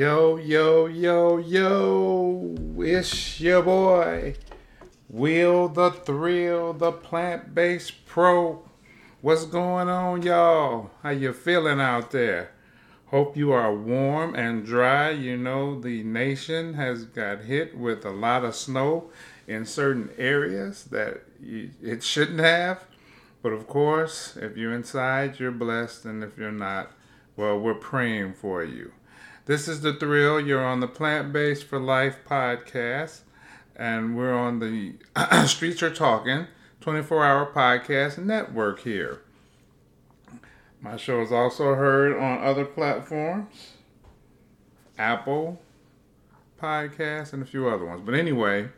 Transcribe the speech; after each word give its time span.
Yo, 0.00 0.38
yo, 0.38 0.86
yo, 0.86 1.36
yo, 1.36 2.54
it's 2.78 3.38
your 3.38 3.60
boy, 3.60 4.34
Will 5.10 5.68
the 5.68 5.90
Thrill, 5.90 6.72
the 6.72 6.90
plant-based 6.90 8.06
pro. 8.06 8.62
What's 9.20 9.44
going 9.44 9.90
on, 9.90 10.22
y'all? 10.22 10.90
How 11.02 11.10
you 11.10 11.34
feeling 11.34 11.82
out 11.82 12.12
there? 12.12 12.52
Hope 13.08 13.36
you 13.36 13.52
are 13.52 13.76
warm 13.76 14.34
and 14.34 14.64
dry. 14.64 15.10
You 15.10 15.36
know, 15.36 15.78
the 15.78 16.02
nation 16.02 16.72
has 16.72 17.04
got 17.04 17.40
hit 17.40 17.76
with 17.76 18.02
a 18.06 18.10
lot 18.10 18.42
of 18.42 18.54
snow 18.54 19.10
in 19.46 19.66
certain 19.66 20.08
areas 20.16 20.84
that 20.84 21.24
it 21.42 22.02
shouldn't 22.02 22.40
have. 22.40 22.86
But 23.42 23.52
of 23.52 23.66
course, 23.66 24.34
if 24.40 24.56
you're 24.56 24.72
inside, 24.72 25.38
you're 25.38 25.50
blessed, 25.50 26.06
and 26.06 26.24
if 26.24 26.38
you're 26.38 26.50
not, 26.50 26.90
well, 27.36 27.60
we're 27.60 27.74
praying 27.74 28.32
for 28.32 28.64
you. 28.64 28.92
This 29.50 29.66
is 29.66 29.80
The 29.80 29.92
Thrill. 29.92 30.38
You're 30.38 30.64
on 30.64 30.78
the 30.78 30.86
Plant 30.86 31.32
Based 31.32 31.64
for 31.64 31.80
Life 31.80 32.18
podcast, 32.24 33.22
and 33.74 34.16
we're 34.16 34.32
on 34.32 34.60
the 34.60 34.94
Streets 35.48 35.82
Are 35.82 35.92
Talking 35.92 36.46
24 36.80 37.24
hour 37.24 37.52
podcast 37.52 38.16
network 38.18 38.78
here. 38.78 39.22
My 40.80 40.96
show 40.96 41.20
is 41.20 41.32
also 41.32 41.74
heard 41.74 42.16
on 42.16 42.44
other 42.44 42.64
platforms 42.64 43.72
Apple 44.96 45.60
Podcasts 46.62 47.32
and 47.32 47.42
a 47.42 47.46
few 47.46 47.68
other 47.68 47.86
ones. 47.86 48.02
But 48.04 48.14
anyway, 48.14 48.68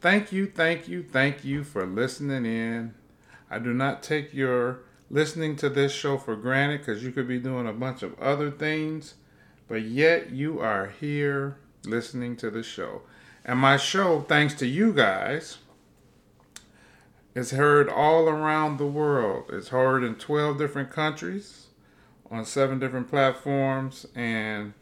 thank 0.00 0.32
you, 0.32 0.46
thank 0.46 0.88
you, 0.88 1.02
thank 1.02 1.44
you 1.44 1.62
for 1.62 1.84
listening 1.84 2.46
in. 2.46 2.94
I 3.50 3.58
do 3.58 3.74
not 3.74 4.02
take 4.02 4.32
your 4.32 4.78
listening 5.10 5.54
to 5.56 5.68
this 5.68 5.92
show 5.92 6.16
for 6.16 6.34
granted 6.34 6.78
because 6.78 7.04
you 7.04 7.12
could 7.12 7.28
be 7.28 7.38
doing 7.38 7.68
a 7.68 7.74
bunch 7.74 8.02
of 8.02 8.18
other 8.18 8.50
things 8.50 9.16
but 9.68 9.82
yet 9.82 10.30
you 10.30 10.60
are 10.60 10.86
here 11.00 11.56
listening 11.84 12.36
to 12.36 12.50
the 12.50 12.62
show. 12.62 13.02
And 13.44 13.58
my 13.58 13.76
show, 13.76 14.22
thanks 14.22 14.54
to 14.54 14.66
you 14.66 14.92
guys, 14.92 15.58
is 17.34 17.50
heard 17.50 17.88
all 17.88 18.28
around 18.28 18.78
the 18.78 18.86
world. 18.86 19.50
It's 19.52 19.68
heard 19.68 20.02
in 20.02 20.16
12 20.16 20.58
different 20.58 20.90
countries 20.90 21.66
on 22.30 22.44
seven 22.44 22.78
different 22.78 23.08
platforms, 23.08 24.06
and 24.14 24.72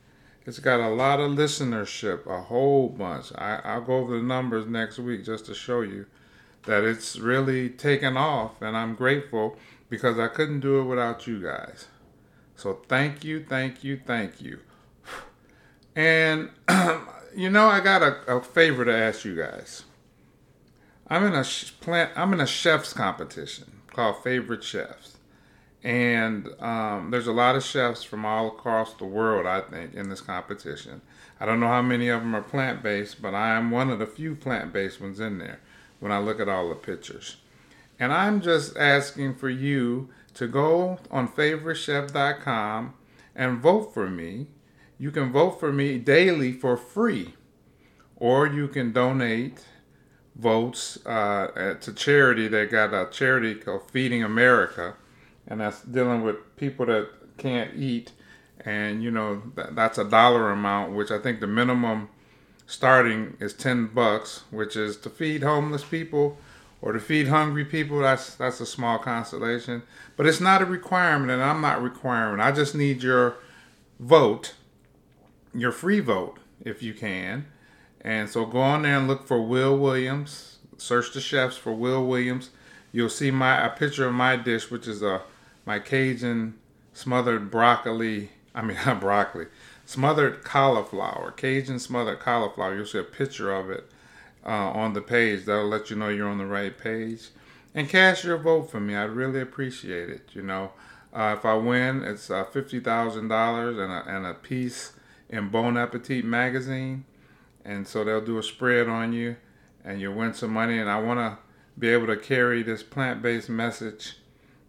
it's 0.46 0.58
got 0.58 0.80
a 0.80 0.88
lot 0.88 1.20
of 1.20 1.32
listenership, 1.32 2.26
a 2.26 2.42
whole 2.42 2.88
bunch. 2.88 3.32
I, 3.36 3.78
will 3.78 3.84
go 3.84 3.96
over 3.96 4.16
the 4.16 4.22
numbers 4.22 4.66
next 4.66 4.98
week 4.98 5.24
just 5.24 5.46
to 5.46 5.54
show 5.54 5.80
you 5.80 6.06
that 6.64 6.84
it's 6.84 7.18
really 7.18 7.68
taken 7.68 8.16
off, 8.16 8.62
and 8.62 8.76
I'm 8.76 8.94
grateful 8.94 9.56
because 9.90 10.18
I 10.18 10.28
couldn't 10.28 10.60
do 10.60 10.80
it 10.80 10.84
without 10.84 11.26
you 11.26 11.42
guys. 11.42 11.88
So 12.56 12.80
thank 12.88 13.24
you, 13.24 13.44
thank 13.44 13.84
you, 13.84 14.00
thank 14.06 14.40
you. 14.40 14.60
And 15.96 16.50
you 17.36 17.50
know, 17.50 17.66
I 17.66 17.80
got 17.80 18.02
a, 18.02 18.36
a, 18.36 18.40
favor 18.42 18.84
to 18.84 18.94
ask 18.94 19.24
you 19.24 19.36
guys. 19.36 19.84
I'm 21.08 21.24
in 21.24 21.34
a 21.34 21.44
plant. 21.80 22.12
I'm 22.16 22.32
in 22.32 22.40
a 22.40 22.46
chef's 22.46 22.92
competition 22.92 23.82
called 23.88 24.22
Favorite 24.22 24.64
Chefs, 24.64 25.18
and 25.82 26.48
um, 26.60 27.10
there's 27.10 27.26
a 27.26 27.32
lot 27.32 27.56
of 27.56 27.62
chefs 27.62 28.02
from 28.02 28.24
all 28.24 28.48
across 28.48 28.94
the 28.94 29.04
world. 29.04 29.46
I 29.46 29.60
think 29.60 29.94
in 29.94 30.08
this 30.08 30.20
competition. 30.20 31.02
I 31.40 31.46
don't 31.46 31.60
know 31.60 31.68
how 31.68 31.82
many 31.82 32.08
of 32.08 32.20
them 32.20 32.34
are 32.34 32.42
plant 32.42 32.82
based, 32.82 33.20
but 33.20 33.34
I 33.34 33.56
am 33.56 33.70
one 33.70 33.90
of 33.90 33.98
the 33.98 34.06
few 34.06 34.34
plant 34.34 34.72
based 34.72 35.00
ones 35.00 35.20
in 35.20 35.38
there. 35.38 35.60
When 36.00 36.12
I 36.12 36.18
look 36.18 36.40
at 36.40 36.48
all 36.48 36.68
the 36.68 36.74
pictures, 36.74 37.36
and 37.98 38.12
I'm 38.12 38.40
just 38.40 38.76
asking 38.76 39.36
for 39.36 39.48
you 39.48 40.08
to 40.34 40.46
go 40.46 40.98
on 41.10 41.28
favoritechef.com 41.28 42.94
and 43.34 43.60
vote 43.60 43.94
for 43.94 44.10
me 44.10 44.48
you 44.98 45.10
can 45.10 45.32
vote 45.32 45.58
for 45.60 45.72
me 45.72 45.98
daily 45.98 46.52
for 46.52 46.76
free, 46.76 47.34
or 48.16 48.46
you 48.46 48.68
can 48.68 48.92
donate 48.92 49.64
votes 50.36 51.04
uh, 51.06 51.74
to 51.80 51.92
charity. 51.92 52.48
They 52.48 52.66
got 52.66 52.94
a 52.94 53.10
charity 53.10 53.54
called 53.54 53.90
Feeding 53.90 54.22
America, 54.22 54.94
and 55.46 55.60
that's 55.60 55.82
dealing 55.82 56.22
with 56.22 56.36
people 56.56 56.86
that 56.86 57.08
can't 57.38 57.74
eat. 57.76 58.12
And 58.64 59.02
you 59.02 59.10
know 59.10 59.42
that, 59.56 59.74
that's 59.74 59.98
a 59.98 60.04
dollar 60.04 60.50
amount, 60.50 60.94
which 60.94 61.10
I 61.10 61.18
think 61.18 61.40
the 61.40 61.46
minimum 61.46 62.08
starting 62.66 63.36
is 63.40 63.52
ten 63.52 63.88
bucks, 63.88 64.44
which 64.50 64.76
is 64.76 64.96
to 64.98 65.10
feed 65.10 65.42
homeless 65.42 65.84
people 65.84 66.38
or 66.80 66.92
to 66.92 67.00
feed 67.00 67.28
hungry 67.28 67.64
people. 67.64 67.98
That's 68.00 68.34
that's 68.34 68.60
a 68.60 68.66
small 68.66 68.98
consolation, 68.98 69.82
but 70.16 70.26
it's 70.26 70.40
not 70.40 70.62
a 70.62 70.66
requirement, 70.66 71.30
and 71.30 71.42
I'm 71.42 71.60
not 71.60 71.82
requiring. 71.82 72.40
I 72.40 72.52
just 72.52 72.74
need 72.74 73.02
your 73.02 73.36
vote 73.98 74.54
your 75.54 75.72
free 75.72 76.00
vote 76.00 76.38
if 76.64 76.82
you 76.82 76.94
can. 76.94 77.46
And 78.00 78.28
so 78.28 78.44
go 78.44 78.60
on 78.60 78.82
there 78.82 78.98
and 78.98 79.08
look 79.08 79.26
for 79.26 79.40
Will 79.40 79.76
Williams. 79.76 80.58
Search 80.76 81.12
the 81.12 81.20
chefs 81.20 81.56
for 81.56 81.72
Will 81.72 82.04
Williams. 82.04 82.50
You'll 82.92 83.08
see 83.08 83.30
my 83.30 83.64
a 83.64 83.70
picture 83.70 84.06
of 84.06 84.14
my 84.14 84.36
dish, 84.36 84.70
which 84.70 84.86
is 84.86 85.02
a 85.02 85.22
my 85.64 85.78
Cajun 85.78 86.54
smothered 86.92 87.50
broccoli. 87.50 88.30
I 88.54 88.62
mean 88.62 88.76
not 88.86 89.00
broccoli, 89.00 89.46
smothered 89.86 90.44
cauliflower. 90.44 91.30
Cajun 91.30 91.78
smothered 91.78 92.20
cauliflower. 92.20 92.76
You'll 92.76 92.86
see 92.86 92.98
a 92.98 93.04
picture 93.04 93.52
of 93.52 93.70
it 93.70 93.90
uh, 94.44 94.50
on 94.70 94.92
the 94.92 95.00
page. 95.00 95.44
That'll 95.44 95.68
let 95.68 95.90
you 95.90 95.96
know 95.96 96.08
you're 96.08 96.28
on 96.28 96.38
the 96.38 96.46
right 96.46 96.76
page. 96.76 97.30
And 97.74 97.88
cast 97.88 98.22
your 98.22 98.38
vote 98.38 98.70
for 98.70 98.78
me. 98.78 98.94
I'd 98.94 99.10
really 99.10 99.40
appreciate 99.40 100.08
it. 100.08 100.28
You 100.32 100.42
know, 100.42 100.72
uh, 101.12 101.34
if 101.36 101.44
I 101.44 101.54
win, 101.54 102.04
it's 102.04 102.30
uh, 102.30 102.44
fifty 102.44 102.80
thousand 102.80 103.28
dollars 103.28 103.78
and 103.78 103.90
a 103.90 104.04
and 104.06 104.26
a 104.26 104.34
piece 104.34 104.92
in 105.34 105.48
Bon 105.48 105.76
Appetit 105.76 106.24
magazine, 106.24 107.04
and 107.64 107.88
so 107.88 108.04
they'll 108.04 108.24
do 108.24 108.38
a 108.38 108.42
spread 108.42 108.88
on 108.88 109.12
you, 109.12 109.34
and 109.84 110.00
you'll 110.00 110.14
win 110.14 110.32
some 110.32 110.52
money. 110.52 110.78
And 110.78 110.88
I 110.88 111.00
want 111.00 111.18
to 111.18 111.38
be 111.76 111.88
able 111.88 112.06
to 112.06 112.16
carry 112.16 112.62
this 112.62 112.84
plant-based 112.84 113.48
message 113.48 114.16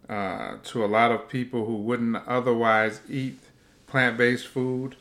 uh, 0.08 0.56
to 0.64 0.84
a 0.84 0.86
lot 0.86 1.12
of 1.12 1.28
people 1.28 1.66
who 1.66 1.76
wouldn't 1.76 2.16
otherwise 2.26 3.00
eat 3.08 3.38
plant-based 3.86 4.48
food. 4.48 4.96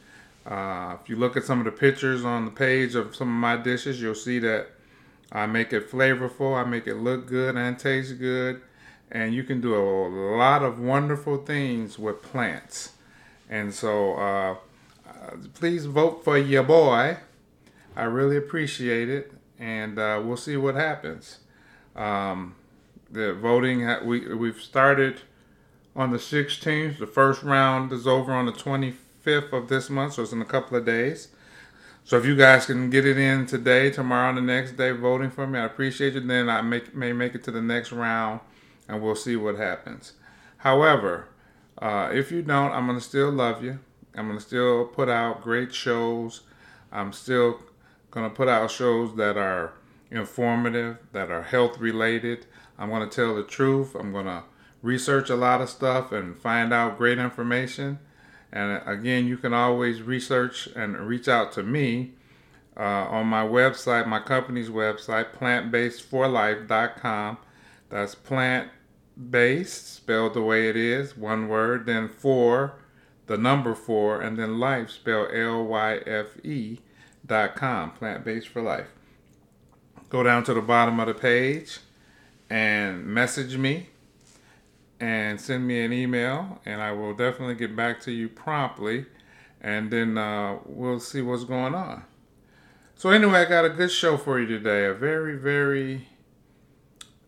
Uh, 0.46 0.98
if 1.02 1.10
you 1.10 1.16
look 1.16 1.36
at 1.36 1.44
some 1.44 1.58
of 1.58 1.66
the 1.66 1.72
pictures 1.72 2.24
on 2.24 2.46
the 2.46 2.52
page 2.52 2.94
of 2.94 3.16
some 3.16 3.30
of 3.30 3.34
my 3.34 3.58
dishes, 3.58 4.00
you'll 4.00 4.14
see 4.14 4.38
that 4.38 4.68
I 5.32 5.48
make 5.48 5.74
it 5.74 5.90
flavorful, 5.90 6.56
I 6.56 6.70
make 6.70 6.86
it 6.86 6.98
look 6.98 7.26
good 7.26 7.56
and 7.56 7.80
taste 7.80 8.20
good, 8.20 8.62
and 9.12 9.34
you 9.34 9.44
can 9.44 9.62
do 9.62 9.74
a 9.74 9.82
lot 10.38 10.62
of 10.62 10.80
wonderful 10.80 11.38
things 11.38 11.98
with 11.98 12.22
plants. 12.22 12.92
And 13.50 13.74
so, 13.74 14.14
uh, 14.14 14.56
uh, 15.26 15.38
please 15.54 15.86
vote 15.86 16.24
for 16.24 16.38
your 16.38 16.64
boy. 16.64 17.18
I 17.96 18.04
really 18.04 18.38
appreciate 18.38 19.10
it, 19.10 19.32
and 19.60 19.98
uh, 19.98 20.22
we'll 20.24 20.38
see 20.38 20.58
what 20.58 20.76
happens. 20.76 21.40
Um, 21.96 22.56
the 23.10 23.34
voting 23.34 23.88
we 24.06 24.34
we've 24.34 24.62
started 24.62 25.22
on 25.96 26.12
the 26.12 26.18
16th. 26.18 27.00
The 27.00 27.08
first 27.08 27.44
round 27.44 27.92
is 27.94 28.06
over 28.06 28.34
on 28.34 28.46
the 28.46 28.52
25th 28.52 29.54
of 29.54 29.70
this 29.70 29.90
month, 29.90 30.14
so 30.14 30.24
it's 30.24 30.34
in 30.34 30.42
a 30.42 30.46
couple 30.46 30.78
of 30.78 30.86
days. 30.86 31.30
So 32.04 32.18
if 32.18 32.26
you 32.26 32.36
guys 32.36 32.68
can 32.68 32.90
get 32.90 33.06
it 33.06 33.18
in 33.18 33.48
today, 33.48 33.90
tomorrow, 33.90 34.30
and 34.30 34.38
the 34.38 34.42
next 34.42 34.74
day 34.74 34.92
voting 34.92 35.32
for 35.32 35.48
me, 35.48 35.58
I 35.58 35.66
appreciate 35.66 36.16
it. 36.16 36.28
Then 36.28 36.50
I 36.50 36.62
make, 36.62 36.94
may 36.94 37.14
make 37.14 37.34
it 37.34 37.44
to 37.46 37.52
the 37.52 37.62
next 37.62 37.92
round, 37.92 38.42
and 38.88 39.02
we'll 39.02 39.16
see 39.16 39.36
what 39.36 39.56
happens. 39.56 40.14
However, 40.58 41.30
uh, 41.80 42.10
if 42.14 42.32
you 42.32 42.42
don't, 42.42 42.72
I'm 42.74 42.86
gonna 42.86 43.02
still 43.02 43.32
love 43.32 43.64
you. 43.64 43.80
I'm 44.18 44.34
to 44.34 44.40
still 44.40 44.86
put 44.86 45.10
out 45.10 45.42
great 45.42 45.74
shows. 45.74 46.42
I'm 46.92 47.14
still 47.14 47.60
to 48.30 48.36
put 48.36 48.48
out 48.48 48.72
shows 48.72 49.16
that 49.18 49.38
are 49.38 49.74
informative, 50.12 50.98
that 51.12 51.32
are 51.32 51.44
health 51.44 51.78
related. 51.78 52.46
I'm 52.78 52.90
to 53.10 53.16
tell 53.16 53.36
the 53.36 53.44
truth. 53.44 53.96
I'm 53.96 54.12
to 54.26 54.44
research 54.82 55.30
a 55.30 55.36
lot 55.36 55.62
of 55.62 55.70
stuff 55.70 56.12
and 56.12 56.38
find 56.38 56.74
out 56.74 56.98
great 56.98 57.18
information. 57.18 58.00
And 58.52 58.82
again, 58.86 59.28
you 59.28 59.38
can 59.38 59.54
always 59.54 60.02
research 60.02 60.68
and 60.76 60.98
reach 60.98 61.28
out 61.28 61.52
to 61.54 61.64
me 61.64 62.14
uh, 62.78 63.08
on 63.10 63.28
my 63.28 63.44
website, 63.44 64.08
my 64.08 64.20
company's 64.20 64.70
website, 64.70 65.34
plantbasedforlife.com. 65.34 67.38
That's 67.90 68.16
plant 68.16 68.70
based, 69.30 69.94
spelled 69.94 70.34
the 70.34 70.42
way 70.42 70.70
it 70.70 70.76
is, 70.76 71.16
one 71.18 71.48
word, 71.48 71.86
then 71.86 72.10
for 72.10 72.76
the 73.28 73.38
number 73.38 73.76
four, 73.76 74.22
and 74.22 74.38
then 74.38 74.60
life 74.60 74.90
spelled 74.90 75.30
L 75.34 75.66
Y 75.66 75.98
F 76.06 76.44
E 76.44 76.80
dot 77.26 77.56
com, 77.56 77.92
plant 77.92 78.24
based 78.24 78.48
for 78.48 78.62
life. 78.62 78.88
Go 80.10 80.24
down 80.24 80.44
to 80.44 80.54
the 80.54 80.62
bottom 80.62 81.00
of 81.00 81.08
the 81.08 81.14
page 81.14 81.80
and 82.50 83.06
message 83.06 83.58
me 83.58 83.88
and 85.00 85.42
send 85.42 85.68
me 85.68 85.84
an 85.84 85.92
email, 85.92 86.62
and 86.66 86.82
I 86.82 86.92
will 86.92 87.14
definitely 87.14 87.56
get 87.56 87.76
back 87.76 88.00
to 88.02 88.12
you 88.12 88.30
promptly, 88.30 89.08
and 89.60 89.92
then 89.92 90.18
uh, 90.18 90.60
we'll 90.64 91.00
see 91.00 91.22
what's 91.22 91.44
going 91.44 91.76
on. 91.76 92.04
So, 92.96 93.10
anyway, 93.10 93.40
I 93.40 93.46
got 93.46 93.66
a 93.66 93.70
good 93.70 93.92
show 93.92 94.16
for 94.16 94.40
you 94.40 94.46
today. 94.46 94.86
A 94.86 94.94
very, 94.94 95.38
very 95.38 96.08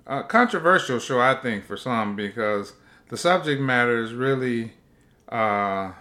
uh, 0.05 0.23
controversial 0.23 0.99
show, 0.99 1.19
I 1.19 1.33
think, 1.33 1.65
for 1.65 1.75
some, 1.75 2.15
because 2.15 2.71
the 3.09 3.17
subject 3.17 3.61
matter 3.61 4.01
is 4.01 4.13
really 4.13 4.73
uh, 5.31 5.91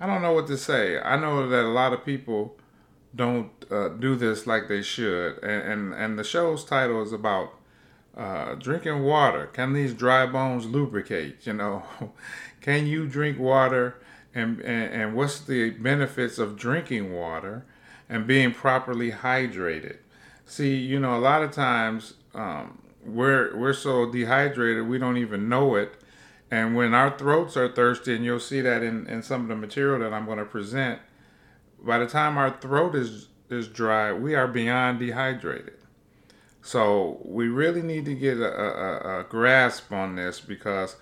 I 0.00 0.06
don't 0.06 0.22
know 0.22 0.32
what 0.32 0.46
to 0.48 0.56
say. 0.56 0.98
I 0.98 1.16
know 1.16 1.48
that 1.48 1.64
a 1.64 1.68
lot 1.68 1.92
of 1.92 2.04
people 2.04 2.56
don't 3.14 3.50
uh, 3.70 3.88
do 3.88 4.16
this 4.16 4.46
like 4.46 4.68
they 4.68 4.82
should, 4.82 5.42
and, 5.42 5.72
and 5.72 5.94
and 5.94 6.18
the 6.18 6.24
show's 6.24 6.64
title 6.64 7.02
is 7.02 7.12
about 7.12 7.54
uh, 8.16 8.54
drinking 8.54 9.04
water. 9.04 9.46
Can 9.46 9.72
these 9.72 9.94
dry 9.94 10.26
bones 10.26 10.66
lubricate? 10.66 11.46
You 11.46 11.54
know, 11.54 11.84
can 12.60 12.86
you 12.86 13.06
drink 13.06 13.38
water? 13.38 13.96
And, 14.34 14.60
and, 14.60 14.92
and 14.92 15.14
what's 15.14 15.40
the 15.40 15.70
benefits 15.70 16.38
of 16.38 16.56
drinking 16.56 17.12
water 17.12 17.64
and 18.08 18.26
being 18.26 18.52
properly 18.52 19.10
hydrated? 19.10 19.96
See, 20.44 20.76
you 20.76 21.00
know, 21.00 21.16
a 21.16 21.18
lot 21.18 21.42
of 21.42 21.50
times 21.50 22.14
um, 22.34 22.78
we're 23.04 23.56
we're 23.56 23.72
so 23.72 24.10
dehydrated 24.10 24.86
we 24.86 24.98
don't 24.98 25.16
even 25.16 25.48
know 25.48 25.76
it. 25.76 25.94
And 26.50 26.74
when 26.74 26.94
our 26.94 27.16
throats 27.16 27.56
are 27.56 27.70
thirsty, 27.70 28.14
and 28.14 28.24
you'll 28.24 28.40
see 28.40 28.60
that 28.62 28.82
in, 28.82 29.06
in 29.06 29.22
some 29.22 29.42
of 29.42 29.48
the 29.48 29.56
material 29.56 30.00
that 30.00 30.14
I'm 30.14 30.24
going 30.24 30.38
to 30.38 30.44
present, 30.44 31.00
by 31.80 31.98
the 31.98 32.06
time 32.06 32.38
our 32.38 32.58
throat 32.58 32.94
is 32.94 33.28
is 33.50 33.66
dry, 33.68 34.12
we 34.12 34.34
are 34.34 34.46
beyond 34.46 34.98
dehydrated. 34.98 35.78
So 36.60 37.18
we 37.24 37.48
really 37.48 37.80
need 37.80 38.04
to 38.04 38.14
get 38.14 38.36
a, 38.36 38.52
a, 38.52 39.20
a 39.20 39.24
grasp 39.24 39.90
on 39.90 40.16
this 40.16 40.38
because 40.38 40.96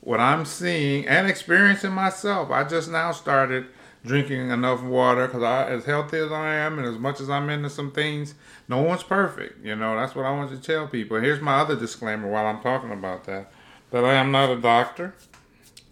what 0.00 0.18
I'm 0.18 0.46
seeing 0.46 1.06
and 1.06 1.26
experiencing 1.26 1.92
myself, 1.92 2.50
I 2.50 2.64
just 2.64 2.90
now 2.90 3.12
started 3.12 3.66
drinking 4.02 4.48
enough 4.48 4.82
water 4.82 5.26
because 5.26 5.42
I, 5.42 5.68
as 5.68 5.84
healthy 5.84 6.16
as 6.16 6.32
I 6.32 6.54
am 6.54 6.78
and 6.78 6.88
as 6.88 6.96
much 6.96 7.20
as 7.20 7.28
I'm 7.28 7.50
into 7.50 7.68
some 7.68 7.92
things, 7.92 8.34
no 8.66 8.80
one's 8.80 9.02
perfect. 9.02 9.62
You 9.62 9.76
know, 9.76 9.94
that's 9.94 10.14
what 10.14 10.24
I 10.24 10.30
want 10.30 10.50
to 10.52 10.58
tell 10.58 10.88
people. 10.88 11.20
Here's 11.20 11.42
my 11.42 11.58
other 11.58 11.76
disclaimer 11.76 12.28
while 12.28 12.46
I'm 12.46 12.62
talking 12.62 12.92
about 12.92 13.24
that 13.24 13.52
that 13.90 14.04
I 14.04 14.14
am 14.14 14.30
not 14.30 14.50
a 14.50 14.60
doctor. 14.60 15.14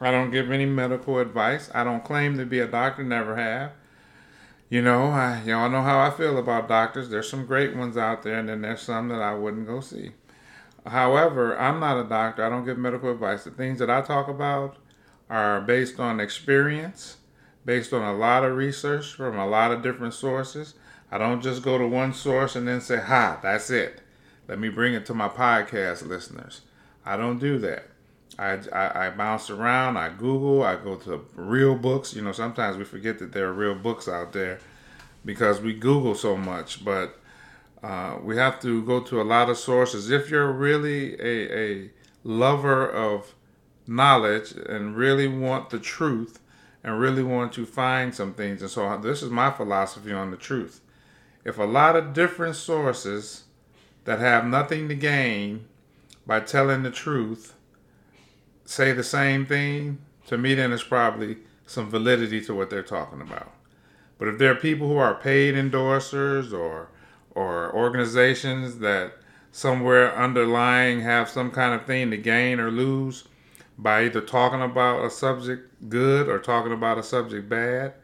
I 0.00 0.10
don't 0.10 0.30
give 0.30 0.50
any 0.50 0.66
medical 0.66 1.18
advice. 1.18 1.70
I 1.74 1.84
don't 1.84 2.04
claim 2.04 2.38
to 2.38 2.46
be 2.46 2.60
a 2.60 2.66
doctor, 2.68 3.02
never 3.02 3.36
have. 3.36 3.72
You 4.70 4.82
know, 4.82 5.06
I, 5.06 5.42
y'all 5.44 5.70
know 5.70 5.82
how 5.82 5.98
I 5.98 6.10
feel 6.10 6.38
about 6.38 6.68
doctors. 6.68 7.08
There's 7.08 7.28
some 7.28 7.46
great 7.46 7.74
ones 7.74 7.96
out 7.96 8.22
there, 8.22 8.38
and 8.38 8.48
then 8.48 8.60
there's 8.60 8.82
some 8.82 9.08
that 9.08 9.22
I 9.22 9.34
wouldn't 9.34 9.66
go 9.66 9.80
see. 9.80 10.12
However, 10.86 11.58
I'm 11.58 11.80
not 11.80 11.98
a 11.98 12.08
doctor. 12.08 12.44
I 12.44 12.48
don't 12.48 12.64
give 12.64 12.78
medical 12.78 13.10
advice. 13.10 13.44
The 13.44 13.50
things 13.50 13.78
that 13.78 13.90
I 13.90 14.02
talk 14.02 14.28
about 14.28 14.76
are 15.28 15.60
based 15.60 15.98
on 15.98 16.20
experience, 16.20 17.16
based 17.64 17.92
on 17.92 18.02
a 18.02 18.16
lot 18.16 18.44
of 18.44 18.56
research 18.56 19.14
from 19.14 19.38
a 19.38 19.46
lot 19.46 19.72
of 19.72 19.82
different 19.82 20.14
sources. 20.14 20.74
I 21.10 21.18
don't 21.18 21.42
just 21.42 21.62
go 21.62 21.78
to 21.78 21.86
one 21.86 22.12
source 22.12 22.54
and 22.54 22.68
then 22.68 22.80
say, 22.80 22.98
ha, 22.98 23.38
that's 23.42 23.70
it. 23.70 24.00
Let 24.46 24.58
me 24.58 24.68
bring 24.68 24.94
it 24.94 25.06
to 25.06 25.14
my 25.14 25.28
podcast 25.28 26.06
listeners. 26.06 26.62
I 27.08 27.16
don't 27.16 27.38
do 27.38 27.58
that. 27.60 27.88
I, 28.38 28.58
I, 28.70 29.06
I, 29.06 29.10
bounce 29.10 29.48
around, 29.48 29.96
I 29.96 30.10
Google, 30.10 30.62
I 30.62 30.76
go 30.76 30.96
to 30.96 31.24
real 31.34 31.74
books. 31.74 32.12
You 32.12 32.20
know, 32.20 32.32
sometimes 32.32 32.76
we 32.76 32.84
forget 32.84 33.18
that 33.20 33.32
there 33.32 33.46
are 33.46 33.52
real 33.54 33.74
books 33.74 34.08
out 34.08 34.34
there 34.34 34.60
because 35.24 35.58
we 35.62 35.72
Google 35.72 36.14
so 36.14 36.36
much, 36.36 36.84
but 36.84 37.18
uh, 37.82 38.18
we 38.22 38.36
have 38.36 38.60
to 38.60 38.82
go 38.82 39.00
to 39.00 39.22
a 39.22 39.24
lot 39.24 39.48
of 39.48 39.56
sources. 39.56 40.10
If 40.10 40.30
you're 40.30 40.52
really 40.52 41.14
a, 41.14 41.58
a 41.58 41.90
lover 42.24 42.86
of 42.86 43.34
knowledge 43.86 44.52
and 44.52 44.94
really 44.94 45.28
want 45.28 45.70
the 45.70 45.78
truth 45.78 46.40
and 46.84 47.00
really 47.00 47.22
want 47.22 47.54
to 47.54 47.64
find 47.64 48.14
some 48.14 48.34
things, 48.34 48.60
and 48.60 48.70
so 48.70 48.98
this 48.98 49.22
is 49.22 49.30
my 49.30 49.50
philosophy 49.50 50.12
on 50.12 50.30
the 50.30 50.36
truth. 50.36 50.82
If 51.42 51.56
a 51.56 51.64
lot 51.64 51.96
of 51.96 52.12
different 52.12 52.56
sources 52.56 53.44
that 54.04 54.18
have 54.18 54.44
nothing 54.44 54.90
to 54.90 54.94
gain 54.94 55.64
by 56.28 56.38
telling 56.38 56.84
the 56.84 56.90
truth 56.90 57.54
say 58.66 58.92
the 58.92 59.02
same 59.02 59.46
thing, 59.46 59.98
to 60.26 60.36
me, 60.36 60.54
then 60.54 60.70
there's 60.70 60.84
probably 60.84 61.38
some 61.66 61.88
validity 61.88 62.38
to 62.42 62.54
what 62.54 62.68
they're 62.68 62.82
talking 62.82 63.22
about. 63.22 63.50
But 64.18 64.28
if 64.28 64.38
there 64.38 64.52
are 64.52 64.56
people 64.56 64.88
who 64.88 64.98
are 64.98 65.14
paid 65.14 65.54
endorsers 65.54 66.52
or 66.52 66.90
or 67.30 67.74
organizations 67.74 68.78
that 68.80 69.14
somewhere 69.52 70.14
underlying 70.14 71.00
have 71.00 71.28
some 71.30 71.50
kind 71.50 71.72
of 71.72 71.86
thing 71.86 72.10
to 72.10 72.16
gain 72.16 72.60
or 72.60 72.70
lose 72.70 73.24
by 73.78 74.04
either 74.04 74.20
talking 74.20 74.60
about 74.60 75.04
a 75.04 75.10
subject 75.10 75.88
good 75.88 76.28
or 76.28 76.38
talking 76.38 76.72
about 76.72 76.98
a 76.98 77.02
subject 77.02 77.48
bad 77.48 77.94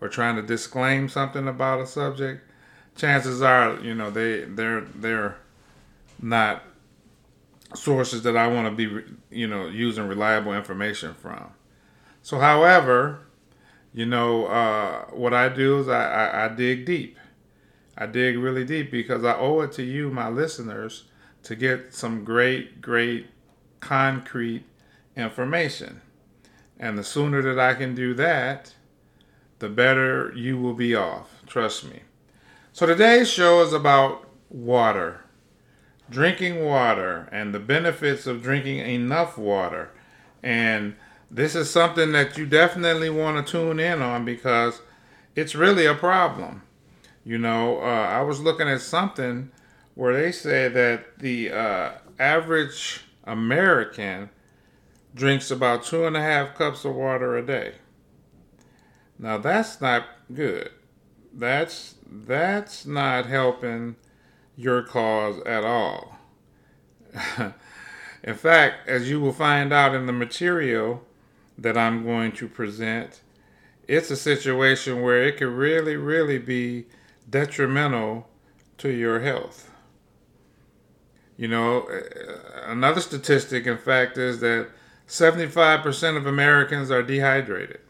or 0.00 0.08
trying 0.08 0.34
to 0.36 0.42
disclaim 0.42 1.08
something 1.08 1.46
about 1.46 1.80
a 1.80 1.86
subject, 1.86 2.42
chances 2.96 3.40
are, 3.40 3.78
you 3.80 3.94
know, 3.94 4.10
they 4.10 4.40
they're 4.44 4.80
they're 4.80 5.36
not 6.20 6.64
sources 7.74 8.22
that 8.22 8.36
I 8.36 8.46
want 8.48 8.66
to 8.68 8.88
be, 8.88 9.14
you 9.30 9.46
know, 9.46 9.66
using 9.68 10.06
reliable 10.06 10.54
information 10.54 11.14
from. 11.14 11.52
So, 12.22 12.38
however, 12.38 13.20
you 13.92 14.06
know, 14.06 14.46
uh, 14.46 15.06
what 15.06 15.34
I 15.34 15.48
do 15.48 15.78
is 15.80 15.88
I, 15.88 16.04
I, 16.04 16.44
I 16.44 16.48
dig 16.48 16.86
deep. 16.86 17.18
I 17.96 18.06
dig 18.06 18.38
really 18.38 18.64
deep 18.64 18.90
because 18.90 19.24
I 19.24 19.36
owe 19.36 19.60
it 19.60 19.72
to 19.72 19.82
you, 19.82 20.10
my 20.10 20.28
listeners, 20.28 21.04
to 21.42 21.56
get 21.56 21.94
some 21.94 22.24
great, 22.24 22.80
great, 22.80 23.26
concrete 23.80 24.64
information. 25.16 26.00
And 26.78 26.96
the 26.96 27.04
sooner 27.04 27.42
that 27.42 27.58
I 27.58 27.74
can 27.74 27.94
do 27.94 28.14
that, 28.14 28.74
the 29.58 29.68
better 29.68 30.32
you 30.34 30.58
will 30.58 30.74
be 30.74 30.94
off. 30.94 31.42
Trust 31.46 31.84
me. 31.84 32.02
So 32.72 32.86
today's 32.86 33.28
show 33.28 33.62
is 33.62 33.72
about 33.72 34.28
water 34.48 35.24
drinking 36.10 36.64
water 36.64 37.28
and 37.30 37.54
the 37.54 37.58
benefits 37.58 38.26
of 38.26 38.42
drinking 38.42 38.78
enough 38.78 39.36
water. 39.36 39.90
And 40.42 40.96
this 41.30 41.54
is 41.54 41.70
something 41.70 42.12
that 42.12 42.38
you 42.38 42.46
definitely 42.46 43.10
want 43.10 43.44
to 43.44 43.50
tune 43.50 43.78
in 43.80 44.00
on 44.00 44.24
because 44.24 44.80
it's 45.36 45.54
really 45.54 45.86
a 45.86 45.94
problem. 45.94 46.62
You 47.24 47.38
know, 47.38 47.80
uh, 47.80 48.08
I 48.10 48.22
was 48.22 48.40
looking 48.40 48.68
at 48.68 48.80
something 48.80 49.50
where 49.94 50.14
they 50.14 50.32
say 50.32 50.68
that 50.68 51.18
the 51.18 51.50
uh, 51.50 51.90
average 52.18 53.02
American 53.24 54.30
drinks 55.14 55.50
about 55.50 55.84
two 55.84 56.06
and 56.06 56.16
a 56.16 56.22
half 56.22 56.54
cups 56.54 56.84
of 56.84 56.94
water 56.94 57.36
a 57.36 57.44
day. 57.44 57.74
Now 59.18 59.38
that's 59.38 59.80
not 59.80 60.04
good. 60.32 60.70
That's 61.32 61.96
that's 62.10 62.86
not 62.86 63.26
helping 63.26 63.96
your 64.58 64.82
cause 64.82 65.40
at 65.46 65.62
all. 65.62 66.18
in 68.24 68.34
fact, 68.34 68.88
as 68.88 69.08
you 69.08 69.20
will 69.20 69.32
find 69.32 69.72
out 69.72 69.94
in 69.94 70.06
the 70.06 70.12
material 70.12 71.04
that 71.56 71.78
I'm 71.78 72.04
going 72.04 72.32
to 72.32 72.48
present, 72.48 73.20
it's 73.86 74.10
a 74.10 74.16
situation 74.16 75.00
where 75.00 75.22
it 75.22 75.36
could 75.36 75.48
really, 75.48 75.96
really 75.96 76.38
be 76.38 76.86
detrimental 77.30 78.28
to 78.78 78.90
your 78.90 79.20
health. 79.20 79.70
You 81.36 81.46
know, 81.46 81.82
uh, 81.82 82.62
another 82.66 83.00
statistic, 83.00 83.64
in 83.64 83.78
fact, 83.78 84.18
is 84.18 84.40
that 84.40 84.70
75% 85.06 86.16
of 86.16 86.26
Americans 86.26 86.90
are 86.90 87.02
dehydrated. 87.02 87.80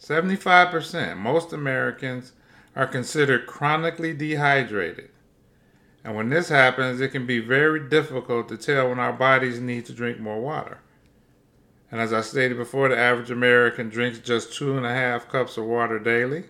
75%. 0.00 1.18
Most 1.18 1.52
Americans 1.52 2.32
are 2.74 2.86
considered 2.86 3.46
chronically 3.46 4.14
dehydrated. 4.14 5.10
And 6.04 6.16
when 6.16 6.30
this 6.30 6.48
happens, 6.48 7.00
it 7.00 7.08
can 7.08 7.26
be 7.26 7.38
very 7.38 7.88
difficult 7.88 8.48
to 8.48 8.56
tell 8.56 8.88
when 8.88 8.98
our 8.98 9.12
bodies 9.12 9.60
need 9.60 9.86
to 9.86 9.92
drink 9.92 10.18
more 10.18 10.40
water. 10.40 10.78
And 11.90 12.00
as 12.00 12.12
I 12.12 12.22
stated 12.22 12.56
before, 12.56 12.88
the 12.88 12.96
average 12.96 13.30
American 13.30 13.88
drinks 13.88 14.18
just 14.18 14.54
two 14.54 14.76
and 14.76 14.86
a 14.86 14.94
half 14.94 15.28
cups 15.28 15.58
of 15.58 15.66
water 15.66 15.98
daily, 15.98 16.44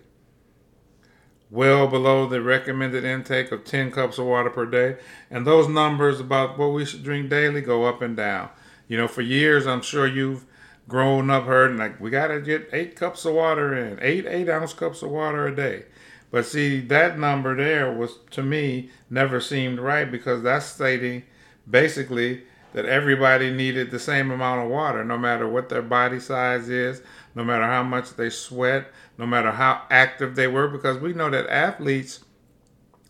well 1.51 1.85
below 1.87 2.25
the 2.25 2.41
recommended 2.41 3.03
intake 3.03 3.51
of 3.51 3.65
10 3.65 3.91
cups 3.91 4.17
of 4.17 4.25
water 4.25 4.49
per 4.49 4.65
day. 4.65 4.97
And 5.29 5.45
those 5.45 5.67
numbers 5.67 6.19
about 6.19 6.57
what 6.57 6.67
we 6.67 6.85
should 6.85 7.03
drink 7.03 7.29
daily 7.29 7.61
go 7.61 7.83
up 7.83 8.01
and 8.01 8.15
down. 8.15 8.49
You 8.87 8.97
know, 8.97 9.07
for 9.07 9.21
years, 9.21 9.67
I'm 9.67 9.81
sure 9.81 10.07
you've 10.07 10.45
grown 10.87 11.29
up 11.29 11.45
heard 11.45 11.75
like 11.77 11.99
we 11.99 12.09
got 12.09 12.27
to 12.27 12.41
get 12.41 12.69
eight 12.73 12.95
cups 12.95 13.25
of 13.25 13.33
water 13.33 13.73
in, 13.73 13.99
eight 14.01 14.25
eight 14.25 14.49
ounce 14.49 14.73
cups 14.73 15.01
of 15.01 15.11
water 15.11 15.47
a 15.47 15.55
day. 15.55 15.85
But 16.33 16.47
see, 16.47 16.79
that 16.79 17.19
number 17.19 17.55
there 17.55 17.93
was 17.93 18.17
to 18.31 18.41
me 18.41 18.89
never 19.07 19.39
seemed 19.39 19.77
right 19.77 20.11
because 20.11 20.41
that's 20.41 20.65
stating 20.65 21.21
basically 21.69 22.41
that 22.73 22.85
everybody 22.85 23.51
needed 23.51 23.91
the 23.91 23.99
same 23.99 24.31
amount 24.31 24.65
of 24.65 24.71
water, 24.71 25.05
no 25.05 25.15
matter 25.15 25.47
what 25.47 25.69
their 25.69 25.83
body 25.83 26.19
size 26.19 26.69
is, 26.69 27.03
no 27.35 27.43
matter 27.43 27.65
how 27.65 27.83
much 27.83 28.15
they 28.15 28.31
sweat, 28.31 28.87
no 29.19 29.27
matter 29.27 29.51
how 29.51 29.83
active 29.91 30.35
they 30.35 30.47
were, 30.47 30.67
because 30.67 30.97
we 30.97 31.13
know 31.13 31.29
that 31.29 31.47
athletes 31.51 32.25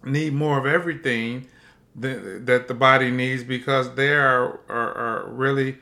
need 0.04 0.34
more 0.34 0.60
of 0.60 0.66
everything 0.66 1.48
that, 1.96 2.68
the 2.68 2.74
body 2.74 3.10
needs 3.10 3.42
because 3.46 3.96
they 3.96 4.14
are, 4.14 4.60
are, 4.68 4.94
are 4.96 5.30
really 5.30 5.78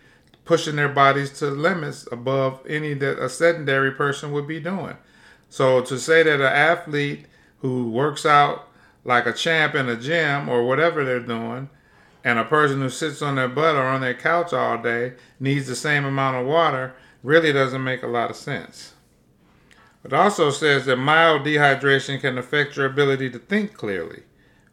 pushing 0.45 0.75
their 0.75 0.89
bodies 0.89 1.31
to 1.39 1.48
limits 1.48 2.07
above 2.12 2.62
any 2.67 2.93
that 2.93 3.17
a 3.17 3.27
sedentary 3.27 3.93
person 3.93 4.31
would 4.31 4.48
be 4.48 4.60
doing. 4.60 4.95
So 5.50 5.81
to 5.81 5.98
say 5.98 6.21
that 6.21 6.36
an 6.36 6.41
athlete 6.41 7.25
who 7.61 7.89
works 7.89 8.25
out 8.25 8.67
like 9.03 9.25
a 9.25 9.33
champ 9.33 9.73
in 9.73 9.89
a 9.89 9.95
gym 9.95 10.49
or 10.49 10.65
whatever 10.65 11.03
they're 11.03 11.19
doing, 11.19 11.69
and 12.23 12.37
a 12.37 12.45
person 12.45 12.81
who 12.81 12.89
sits 12.89 13.21
on 13.21 13.35
their 13.35 13.47
butt 13.47 13.75
or 13.75 13.85
on 13.85 14.01
their 14.01 14.13
couch 14.13 14.53
all 14.53 14.77
day 14.77 15.13
needs 15.39 15.67
the 15.67 15.75
same 15.75 16.05
amount 16.05 16.37
of 16.37 16.45
water, 16.45 16.93
really 17.23 17.51
doesn't 17.51 17.83
make 17.83 18.03
a 18.03 18.07
lot 18.07 18.29
of 18.29 18.35
sense. 18.35 18.93
It 20.03 20.13
also 20.13 20.49
says 20.49 20.85
that 20.85 20.97
mild 20.97 21.43
dehydration 21.43 22.19
can 22.19 22.37
affect 22.37 22.75
your 22.75 22.87
ability 22.87 23.29
to 23.31 23.39
think 23.39 23.73
clearly. 23.73 24.23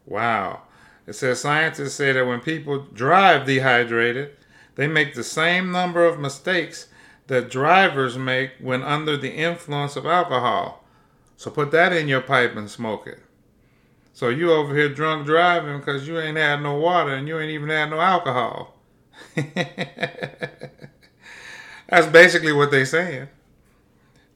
Wow. 0.05 0.63
It 1.05 1.13
says 1.13 1.41
scientists 1.41 1.93
say 1.93 2.11
that 2.11 2.25
when 2.25 2.39
people 2.39 2.87
drive 2.93 3.45
dehydrated, 3.45 4.35
they 4.75 4.87
make 4.87 5.13
the 5.13 5.23
same 5.23 5.71
number 5.71 6.05
of 6.05 6.19
mistakes 6.19 6.87
that 7.27 7.49
drivers 7.49 8.17
make 8.17 8.51
when 8.59 8.81
under 8.81 9.17
the 9.17 9.33
influence 9.33 9.95
of 9.95 10.05
alcohol. 10.05 10.78
So 11.39 11.49
put 11.49 11.71
that 11.71 11.91
in 11.93 12.09
your 12.09 12.19
pipe 12.19 12.57
and 12.57 12.69
smoke 12.69 13.07
it. 13.07 13.19
So 14.11 14.27
you 14.27 14.51
over 14.51 14.75
here 14.75 14.89
drunk 14.89 15.25
driving 15.25 15.79
because 15.79 16.05
you 16.05 16.19
ain't 16.19 16.35
had 16.35 16.61
no 16.61 16.75
water 16.75 17.13
and 17.13 17.29
you 17.29 17.39
ain't 17.39 17.51
even 17.51 17.69
had 17.69 17.91
no 17.91 18.01
alcohol. 18.01 18.75
That's 19.35 19.53
basically 22.11 22.51
what 22.51 22.71
they 22.71 22.83
saying. 22.83 23.29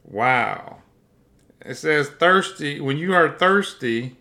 Wow. 0.06 0.78
It 1.66 1.76
says 1.76 2.08
thirsty. 2.08 2.80
When 2.80 2.96
you 2.96 3.14
are 3.14 3.38
thirsty, 3.38 4.16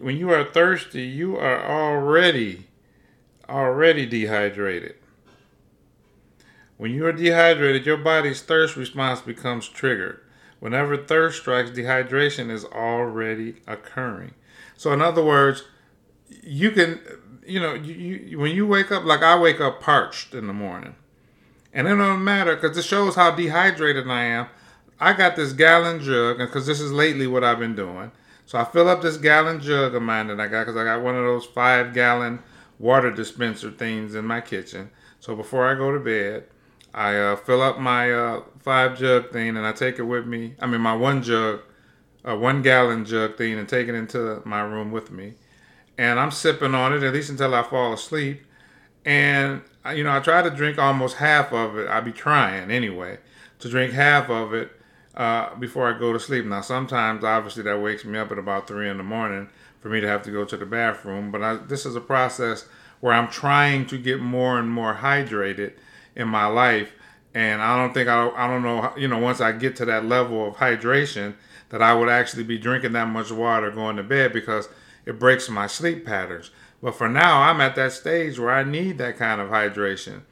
when 0.00 0.18
you 0.18 0.30
are 0.34 0.44
thirsty, 0.44 1.04
you 1.04 1.38
are 1.38 1.64
already 1.64 2.66
already 3.48 4.04
dehydrated. 4.04 4.96
When 6.76 6.92
you 6.92 7.06
are 7.06 7.12
dehydrated, 7.12 7.86
your 7.86 7.96
body's 7.96 8.42
thirst 8.42 8.76
response 8.76 9.22
becomes 9.22 9.66
triggered. 9.66 10.20
Whenever 10.60 10.96
thirst 10.96 11.40
strikes, 11.40 11.70
dehydration 11.70 12.50
is 12.50 12.64
already 12.64 13.56
occurring. 13.66 14.34
So, 14.76 14.92
in 14.92 15.02
other 15.02 15.24
words, 15.24 15.64
you 16.42 16.70
can, 16.70 17.00
you 17.46 17.58
know, 17.58 17.74
you, 17.74 17.94
you, 17.94 18.38
when 18.38 18.54
you 18.54 18.66
wake 18.66 18.92
up, 18.92 19.04
like 19.04 19.22
I 19.22 19.38
wake 19.38 19.60
up 19.60 19.80
parched 19.80 20.34
in 20.34 20.46
the 20.46 20.52
morning, 20.52 20.94
and 21.72 21.88
it 21.88 21.96
don't 21.96 22.22
matter 22.22 22.54
because 22.54 22.76
it 22.76 22.84
shows 22.84 23.14
how 23.14 23.30
dehydrated 23.30 24.08
I 24.08 24.24
am. 24.24 24.46
I 25.00 25.14
got 25.14 25.34
this 25.34 25.54
gallon 25.54 26.02
jug, 26.02 26.38
because 26.38 26.66
this 26.66 26.80
is 26.80 26.92
lately 26.92 27.26
what 27.26 27.42
I've 27.42 27.58
been 27.58 27.74
doing. 27.74 28.12
So 28.44 28.58
I 28.58 28.64
fill 28.64 28.88
up 28.88 29.00
this 29.00 29.16
gallon 29.16 29.60
jug 29.60 29.94
of 29.94 30.02
mine 30.02 30.26
that 30.26 30.40
I 30.40 30.46
got 30.46 30.66
because 30.66 30.76
I 30.76 30.84
got 30.84 31.02
one 31.02 31.16
of 31.16 31.24
those 31.24 31.46
five 31.46 31.94
gallon 31.94 32.40
water 32.78 33.10
dispenser 33.10 33.70
things 33.70 34.14
in 34.14 34.24
my 34.24 34.40
kitchen. 34.40 34.90
So 35.20 35.36
before 35.36 35.70
I 35.70 35.74
go 35.74 35.92
to 35.92 36.00
bed, 36.00 36.46
I 36.92 37.16
uh, 37.16 37.36
fill 37.36 37.62
up 37.62 37.78
my 37.78 38.12
uh, 38.12 38.42
five 38.58 38.98
jug 38.98 39.32
thing 39.32 39.56
and 39.56 39.66
I 39.66 39.72
take 39.72 39.98
it 39.98 40.02
with 40.02 40.26
me. 40.26 40.54
I 40.60 40.66
mean, 40.66 40.80
my 40.80 40.94
one 40.94 41.22
jug, 41.22 41.60
uh, 42.24 42.36
one 42.36 42.62
gallon 42.62 43.04
jug 43.04 43.36
thing, 43.36 43.58
and 43.58 43.68
take 43.68 43.88
it 43.88 43.94
into 43.94 44.42
my 44.44 44.60
room 44.60 44.90
with 44.90 45.10
me. 45.10 45.34
And 45.96 46.18
I'm 46.18 46.30
sipping 46.30 46.74
on 46.74 46.92
it 46.92 47.02
at 47.02 47.12
least 47.12 47.30
until 47.30 47.54
I 47.54 47.62
fall 47.62 47.92
asleep. 47.92 48.42
And 49.04 49.62
you 49.94 50.04
know, 50.04 50.14
I 50.14 50.20
try 50.20 50.42
to 50.42 50.50
drink 50.50 50.78
almost 50.78 51.16
half 51.16 51.52
of 51.52 51.78
it. 51.78 51.88
I 51.88 52.00
be 52.00 52.12
trying 52.12 52.70
anyway 52.70 53.18
to 53.60 53.68
drink 53.68 53.92
half 53.92 54.28
of 54.28 54.52
it 54.52 54.72
uh, 55.14 55.54
before 55.56 55.92
I 55.92 55.98
go 55.98 56.12
to 56.12 56.20
sleep. 56.20 56.44
Now, 56.44 56.60
sometimes, 56.60 57.24
obviously, 57.24 57.62
that 57.64 57.80
wakes 57.80 58.04
me 58.04 58.18
up 58.18 58.30
at 58.32 58.38
about 58.38 58.66
three 58.66 58.88
in 58.88 58.98
the 58.98 59.02
morning 59.02 59.48
for 59.80 59.88
me 59.88 60.00
to 60.00 60.08
have 60.08 60.22
to 60.24 60.30
go 60.30 60.44
to 60.44 60.56
the 60.56 60.66
bathroom. 60.66 61.30
But 61.30 61.42
I, 61.42 61.56
this 61.56 61.86
is 61.86 61.96
a 61.96 62.00
process 62.00 62.66
where 63.00 63.14
I'm 63.14 63.28
trying 63.28 63.86
to 63.86 63.98
get 63.98 64.20
more 64.20 64.58
and 64.58 64.70
more 64.70 64.96
hydrated 64.96 65.72
in 66.16 66.28
my 66.28 66.46
life. 66.46 66.92
And 67.34 67.62
I 67.62 67.76
don't 67.76 67.94
think 67.94 68.08
I, 68.08 68.28
I 68.30 68.46
don't 68.48 68.62
know, 68.62 68.92
you 68.96 69.06
know, 69.06 69.18
once 69.18 69.40
I 69.40 69.52
get 69.52 69.76
to 69.76 69.84
that 69.84 70.04
level 70.04 70.48
of 70.48 70.56
hydration, 70.56 71.34
that 71.68 71.80
I 71.80 71.94
would 71.94 72.08
actually 72.08 72.42
be 72.42 72.58
drinking 72.58 72.92
that 72.92 73.08
much 73.08 73.30
water 73.30 73.70
going 73.70 73.96
to 73.96 74.02
bed 74.02 74.32
because 74.32 74.68
it 75.06 75.18
breaks 75.18 75.48
my 75.48 75.66
sleep 75.66 76.04
patterns. 76.04 76.50
But 76.82 76.96
for 76.96 77.08
now, 77.08 77.42
I'm 77.42 77.60
at 77.60 77.76
that 77.76 77.92
stage 77.92 78.38
where 78.38 78.50
I 78.50 78.64
need 78.64 78.98
that 78.98 79.16
kind 79.16 79.40
of 79.40 79.50
hydration. 79.50 80.22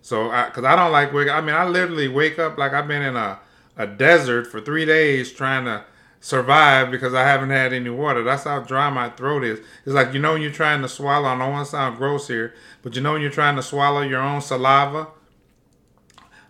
So, 0.00 0.30
because 0.46 0.64
I, 0.64 0.72
I, 0.72 0.76
don't 0.76 0.92
like 0.92 1.12
wake. 1.12 1.28
I 1.28 1.40
mean, 1.40 1.54
I 1.54 1.66
literally 1.66 2.08
wake 2.08 2.38
up 2.38 2.56
like 2.56 2.72
I've 2.72 2.88
been 2.88 3.02
in 3.02 3.16
a 3.16 3.40
a 3.76 3.86
desert 3.86 4.46
for 4.46 4.60
three 4.60 4.84
days 4.84 5.32
trying 5.32 5.64
to 5.66 5.84
survive 6.20 6.90
because 6.90 7.14
I 7.14 7.22
haven't 7.22 7.50
had 7.50 7.72
any 7.72 7.90
water. 7.90 8.24
That's 8.24 8.44
how 8.44 8.60
dry 8.60 8.88
my 8.90 9.10
throat 9.10 9.44
is. 9.44 9.60
It's 9.84 9.94
like 9.94 10.14
you 10.14 10.20
know 10.20 10.32
when 10.32 10.42
you're 10.42 10.50
trying 10.50 10.82
to 10.82 10.88
swallow. 10.88 11.28
I 11.28 11.38
don't 11.38 11.52
want 11.52 11.66
to 11.66 11.70
sound 11.70 11.98
gross 11.98 12.28
here, 12.28 12.54
but 12.82 12.94
you 12.96 13.02
know 13.02 13.12
when 13.12 13.22
you're 13.22 13.30
trying 13.30 13.56
to 13.56 13.62
swallow 13.62 14.00
your 14.00 14.22
own 14.22 14.40
saliva. 14.40 15.08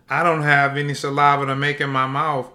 I 0.09 0.23
don't 0.23 0.43
have 0.43 0.77
any 0.77 0.93
saliva 0.93 1.45
to 1.45 1.55
make 1.55 1.81
in 1.81 1.89
my 1.89 2.07
mouth 2.07 2.49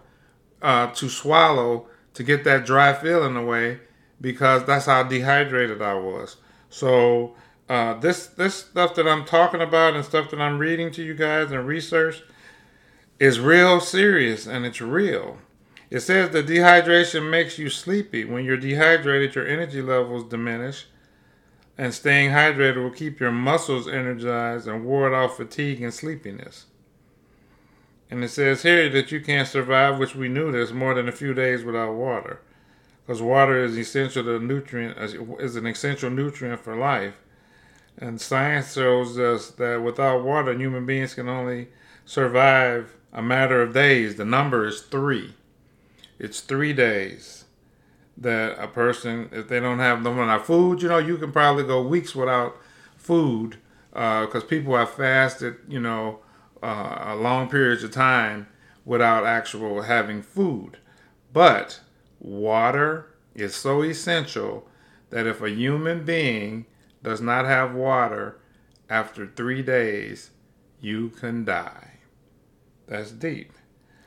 uh, 0.63 0.89
to 0.93 1.09
swallow 1.09 1.89
to 2.15 2.23
get 2.23 2.45
that 2.45 2.65
dry 2.65 2.93
feeling 2.93 3.37
away 3.37 3.81
because 4.21 4.65
that's 4.65 4.87
how 4.87 5.03
dehydrated 5.03 5.83
I 5.83 5.95
was. 5.95 6.37
So 6.71 7.35
uh, 7.69 7.95
this 7.95 8.27
this 8.27 8.55
stuff 8.55 8.95
that 8.95 9.09
I'm 9.09 9.25
talking 9.25 9.61
about 9.61 9.95
and 9.95 10.05
stuff 10.05 10.31
that 10.31 10.41
I'm 10.41 10.59
reading 10.59 10.91
to 10.93 11.03
you 11.03 11.15
guys 11.15 11.51
and 11.51 11.67
research 11.67 12.23
is 13.19 13.41
real 13.41 13.81
serious 13.81 14.47
and 14.47 14.65
it's 14.65 14.81
real. 14.81 15.39
It 15.91 16.01
says 16.01 16.31
that 16.31 16.47
dehydration 16.47 17.29
makes 17.29 17.59
you 17.59 17.69
sleepy. 17.69 18.25
When 18.25 18.45
you're 18.45 18.57
dehydrated, 18.57 19.35
your 19.35 19.47
energy 19.47 19.83
levels 19.83 20.25
diminish, 20.25 20.87
and 21.77 21.93
staying 21.93 22.31
hydrated 22.31 22.83
will 22.83 22.91
keep 22.91 23.21
your 23.21 23.31
muscles 23.31 23.87
energized 23.87 24.67
and 24.67 24.87
ward 24.87 25.13
off 25.13 25.37
fatigue 25.37 25.83
and 25.83 25.93
sleepiness. 25.93 26.67
And 28.13 28.23
it 28.23 28.29
says 28.29 28.63
here 28.63 28.91
that 28.91 29.11
you 29.11 29.23
can't 29.23 29.49
survive, 29.49 29.99
which 29.99 30.15
we 30.15 30.29
knew 30.29 30.53
this, 30.53 30.71
more 30.71 30.93
than 30.93 31.09
a 31.09 31.13
few 31.13 31.33
days 31.33 31.65
without 31.65 31.95
water. 31.95 32.43
Because 33.07 33.23
water 33.23 33.65
is 33.65 33.79
essential 33.79 34.23
to 34.25 34.39
nutrient 34.39 34.99
is 35.41 35.57
an 35.57 35.67
essential 35.67 36.11
nutrient 36.11 36.61
for 36.61 36.77
life. 36.77 37.15
And 37.97 38.21
science 38.21 38.75
shows 38.75 39.19
us 39.19 39.53
that 39.53 39.83
without 39.83 40.25
water, 40.25 40.53
human 40.53 40.85
beings 40.85 41.15
can 41.15 41.27
only 41.27 41.69
survive 42.05 42.95
a 43.15 43.23
matter 43.23 43.63
of 43.63 43.73
days. 43.73 44.17
The 44.17 44.27
number 44.27 44.67
is 44.67 44.83
three. 44.83 45.33
It's 46.19 46.41
three 46.41 46.75
days 46.75 47.47
that 48.19 48.63
a 48.63 48.69
person, 48.69 49.31
if 49.33 49.49
they 49.49 49.59
don't 49.59 49.79
have 49.79 50.03
no 50.03 50.23
enough 50.23 50.45
food, 50.45 50.83
you 50.83 50.91
know, 50.91 50.99
you 50.99 51.17
can 51.17 51.33
probably 51.33 51.65
go 51.65 51.81
weeks 51.81 52.15
without 52.15 52.59
food 52.95 53.57
because 53.91 54.45
uh, 54.45 54.47
people 54.49 54.77
have 54.77 54.91
fasted, 54.91 55.57
you 55.67 55.81
know, 55.81 56.19
uh, 56.63 57.17
long 57.19 57.49
periods 57.49 57.83
of 57.83 57.91
time 57.91 58.47
without 58.85 59.25
actual 59.25 59.83
having 59.83 60.23
food. 60.23 60.79
But 61.33 61.81
water 62.21 63.07
is 63.35 63.55
so 63.55 63.83
essential 63.83 64.69
that 65.11 65.27
if 65.27 65.41
a 65.41 65.51
human 65.51 66.05
being 66.05 66.67
does 67.03 67.21
not 67.21 67.45
have 67.45 67.75
water 67.75 68.39
after 68.89 69.27
three 69.27 69.63
days, 69.63 70.31
you 70.81 71.11
can 71.11 71.45
die. 71.45 71.99
That's 72.87 73.11
deep. 73.11 73.53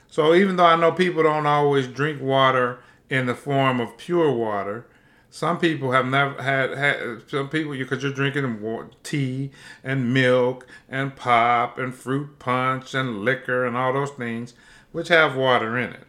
So 0.08 0.34
even 0.34 0.56
though 0.56 0.66
I 0.66 0.76
know 0.76 0.92
people 0.92 1.24
don't 1.24 1.48
always 1.48 1.88
drink 1.88 2.22
water 2.22 2.80
in 3.10 3.26
the 3.26 3.36
form 3.36 3.80
of 3.80 3.98
pure 3.98 4.32
water, 4.32 4.88
some 5.36 5.60
people 5.60 5.92
have 5.92 6.06
never 6.06 6.42
had, 6.42 6.78
had 6.78 7.22
some 7.28 7.50
people 7.50 7.74
because 7.74 8.02
you're 8.02 8.14
drinking 8.14 8.90
tea 9.04 9.52
and 9.84 10.14
milk 10.14 10.66
and 10.88 11.14
pop 11.14 11.78
and 11.78 11.94
fruit 11.94 12.40
punch 12.40 12.94
and 12.94 13.26
liquor 13.26 13.66
and 13.66 13.76
all 13.76 13.92
those 13.92 14.12
things 14.12 14.54
which 14.94 15.10
have 15.10 15.36
water 15.36 15.78
in 15.78 15.90
it. 15.90 16.08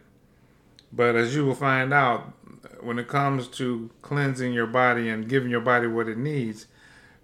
But 0.93 1.17
as 1.17 1.35
you 1.35 1.45
will 1.45 1.55
find 1.55 1.93
out, 1.93 2.31
when 2.79 2.97
it 2.97 3.09
comes 3.09 3.49
to 3.49 3.89
cleansing 4.01 4.53
your 4.53 4.65
body 4.65 5.09
and 5.09 5.27
giving 5.27 5.51
your 5.51 5.59
body 5.59 5.87
what 5.87 6.07
it 6.07 6.17
needs, 6.17 6.67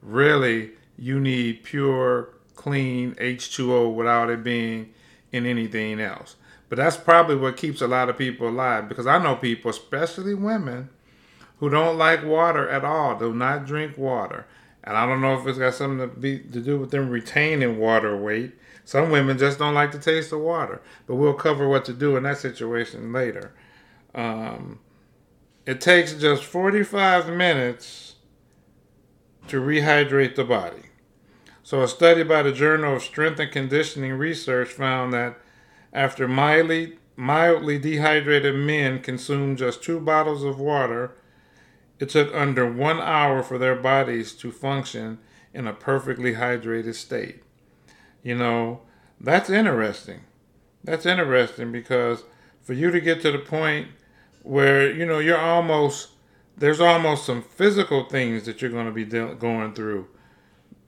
really 0.02 0.72
you 0.98 1.22
need 1.22 1.64
pure, 1.64 2.28
clean 2.58 3.16
H2O 3.16 3.96
without 3.96 4.30
it 4.30 4.44
being 4.44 4.94
in 5.32 5.46
anything 5.46 6.02
else. 6.02 6.36
But 6.68 6.80
that's 6.80 6.98
probably 6.98 7.38
what 7.38 7.56
keeps 7.56 7.80
a 7.80 7.88
lot 7.88 8.10
of 8.10 8.18
people 8.18 8.50
alive 8.50 8.90
because 8.90 9.08
I 9.08 9.24
know 9.24 9.38
people, 9.38 9.72
especially 9.72 10.34
women, 10.34 10.90
who 11.64 11.70
don't 11.70 11.98
like 11.98 12.26
water 12.26 12.68
at 12.68 12.84
all, 12.84 13.18
do 13.18 13.34
not 13.34 13.66
drink 13.66 13.98
water. 13.98 14.46
And 14.84 14.98
I 14.98 15.06
don't 15.06 15.22
know 15.22 15.40
if 15.40 15.48
it's 15.48 15.58
got 15.58 15.74
something 15.74 16.10
to, 16.10 16.14
be, 16.14 16.40
to 16.40 16.60
do 16.60 16.78
with 16.78 16.92
them 16.92 17.10
retaining 17.10 17.80
water 17.80 18.18
weight. 18.18 18.52
Some 18.84 19.12
women 19.12 19.38
just 19.38 19.60
don't 19.60 19.74
like 19.74 19.94
the 19.94 19.98
taste 19.98 20.34
of 20.34 20.42
water. 20.42 20.82
But 21.08 21.16
we'll 21.16 21.36
cover 21.36 21.70
what 21.70 21.86
to 21.86 21.94
do 21.94 22.18
in 22.18 22.24
that 22.24 22.38
situation 22.38 23.14
later. 23.14 23.54
Um, 24.14 24.82
it 25.66 25.80
takes 25.80 26.16
just 26.16 26.44
45 26.44 27.30
minutes 27.30 28.16
to 29.48 29.62
rehydrate 29.62 30.36
the 30.36 30.44
body. 30.44 30.84
So, 31.64 31.82
a 31.82 31.88
study 31.88 32.24
by 32.24 32.44
the 32.44 32.52
Journal 32.52 32.98
of 32.98 33.04
Strength 33.04 33.40
and 33.40 33.52
Conditioning 33.54 34.16
Research 34.16 34.68
found 34.68 35.14
that 35.14 35.40
after 35.94 36.28
mildly, 36.28 37.00
mildly 37.16 37.80
dehydrated 37.80 38.54
men 38.54 39.00
consumed 39.00 39.60
just 39.60 39.82
two 39.82 40.02
bottles 40.02 40.44
of 40.44 40.60
water, 40.60 41.16
it 42.00 42.10
took 42.10 42.34
under 42.34 42.70
one 42.70 43.00
hour 43.00 43.44
for 43.44 43.58
their 43.58 43.76
bodies 43.76 44.34
to 44.34 44.52
function 44.52 45.20
in 45.54 45.68
a 45.68 45.74
perfectly 45.74 46.34
hydrated 46.34 46.96
state. 46.96 47.44
You 48.24 48.36
know, 48.36 48.82
that's 49.20 49.50
interesting. 49.50 50.22
That's 50.84 51.06
interesting 51.06 51.72
because 51.72 52.24
for 52.62 52.74
you 52.74 52.92
to 52.92 53.00
get 53.00 53.22
to 53.22 53.32
the 53.32 53.40
point 53.40 53.88
where, 54.42 54.92
you 54.92 55.06
know, 55.06 55.20
you're 55.20 55.38
almost, 55.38 56.10
there's 56.58 56.80
almost 56.80 57.26
some 57.26 57.42
physical 57.42 58.06
things 58.06 58.46
that 58.46 58.62
you're 58.62 58.72
going 58.72 58.86
to 58.86 58.92
be 58.92 59.06
de- 59.06 59.36
going 59.36 59.74
through 59.74 60.08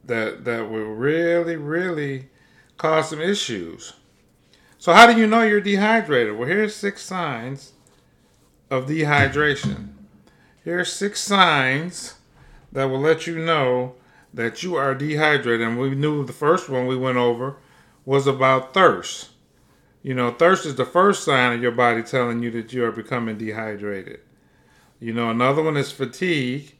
that 0.05 0.45
that 0.45 0.69
will 0.69 0.93
really 0.93 1.55
really 1.55 2.29
cause 2.77 3.09
some 3.09 3.21
issues. 3.21 3.93
So 4.77 4.93
how 4.93 5.11
do 5.11 5.19
you 5.19 5.25
know 5.25 5.41
you're 5.41 5.61
dehydrated? 5.61 6.37
Well, 6.37 6.47
here's 6.47 6.75
six 6.75 7.01
signs 7.01 7.73
of 8.69 8.85
dehydration. 8.85 9.94
Here's 10.65 10.91
six 10.91 11.19
signs 11.19 12.15
that 12.71 12.85
will 12.85 12.99
let 12.99 13.27
you 13.27 13.37
know 13.37 13.93
that 14.33 14.63
you 14.63 14.73
are 14.73 14.95
dehydrated. 14.95 15.61
And 15.61 15.79
we 15.79 15.93
knew 15.93 16.25
the 16.25 16.33
first 16.33 16.69
one 16.69 16.87
we 16.87 16.97
went 16.97 17.19
over 17.19 17.57
was 18.03 18.25
about 18.25 18.73
thirst. 18.73 19.29
You 20.01 20.15
know, 20.15 20.31
thirst 20.31 20.65
is 20.65 20.73
the 20.73 20.83
first 20.83 21.23
sign 21.23 21.53
of 21.53 21.61
your 21.61 21.71
body 21.71 22.01
telling 22.01 22.41
you 22.41 22.49
that 22.49 22.73
you 22.73 22.83
are 22.83 22.91
becoming 22.91 23.37
dehydrated. 23.37 24.21
You 24.99 25.13
know, 25.13 25.29
another 25.29 25.61
one 25.61 25.77
is 25.77 25.91
fatigue. 25.91 26.73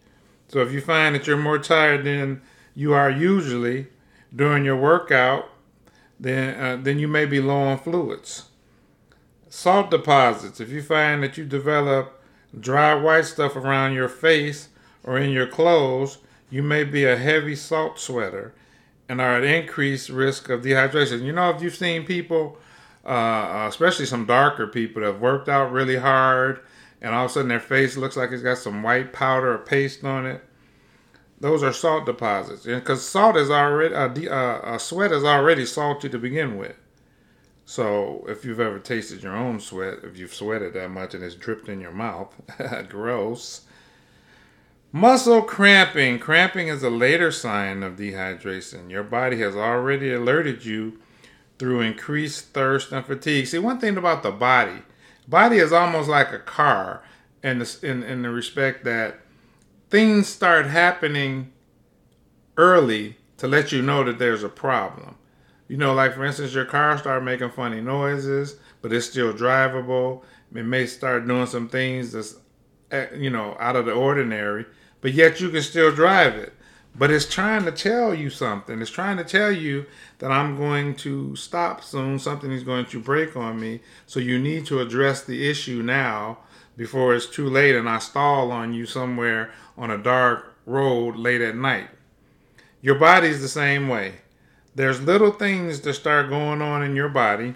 So 0.48 0.62
if 0.62 0.72
you 0.72 0.82
find 0.82 1.14
that 1.14 1.28
you're 1.28 1.38
more 1.38 1.60
tired 1.60 2.06
than 2.06 2.42
you 2.74 2.94
are 2.94 3.12
usually 3.12 3.86
during 4.36 4.66
your 4.66 4.78
workout, 4.78 5.48
then 6.20 6.60
uh, 6.60 6.82
then 6.82 6.98
you 6.98 7.08
may 7.08 7.28
be 7.28 7.40
low 7.40 7.62
on 7.62 7.78
fluids. 7.78 8.46
Salt 9.48 9.92
deposits. 9.92 10.60
If 10.60 10.70
you 10.70 10.82
find 10.82 11.22
that 11.22 11.38
you 11.38 11.46
develop 11.46 12.20
dry 12.60 12.94
white 12.94 13.26
stuff 13.26 13.56
around 13.56 13.94
your 13.94 14.10
face 14.10 14.70
or 15.04 15.18
in 15.18 15.32
your 15.32 15.48
clothes, 15.48 16.20
you 16.50 16.64
may 16.64 16.84
be 16.84 17.06
a 17.06 17.18
heavy 17.18 17.56
salt 17.56 18.00
sweater 18.00 18.54
and 19.08 19.22
are 19.22 19.38
at 19.38 19.44
increased 19.44 20.10
risk 20.10 20.50
of 20.50 20.62
dehydration. 20.62 21.24
You 21.24 21.34
know, 21.34 21.50
if 21.50 21.62
you've 21.62 21.76
seen 21.76 22.06
people, 22.06 22.58
uh, 23.06 23.66
especially 23.70 24.06
some 24.06 24.26
darker 24.26 24.68
people 24.68 25.02
that 25.02 25.08
have 25.08 25.22
worked 25.22 25.48
out 25.48 25.72
really 25.72 25.98
hard 25.98 26.62
and 27.02 27.14
all 27.14 27.26
of 27.26 27.32
a 27.32 27.34
sudden 27.34 27.50
their 27.50 27.60
face 27.60 27.98
looks 27.98 28.18
like 28.18 28.32
it's 28.32 28.42
got 28.42 28.58
some 28.58 28.82
white 28.82 29.14
powder 29.14 29.54
or 29.54 29.60
paste 29.60 30.04
on 30.04 30.26
it, 30.26 30.44
those 31.40 31.62
are 31.62 31.74
salt 31.74 32.06
deposits. 32.06 32.64
Because 32.64 33.08
salt 33.08 33.36
is 33.36 33.52
already, 33.52 33.94
uh, 33.94 34.08
de- 34.08 34.34
uh, 34.34 34.78
sweat 34.78 35.12
is 35.12 35.24
already 35.24 35.66
salty 35.66 36.10
to 36.10 36.18
begin 36.18 36.58
with. 36.58 36.76
So 37.66 38.26
if 38.28 38.46
you've 38.46 38.60
ever 38.60 38.80
tasted 38.80 39.24
your 39.24 39.36
own 39.36 39.60
sweat, 39.60 40.00
if 40.04 40.18
you've 40.18 40.34
sweated 40.34 40.74
that 40.74 40.92
much 40.92 41.14
and 41.14 41.24
it's 41.24 41.36
dripped 41.36 41.68
in 41.68 41.82
your 41.82 41.92
mouth, 41.92 42.34
gross 42.90 43.66
Muscle 44.96 45.42
cramping. 45.42 46.18
Cramping 46.20 46.70
is 46.70 46.82
a 46.82 46.90
later 46.90 47.30
sign 47.30 47.84
of 47.84 47.98
dehydration. 47.98 48.90
Your 48.90 49.04
body 49.04 49.40
has 49.40 49.54
already 49.54 50.14
alerted 50.14 50.64
you 50.64 51.02
through 51.60 51.82
increased 51.82 52.54
thirst 52.54 52.94
and 52.94 53.06
fatigue. 53.06 53.48
See, 53.48 53.60
one 53.60 53.78
thing 53.78 53.98
about 53.98 54.24
the 54.24 54.32
body, 54.32 54.84
body 55.28 55.58
is 55.58 55.74
almost 55.74 56.08
like 56.08 56.32
a 56.32 56.40
car 56.40 57.04
in 57.44 57.60
the, 57.60 57.78
in, 57.84 58.04
in 58.04 58.22
the 58.22 58.30
respect 58.30 58.86
that 58.86 59.20
things 59.90 60.30
start 60.30 60.68
happening 60.68 61.52
early 62.56 63.18
to 63.36 63.50
let 63.50 63.74
you 63.74 63.82
know 63.82 64.02
that 64.06 64.18
there's 64.18 64.44
a 64.44 64.50
problem. 64.50 65.18
You 65.68 65.78
know, 65.78 65.94
like 65.94 66.14
for 66.14 66.26
instance, 66.26 66.54
your 66.54 66.66
car 66.66 66.98
start 66.98 67.24
making 67.24 67.52
funny 67.52 67.82
noises, 67.82 68.58
but 68.82 68.94
it's 68.94 69.08
still 69.08 69.34
drivable. 69.34 70.24
It 70.54 70.64
may 70.64 70.86
start 70.86 71.28
doing 71.28 71.48
some 71.48 71.68
things 71.68 72.12
that's, 72.12 72.36
eh, 72.92 73.08
you 73.16 73.30
know, 73.30 73.58
out 73.60 73.76
of 73.76 73.86
the 73.86 73.94
ordinary 73.94 74.66
but 75.06 75.14
yet 75.14 75.40
you 75.40 75.52
can 75.52 75.62
still 75.62 75.92
drive 75.94 76.34
it. 76.34 76.52
But 76.96 77.12
it's 77.12 77.32
trying 77.32 77.64
to 77.66 77.72
tell 77.72 78.16
you 78.16 78.32
something. 78.32 78.82
It's 78.82 78.90
trying 78.90 79.18
to 79.18 79.24
tell 79.24 79.52
you 79.52 79.86
that 80.18 80.32
I'm 80.32 80.58
going 80.58 80.96
to 80.96 81.36
stop 81.36 81.84
soon. 81.84 82.18
Something 82.18 82.52
is 82.52 82.64
going 82.64 82.88
to 82.88 83.00
break 83.00 83.38
on 83.38 83.60
me. 83.60 83.82
So 84.08 84.20
you 84.20 84.40
need 84.40 84.66
to 84.66 84.80
address 84.80 85.24
the 85.24 85.48
issue 85.48 85.84
now 85.84 86.40
before 86.76 87.14
it's 87.14 87.28
too 87.28 87.48
late 87.48 87.76
and 87.76 87.88
I 87.88 88.00
stall 88.00 88.52
on 88.52 88.74
you 88.74 88.88
somewhere 88.88 89.52
on 89.78 89.92
a 89.92 89.98
dark 90.00 90.56
road 90.66 91.18
late 91.18 91.42
at 91.42 91.56
night. 91.56 91.90
Your 92.82 92.96
body's 92.96 93.42
the 93.42 93.48
same 93.48 93.88
way. 93.88 94.22
There's 94.76 95.02
little 95.02 95.32
things 95.32 95.82
that 95.82 95.94
start 95.94 96.30
going 96.30 96.62
on 96.62 96.84
in 96.84 96.96
your 96.96 97.10
body 97.10 97.56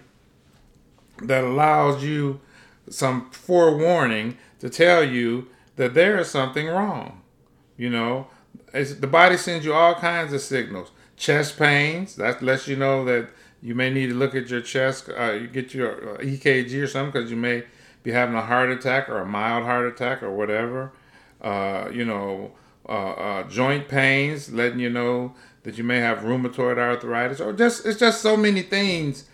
that 1.22 1.44
allows 1.44 2.04
you 2.04 2.40
some 2.90 3.30
forewarning 3.32 4.38
to 4.60 4.70
tell 4.70 5.04
you 5.04 5.48
that 5.76 5.94
there 5.94 6.18
is 6.18 6.30
something 6.30 6.68
wrong. 6.68 7.22
You 7.78 7.90
know, 7.90 8.28
the 8.74 9.08
body 9.08 9.38
sends 9.38 9.66
you 9.66 9.74
all 9.74 9.96
kinds 9.96 10.34
of 10.34 10.42
signals. 10.42 10.92
Chest 11.18 11.58
pains, 11.58 12.16
that 12.16 12.42
lets 12.42 12.68
you 12.68 12.78
know 12.78 13.04
that 13.06 13.30
you 13.62 13.76
may 13.76 13.90
need 13.90 14.08
to 14.08 14.16
look 14.16 14.36
at 14.36 14.50
your 14.50 14.62
chest, 14.62 15.10
uh, 15.10 15.34
you 15.34 15.48
get 15.48 15.74
your 15.74 16.16
uh, 16.16 16.18
EKG 16.20 16.82
or 16.82 16.88
something 16.88 17.12
because 17.12 17.30
you 17.30 17.36
may 17.36 17.64
be 18.04 18.12
having 18.12 18.36
a 18.36 18.42
heart 18.42 18.70
attack 18.70 19.10
or 19.10 19.20
a 19.20 19.26
mild 19.26 19.66
heart 19.66 19.86
attack 19.86 20.24
or 20.24 20.32
whatever. 20.32 20.94
Uh, 21.42 21.90
you 21.92 22.06
know, 22.06 22.54
uh, 22.88 23.12
uh, 23.12 23.44
joint 23.50 23.88
pains, 23.88 24.52
letting 24.52 24.80
you 24.80 24.90
know 24.90 25.36
that 25.64 25.78
you 25.78 25.84
may 25.84 26.00
have 26.00 26.20
rheumatoid 26.20 26.78
arthritis, 26.78 27.42
or 27.42 27.54
just 27.54 27.86
it's 27.86 28.00
just 28.00 28.22
so 28.22 28.38
many 28.38 28.62
things, 28.62 29.26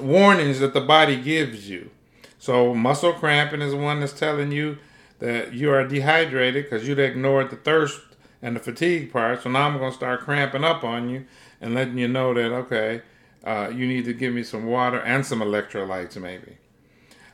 warnings 0.00 0.60
that 0.60 0.74
the 0.74 0.80
body 0.80 1.16
gives 1.16 1.68
you. 1.68 1.90
So 2.38 2.74
muscle 2.74 3.12
cramping 3.12 3.62
is 3.62 3.74
one 3.74 4.00
that's 4.00 4.12
telling 4.12 4.52
you 4.52 4.78
that 5.18 5.54
you 5.54 5.70
are 5.70 5.86
dehydrated 5.86 6.64
because 6.64 6.86
you'd 6.86 6.98
ignored 6.98 7.50
the 7.50 7.56
thirst 7.56 8.00
and 8.42 8.54
the 8.54 8.60
fatigue 8.60 9.10
part. 9.12 9.42
So 9.42 9.50
now 9.50 9.66
I'm 9.66 9.78
going 9.78 9.90
to 9.90 9.96
start 9.96 10.20
cramping 10.20 10.64
up 10.64 10.84
on 10.84 11.08
you 11.08 11.24
and 11.60 11.74
letting 11.74 11.96
you 11.96 12.08
know 12.08 12.34
that, 12.34 12.52
okay, 12.52 13.00
uh, 13.42 13.70
you 13.74 13.86
need 13.86 14.04
to 14.04 14.12
give 14.12 14.34
me 14.34 14.42
some 14.42 14.66
water 14.66 15.00
and 15.00 15.24
some 15.24 15.40
electrolytes 15.40 16.20
maybe. 16.20 16.58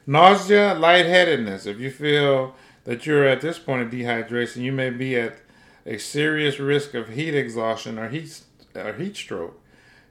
Nausea, 0.07 0.74
lightheadedness. 0.74 1.66
If 1.66 1.81
you 1.81 1.90
feel 1.90 2.55
that 2.85 3.07
you're 3.07 3.26
at 3.26 3.40
this 3.40 3.59
point 3.59 3.83
of 3.83 3.90
dehydration, 3.90 4.62
you 4.62 4.72
may 4.72 4.90
be 4.90 5.16
at 5.16 5.38
a 5.90 5.98
serious 5.98 6.61
risk 6.61 6.94
of 6.94 7.09
heat 7.09 7.35
exhaustion 7.35 7.98
or 7.98 8.09
heat 8.09 8.42
or 8.76 8.92
heat 8.92 9.16
stroke. 9.16 9.61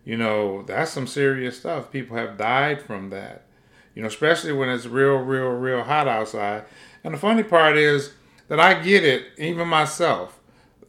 You 0.04 0.18
know, 0.18 0.62
that's 0.64 0.92
some 0.92 1.08
serious 1.08 1.58
stuff. 1.58 1.90
People 1.90 2.18
have 2.18 2.38
died 2.38 2.82
from 2.82 3.10
that. 3.12 3.46
You 3.96 4.02
know, 4.02 4.10
especially 4.10 4.52
when 4.52 4.68
it's 4.68 4.86
real, 4.86 5.16
real, 5.16 5.48
real 5.48 5.84
hot 5.84 6.08
outside. 6.08 6.66
And 7.04 7.14
the 7.14 7.18
funny 7.18 7.44
part 7.44 7.78
is 7.78 8.12
that 8.50 8.60
I 8.60 8.82
get 8.82 9.06
it, 9.06 9.28
even 9.38 9.70
myself 9.70 10.40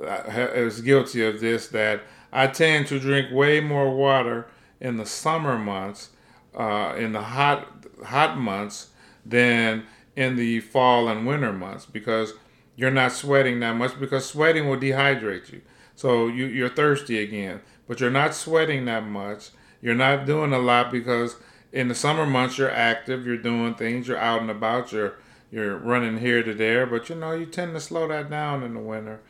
is 0.01 0.81
guilty 0.81 1.25
of 1.25 1.41
this, 1.41 1.69
that 1.69 2.03
I 2.33 2.49
tend 2.49 2.89
to 2.89 2.99
drink 2.99 3.31
way 3.31 3.61
more 3.61 3.95
water 3.95 4.49
in 4.81 4.97
the 4.97 5.07
summer 5.07 5.57
months, 5.57 6.11
uh, 6.57 6.95
in 6.99 7.13
the 7.13 7.23
hot 7.23 7.69
hot 8.05 8.39
months, 8.39 8.89
than 9.25 9.85
in 10.17 10.35
the 10.35 10.61
fall 10.61 11.09
and 11.09 11.27
winter 11.27 11.53
months 11.53 11.87
because 11.87 12.33
you're 12.81 12.91
not 12.91 13.13
sweating 13.13 13.61
that 13.61 13.77
much 13.77 14.01
because 14.01 14.25
sweating 14.25 14.67
will 14.67 14.79
dehydrate 14.79 15.53
you. 15.53 15.61
So 15.95 16.29
you, 16.29 16.47
you're 16.47 16.71
thirsty 16.71 17.23
again, 17.23 17.61
but 17.87 18.01
you're 18.01 18.11
not 18.11 18.35
sweating 18.35 18.87
that 18.87 19.05
much. 19.05 19.51
You're 19.83 19.95
not 19.95 20.25
doing 20.25 20.55
a 20.55 20.59
lot 20.59 20.91
because 20.91 21.37
in 21.73 21.89
the 21.89 21.95
summer 21.95 22.25
months 22.25 22.57
you're 22.57 22.71
active, 22.71 23.27
you're 23.27 23.37
doing 23.37 23.75
things, 23.75 24.09
you're 24.09 24.17
out 24.17 24.41
and 24.41 24.51
about, 24.51 24.93
you're 24.93 25.19
you're 25.51 25.77
running 25.77 26.19
here 26.19 26.43
to 26.43 26.55
there, 26.55 26.87
but 26.87 27.11
you 27.11 27.17
know, 27.17 27.33
you 27.33 27.45
tend 27.45 27.75
to 27.75 27.81
slow 27.81 28.09
that 28.09 28.31
down 28.31 28.63
in 28.63 28.73
the 28.73 28.81
winter. 28.81 29.21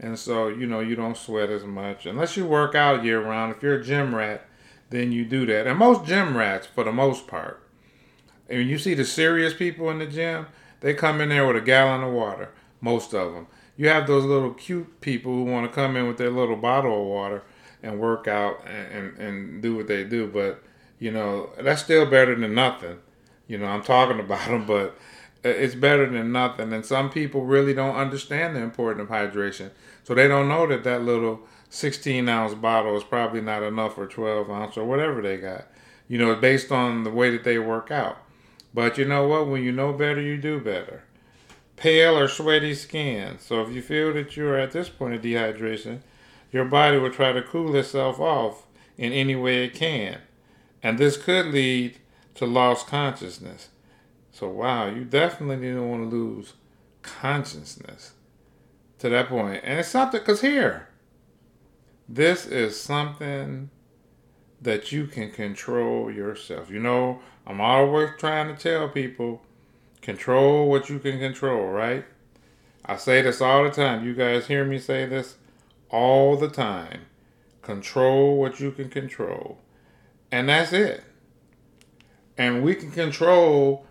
And 0.00 0.18
so, 0.18 0.48
you 0.48 0.66
know, 0.66 0.80
you 0.80 0.96
don't 0.96 1.16
sweat 1.16 1.50
as 1.50 1.64
much 1.64 2.06
unless 2.06 2.36
you 2.36 2.44
work 2.44 2.74
out 2.74 3.04
year 3.04 3.20
round. 3.22 3.54
If 3.54 3.62
you're 3.62 3.78
a 3.78 3.84
gym 3.84 4.14
rat, 4.14 4.48
then 4.90 5.12
you 5.12 5.24
do 5.24 5.46
that. 5.46 5.66
And 5.66 5.78
most 5.78 6.06
gym 6.06 6.36
rats, 6.36 6.66
for 6.66 6.82
the 6.82 6.92
most 6.92 7.28
part, 7.28 7.62
and 8.48 8.68
you 8.68 8.78
see 8.78 8.94
the 8.94 9.04
serious 9.04 9.54
people 9.54 9.90
in 9.90 9.98
the 9.98 10.06
gym, 10.06 10.46
they 10.80 10.92
come 10.92 11.20
in 11.20 11.28
there 11.28 11.46
with 11.46 11.56
a 11.56 11.60
gallon 11.60 12.02
of 12.02 12.12
water, 12.12 12.50
most 12.86 13.12
of 13.12 13.34
them. 13.34 13.48
You 13.76 13.88
have 13.88 14.06
those 14.06 14.24
little 14.24 14.54
cute 14.54 15.00
people 15.00 15.32
who 15.32 15.44
want 15.44 15.68
to 15.68 15.74
come 15.74 15.96
in 15.96 16.06
with 16.06 16.18
their 16.18 16.30
little 16.30 16.56
bottle 16.56 17.02
of 17.02 17.08
water 17.08 17.42
and 17.82 17.98
work 17.98 18.28
out 18.28 18.64
and, 18.64 18.92
and, 18.92 19.18
and 19.18 19.62
do 19.62 19.76
what 19.76 19.88
they 19.88 20.04
do. 20.04 20.28
But, 20.28 20.62
you 21.00 21.10
know, 21.10 21.50
that's 21.60 21.82
still 21.82 22.06
better 22.06 22.34
than 22.34 22.54
nothing. 22.54 22.98
You 23.48 23.58
know, 23.58 23.66
I'm 23.66 23.82
talking 23.82 24.20
about 24.26 24.48
them, 24.48 24.66
but 24.66 24.96
it's 25.42 25.74
better 25.74 26.08
than 26.08 26.30
nothing. 26.30 26.72
And 26.72 26.86
some 26.86 27.10
people 27.10 27.44
really 27.44 27.74
don't 27.74 27.96
understand 27.96 28.54
the 28.54 28.60
importance 28.60 29.10
of 29.10 29.14
hydration. 29.14 29.70
So 30.04 30.14
they 30.14 30.28
don't 30.28 30.48
know 30.48 30.66
that 30.68 30.84
that 30.84 31.02
little 31.02 31.40
16 31.68 32.28
ounce 32.28 32.54
bottle 32.54 32.96
is 32.96 33.04
probably 33.04 33.40
not 33.40 33.64
enough 33.64 33.96
for 33.96 34.06
12 34.06 34.48
ounce 34.48 34.76
or 34.76 34.84
whatever 34.84 35.20
they 35.20 35.38
got. 35.38 35.66
You 36.08 36.18
know, 36.18 36.36
based 36.36 36.70
on 36.70 37.02
the 37.02 37.10
way 37.10 37.30
that 37.30 37.42
they 37.42 37.58
work 37.58 37.90
out. 37.90 38.18
But 38.72 38.96
you 38.96 39.04
know 39.04 39.26
what? 39.26 39.48
When 39.48 39.64
you 39.64 39.72
know 39.72 39.92
better, 39.92 40.20
you 40.20 40.36
do 40.36 40.60
better. 40.60 41.02
Pale 41.76 42.18
or 42.18 42.28
sweaty 42.28 42.74
skin. 42.74 43.38
So 43.38 43.62
if 43.62 43.70
you 43.70 43.82
feel 43.82 44.12
that 44.14 44.36
you're 44.36 44.58
at 44.58 44.72
this 44.72 44.88
point 44.88 45.14
of 45.14 45.22
dehydration, 45.22 46.00
your 46.50 46.64
body 46.64 46.96
will 46.98 47.10
try 47.10 47.32
to 47.32 47.42
cool 47.42 47.76
itself 47.76 48.18
off 48.18 48.66
in 48.96 49.12
any 49.12 49.36
way 49.36 49.64
it 49.64 49.74
can. 49.74 50.18
And 50.82 50.98
this 50.98 51.16
could 51.16 51.46
lead 51.46 51.98
to 52.34 52.46
lost 52.46 52.86
consciousness. 52.86 53.68
So 54.32 54.48
wow, 54.48 54.86
you 54.86 55.04
definitely 55.04 55.66
didn't 55.66 55.88
want 55.88 56.10
to 56.10 56.16
lose 56.16 56.54
consciousness 57.02 58.12
to 58.98 59.08
that 59.08 59.28
point. 59.28 59.62
And 59.64 59.80
it's 59.80 59.88
something 59.88 60.20
because 60.20 60.40
here, 60.40 60.88
this 62.08 62.46
is 62.46 62.80
something 62.80 63.70
that 64.60 64.92
you 64.92 65.06
can 65.06 65.30
control 65.30 66.10
yourself. 66.10 66.70
You 66.70 66.80
know, 66.80 67.20
I'm 67.46 67.60
always 67.60 68.10
trying 68.18 68.54
to 68.54 68.60
tell 68.60 68.88
people 68.88 69.42
control 70.06 70.68
what 70.68 70.88
you 70.88 71.00
can 71.00 71.18
control, 71.18 71.66
right? 71.66 72.04
I 72.84 72.96
say 72.96 73.22
this 73.22 73.40
all 73.40 73.64
the 73.64 73.70
time. 73.70 74.06
You 74.06 74.14
guys 74.14 74.46
hear 74.46 74.64
me 74.64 74.78
say 74.78 75.04
this 75.04 75.34
all 75.90 76.36
the 76.36 76.48
time. 76.48 77.06
Control 77.60 78.38
what 78.38 78.60
you 78.60 78.70
can 78.70 78.88
control. 78.88 79.58
And 80.30 80.48
that's 80.48 80.72
it. 80.72 81.02
And 82.38 82.62
we 82.62 82.76
can 82.76 82.92
control 82.92 83.84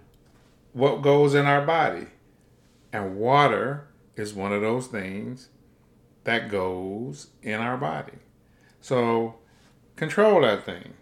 what 0.71 1.01
goes 1.01 1.36
in 1.36 1.45
our 1.45 1.65
body. 1.65 2.08
And 2.93 3.17
water 3.17 3.89
is 4.15 4.34
one 4.34 4.54
of 4.54 4.62
those 4.62 4.88
things 4.88 5.49
that 6.23 6.49
goes 6.49 7.28
in 7.43 7.60
our 7.60 7.75
body. 7.75 8.19
So 8.80 9.36
control 9.97 10.43
that 10.43 10.65
thing. 10.65 10.93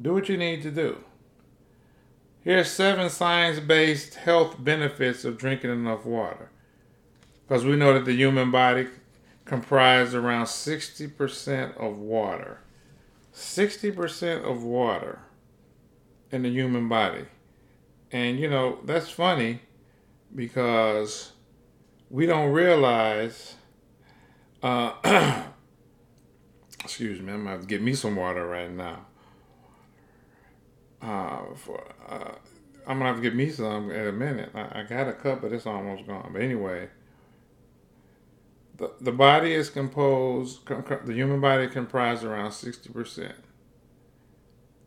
Do 0.00 0.14
what 0.14 0.28
you 0.28 0.36
need 0.36 0.62
to 0.62 0.70
do. 0.70 1.02
Here's 2.46 2.70
seven 2.70 3.10
science 3.10 3.58
based 3.58 4.14
health 4.14 4.54
benefits 4.62 5.24
of 5.24 5.36
drinking 5.36 5.72
enough 5.72 6.04
water. 6.04 6.48
Because 7.42 7.64
we 7.64 7.74
know 7.74 7.92
that 7.94 8.04
the 8.04 8.12
human 8.12 8.52
body 8.52 8.86
comprises 9.44 10.14
around 10.14 10.46
60% 10.46 11.76
of 11.76 11.98
water. 11.98 12.60
60% 13.34 14.48
of 14.48 14.62
water 14.62 15.22
in 16.30 16.42
the 16.42 16.48
human 16.48 16.88
body. 16.88 17.24
And 18.12 18.38
you 18.38 18.48
know, 18.48 18.78
that's 18.84 19.10
funny 19.10 19.62
because 20.32 21.32
we 22.10 22.26
don't 22.26 22.52
realize. 22.52 23.56
Uh, 24.62 24.92
excuse 26.84 27.20
me, 27.20 27.32
I'm 27.32 27.44
have 27.46 27.62
to 27.62 27.66
get 27.66 27.82
me 27.82 27.94
some 27.94 28.14
water 28.14 28.46
right 28.46 28.70
now. 28.70 29.04
Uh, 31.06 31.54
for, 31.54 31.84
uh, 32.08 32.32
I'm 32.84 32.98
gonna 32.98 33.06
have 33.06 33.16
to 33.16 33.22
get 33.22 33.34
me 33.34 33.48
some 33.48 33.92
in 33.92 34.08
a 34.08 34.12
minute. 34.12 34.50
I, 34.54 34.80
I 34.80 34.82
got 34.82 35.06
a 35.06 35.12
cup, 35.12 35.40
but 35.40 35.52
it's 35.52 35.66
almost 35.66 36.04
gone. 36.04 36.30
But 36.32 36.42
anyway, 36.42 36.88
the, 38.76 38.92
the 39.00 39.12
body 39.12 39.52
is 39.54 39.70
composed, 39.70 40.66
the 40.66 41.12
human 41.12 41.40
body 41.40 41.68
comprises 41.68 42.24
around 42.24 42.50
60%. 42.50 43.32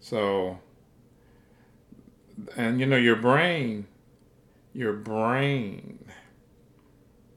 So, 0.02 0.60
and 2.58 2.82
you 2.82 2.86
know, 2.86 2.98
your 2.98 3.16
brain, 3.16 3.88
your 4.74 4.94
brain 4.94 6.06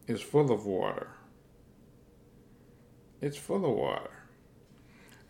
is 0.08 0.20
full 0.20 0.50
of 0.50 0.66
water. 0.66 1.08
It's 3.20 3.36
full 3.36 3.64
of 3.64 3.76
water. 3.76 4.21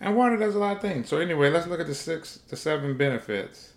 And 0.03 0.17
water 0.17 0.37
does 0.37 0.57
a 0.57 0.59
lot 0.59 0.77
of 0.77 0.83
things. 0.83 1.09
So 1.09 1.19
anyway, 1.19 1.49
let's 1.49 1.69
look 1.69 1.79
at 1.79 1.87
the 1.87 1.95
six, 1.95 2.41
the 2.49 2.57
seven 2.57 2.97
benefits. 2.97 3.73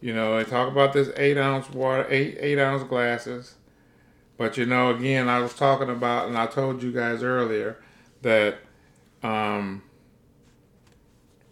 You 0.00 0.14
know, 0.14 0.38
they 0.38 0.48
talk 0.48 0.70
about 0.70 0.92
this 0.92 1.10
eight 1.16 1.36
ounce 1.36 1.68
water, 1.70 2.06
eight 2.08 2.36
eight 2.38 2.58
ounce 2.58 2.84
glasses. 2.84 3.56
But 4.38 4.56
you 4.56 4.64
know, 4.64 4.90
again, 4.94 5.28
I 5.28 5.40
was 5.40 5.52
talking 5.52 5.90
about, 5.90 6.28
and 6.28 6.38
I 6.38 6.46
told 6.46 6.84
you 6.84 6.92
guys 6.92 7.24
earlier 7.24 7.82
that 8.22 8.58
um, 9.24 9.82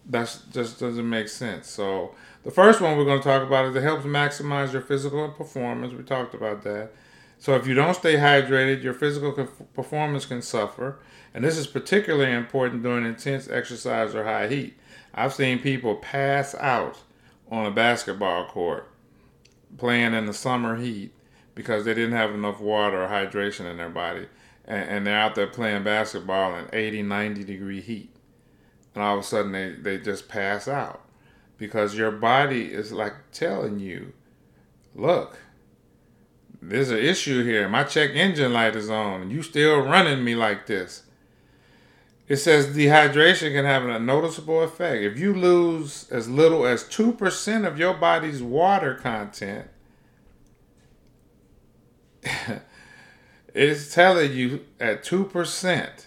that 0.09 0.39
just 0.51 0.79
doesn't 0.79 1.09
make 1.09 1.27
sense. 1.27 1.67
So 1.67 2.15
the 2.43 2.51
first 2.51 2.79
one 2.79 2.97
we're 2.97 3.05
going 3.05 3.19
to 3.19 3.23
talk 3.23 3.45
about 3.45 3.65
is 3.65 3.75
it 3.75 3.83
helps 3.83 4.05
maximize 4.05 4.71
your 4.71 4.81
physical 4.81 5.27
performance. 5.27 5.93
We 5.93 6.03
talked 6.03 6.33
about 6.33 6.61
that. 6.63 6.91
So 7.43 7.55
if 7.55 7.67
you 7.67 7.73
don't 7.73 7.93
stay 7.93 8.15
hydrated, 8.15 8.83
your 8.83 8.93
physical 8.93 9.33
performance 9.73 10.25
can 10.25 10.41
suffer, 10.41 10.99
and 11.33 11.43
this 11.43 11.57
is 11.57 11.67
particularly 11.67 12.31
important 12.31 12.83
during 12.83 13.05
intense 13.05 13.49
exercise 13.49 14.15
or 14.15 14.23
high 14.23 14.47
heat. 14.47 14.79
I've 15.13 15.33
seen 15.33 15.59
people 15.59 15.95
pass 15.95 16.55
out 16.55 16.99
on 17.51 17.65
a 17.65 17.71
basketball 17.71 18.45
court 18.45 18.89
playing 19.77 20.13
in 20.13 20.25
the 20.25 20.33
summer 20.33 20.77
heat 20.77 21.11
because 21.53 21.83
they 21.83 21.93
didn't 21.93 22.15
have 22.15 22.33
enough 22.33 22.61
water 22.61 23.03
or 23.03 23.09
hydration 23.09 23.69
in 23.69 23.75
their 23.75 23.89
body. 23.89 24.27
And, 24.63 24.89
and, 24.89 25.05
they're 25.05 25.19
out 25.19 25.35
there 25.35 25.47
playing 25.47 25.83
basketball 25.83 26.55
in 26.55 26.69
80, 26.71 27.01
90 27.01 27.43
degree 27.43 27.81
heat. 27.81 28.15
And 28.95 29.03
all 29.03 29.17
of 29.17 29.19
a 29.19 29.27
sudden 29.27 29.51
they, 29.51 29.73
they 29.73 29.97
just 29.97 30.29
pass 30.29 30.69
out 30.69 31.01
because 31.57 31.97
your 31.97 32.11
body 32.11 32.71
is 32.71 32.93
like 32.93 33.15
telling 33.33 33.79
you, 33.79 34.13
look, 34.95 35.39
there's 36.69 36.89
an 36.91 36.99
issue 36.99 37.43
here. 37.43 37.67
My 37.67 37.83
check 37.83 38.11
engine 38.11 38.53
light 38.53 38.75
is 38.75 38.89
on 38.89 39.29
you 39.29 39.43
still 39.43 39.81
running 39.81 40.23
me 40.23 40.35
like 40.35 40.65
this. 40.65 41.03
It 42.27 42.37
says 42.37 42.67
dehydration 42.67 43.53
can 43.53 43.65
have 43.65 43.85
a 43.85 43.99
noticeable 43.99 44.61
effect. 44.63 45.03
If 45.03 45.19
you 45.19 45.33
lose 45.33 46.09
as 46.09 46.29
little 46.29 46.65
as 46.65 46.83
2% 46.85 47.67
of 47.67 47.77
your 47.77 47.93
body's 47.93 48.41
water 48.41 48.95
content, 48.95 49.67
it's 53.53 53.93
telling 53.93 54.31
you 54.31 54.65
at 54.79 55.03
2%, 55.03 56.05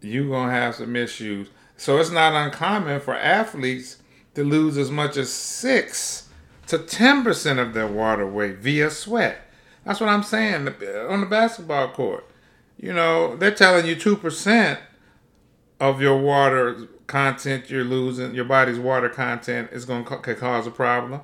you're 0.00 0.28
going 0.28 0.48
to 0.48 0.54
have 0.54 0.76
some 0.76 0.96
issues. 0.96 1.48
So 1.76 1.98
it's 1.98 2.10
not 2.10 2.32
uncommon 2.32 3.00
for 3.00 3.14
athletes 3.14 3.98
to 4.34 4.44
lose 4.44 4.78
as 4.78 4.90
much 4.90 5.18
as 5.18 5.30
6 5.30 6.25
to 6.66 6.78
10% 6.78 7.58
of 7.58 7.74
their 7.74 7.86
water 7.86 8.26
weight 8.26 8.56
via 8.58 8.90
sweat. 8.90 9.42
That's 9.84 10.00
what 10.00 10.08
I'm 10.08 10.22
saying 10.22 10.68
on 11.08 11.20
the 11.20 11.26
basketball 11.28 11.88
court. 11.88 12.28
You 12.78 12.92
know, 12.92 13.36
they're 13.36 13.54
telling 13.54 13.86
you 13.86 13.96
2% 13.96 14.78
of 15.78 16.00
your 16.00 16.18
water 16.18 16.88
content 17.06 17.70
you're 17.70 17.84
losing, 17.84 18.34
your 18.34 18.44
body's 18.44 18.78
water 18.78 19.08
content 19.08 19.70
is 19.72 19.84
going 19.84 20.04
to 20.04 20.34
cause 20.34 20.66
a 20.66 20.70
problem. 20.70 21.20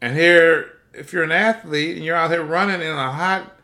And 0.00 0.16
here 0.16 0.80
if 0.92 1.12
you're 1.12 1.22
an 1.22 1.32
athlete 1.32 1.96
and 1.96 2.04
you're 2.04 2.16
out 2.16 2.30
here 2.30 2.42
running 2.42 2.80
in 2.80 2.92
a 2.92 3.12
hot 3.12 3.56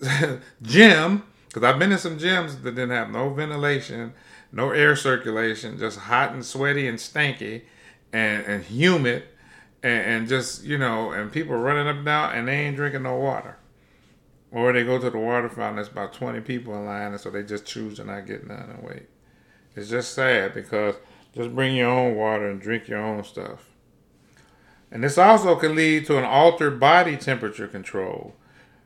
gym, 0.62 1.22
because 1.48 1.62
I've 1.62 1.78
been 1.78 1.92
in 1.92 1.98
some 1.98 2.18
gyms 2.18 2.62
that 2.62 2.74
didn't 2.74 2.90
have 2.90 3.10
no 3.10 3.30
ventilation, 3.30 4.12
no 4.52 4.70
air 4.70 4.94
circulation, 4.96 5.78
just 5.78 5.98
hot 5.98 6.32
and 6.32 6.44
sweaty 6.44 6.86
and 6.86 6.98
stanky 6.98 7.62
and, 8.12 8.44
and 8.44 8.64
humid 8.64 9.24
and, 9.86 10.10
and 10.10 10.28
just, 10.28 10.64
you 10.64 10.76
know, 10.76 11.12
and 11.12 11.30
people 11.30 11.54
running 11.54 11.86
up 11.86 11.96
and 11.96 12.04
down 12.04 12.34
and 12.34 12.48
they 12.48 12.66
ain't 12.66 12.76
drinking 12.76 13.04
no 13.04 13.14
water. 13.14 13.56
Or 14.50 14.72
they 14.72 14.84
go 14.84 14.98
to 14.98 15.10
the 15.10 15.18
water 15.18 15.48
fountain, 15.48 15.76
there's 15.76 15.88
about 15.88 16.12
20 16.12 16.40
people 16.40 16.74
in 16.74 16.86
line, 16.86 17.12
and 17.12 17.20
so 17.20 17.30
they 17.30 17.42
just 17.42 17.66
choose 17.66 17.96
to 17.96 18.04
not 18.04 18.26
get 18.26 18.46
none 18.46 18.70
and 18.70 18.82
wait. 18.82 19.08
It's 19.76 19.90
just 19.90 20.14
sad 20.14 20.54
because 20.54 20.96
just 21.34 21.54
bring 21.54 21.76
your 21.76 21.90
own 21.90 22.16
water 22.16 22.48
and 22.48 22.60
drink 22.60 22.88
your 22.88 23.00
own 23.00 23.22
stuff. 23.22 23.66
And 24.90 25.04
this 25.04 25.18
also 25.18 25.54
can 25.56 25.74
lead 25.74 26.06
to 26.06 26.18
an 26.18 26.24
altered 26.24 26.80
body 26.80 27.16
temperature 27.16 27.68
control, 27.68 28.34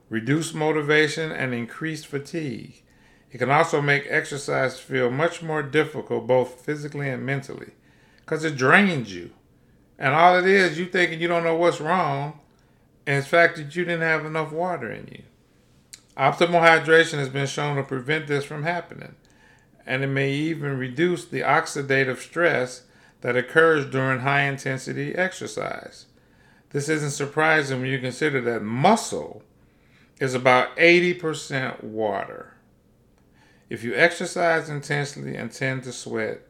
reduced 0.08 0.54
motivation, 0.54 1.30
and 1.30 1.54
increased 1.54 2.06
fatigue. 2.06 2.82
It 3.30 3.38
can 3.38 3.50
also 3.50 3.80
make 3.80 4.06
exercise 4.08 4.80
feel 4.80 5.10
much 5.10 5.42
more 5.42 5.62
difficult, 5.62 6.26
both 6.26 6.64
physically 6.64 7.08
and 7.08 7.24
mentally, 7.24 7.70
because 8.16 8.44
it 8.44 8.56
drains 8.56 9.14
you. 9.14 9.30
And 10.00 10.14
all 10.14 10.36
it 10.38 10.46
is, 10.46 10.78
you 10.78 10.86
thinking 10.86 11.20
you 11.20 11.28
don't 11.28 11.44
know 11.44 11.56
what's 11.56 11.80
wrong, 11.80 12.40
and 13.06 13.18
it's 13.18 13.28
fact 13.28 13.56
that 13.56 13.76
you 13.76 13.84
didn't 13.84 14.00
have 14.00 14.24
enough 14.24 14.50
water 14.50 14.90
in 14.90 15.06
you. 15.12 15.22
Optimal 16.16 16.62
hydration 16.62 17.18
has 17.18 17.28
been 17.28 17.46
shown 17.46 17.76
to 17.76 17.82
prevent 17.82 18.26
this 18.26 18.46
from 18.46 18.62
happening, 18.62 19.14
and 19.86 20.02
it 20.02 20.06
may 20.06 20.32
even 20.32 20.78
reduce 20.78 21.26
the 21.26 21.42
oxidative 21.42 22.16
stress 22.16 22.84
that 23.20 23.36
occurs 23.36 23.84
during 23.84 24.20
high 24.20 24.42
intensity 24.42 25.14
exercise. 25.14 26.06
This 26.70 26.88
isn't 26.88 27.10
surprising 27.10 27.80
when 27.80 27.90
you 27.90 27.98
consider 27.98 28.40
that 28.40 28.62
muscle 28.62 29.42
is 30.18 30.34
about 30.34 30.74
80% 30.76 31.84
water. 31.84 32.54
If 33.68 33.84
you 33.84 33.94
exercise 33.94 34.70
intensely 34.70 35.36
and 35.36 35.52
tend 35.52 35.82
to 35.84 35.92
sweat, 35.92 36.40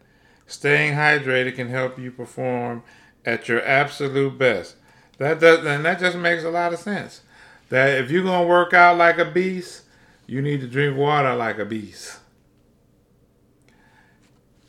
staying 0.46 0.94
hydrated 0.94 1.56
can 1.56 1.68
help 1.68 1.98
you 1.98 2.12
perform 2.12 2.84
at 3.24 3.48
your 3.48 3.64
absolute 3.64 4.38
best. 4.38 4.76
That 5.18 5.40
does, 5.40 5.64
and 5.64 5.85
that 5.85 6.00
just 6.00 6.16
makes 6.16 6.44
a 6.44 6.50
lot 6.50 6.72
of 6.72 6.78
sense. 6.78 7.22
That 7.68 7.98
if 7.98 8.11
you're 8.11 8.24
gonna 8.24 8.46
work 8.46 8.72
out 8.72 8.96
like 8.96 9.18
a 9.18 9.24
beast, 9.24 9.83
you 10.26 10.42
need 10.42 10.61
to 10.61 10.66
drink 10.66 10.96
water 10.96 11.35
like 11.35 11.59
a 11.59 11.64
beast. 11.64 12.18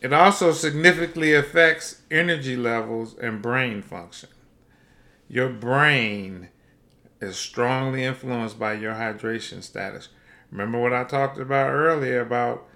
It 0.02 0.12
also 0.12 0.52
significantly 0.52 1.34
affects 1.36 2.02
energy 2.10 2.58
levels 2.58 3.16
and 3.18 3.42
brain 3.42 3.82
function. 3.84 4.30
Your 5.28 5.50
brain 5.50 6.50
is 7.22 7.38
strongly 7.38 8.04
influenced 8.04 8.58
by 8.58 8.74
your 8.74 8.96
hydration 8.96 9.62
status. 9.62 10.10
Remember 10.52 10.80
what 10.80 10.92
I 10.92 11.04
talked 11.04 11.38
about 11.38 11.70
earlier 11.70 12.22
about 12.22 12.68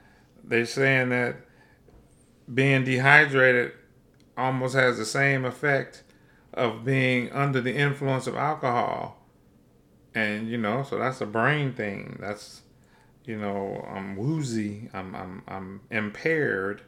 they 0.44 0.64
saying 0.64 1.10
that 1.10 1.38
being 2.54 2.84
dehydrated 2.84 3.74
almost 4.38 4.76
has 4.76 4.98
the 4.98 5.06
same 5.06 5.46
effect 5.46 6.04
of 6.54 6.86
being 6.86 7.32
under 7.32 7.62
the 7.62 7.76
influence 7.76 8.28
of 8.28 8.36
alcohol. 8.36 9.22
And 10.14 10.50
you 10.50 10.58
know, 10.58 10.84
so 10.84 10.98
that's 10.98 11.22
a 11.22 11.26
brain 11.26 11.74
thing. 11.74 12.18
That's 12.20 12.62
you 13.26 13.38
know, 13.38 13.86
I'm 13.90 14.16
woozy, 14.16 14.90
I'm 14.94 15.16
I'm 15.16 15.44
I'm 15.48 15.82
impaired 15.90 16.82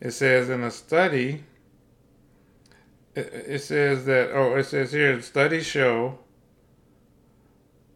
it 0.00 0.12
says 0.12 0.48
in 0.48 0.62
a 0.62 0.70
study, 0.70 1.44
it, 3.14 3.60
says 3.60 4.04
that, 4.04 4.30
oh, 4.32 4.54
it 4.54 4.64
says 4.64 4.92
here, 4.92 5.20
studies 5.22 5.66
show, 5.66 6.20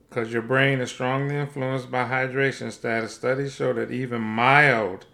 because 0.09 0.33
your 0.33 0.43
brain 0.43 0.81
is 0.81 0.91
strongly 0.91 1.37
influenced 1.37 1.93
by 1.93 2.05
hydration 2.05 2.73
status, 2.73 3.15
studies 3.15 3.55
show 3.55 3.73
that 3.73 3.93
even 3.93 4.21
mild 4.21 5.07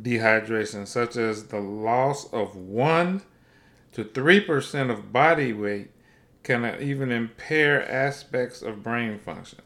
dehydration, 0.00 0.86
such 0.86 1.16
as 1.16 1.48
the 1.48 1.60
loss 1.60 2.32
of 2.32 2.56
one 2.56 3.22
to 3.92 4.04
3% 4.04 4.90
of 4.90 5.12
body 5.12 5.52
weight 5.52 5.90
can 6.42 6.80
even 6.80 7.10
impair 7.10 7.90
aspects 7.90 8.60
of 8.62 8.82
brain 8.82 9.18
function. 9.18 9.60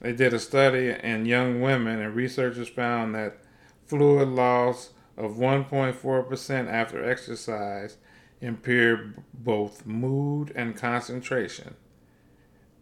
They 0.00 0.12
did 0.12 0.34
a 0.34 0.38
study 0.38 0.94
in 1.02 1.26
young 1.26 1.60
women, 1.60 2.00
and 2.00 2.14
researchers 2.14 2.68
found 2.68 3.14
that 3.14 3.38
fluid 3.86 4.28
loss 4.28 4.90
of 5.16 5.36
1.4% 5.36 6.70
after 6.70 7.08
exercise 7.08 7.96
impaired 8.40 9.22
both 9.32 9.86
mood 9.86 10.52
and 10.54 10.76
concentration. 10.76 11.74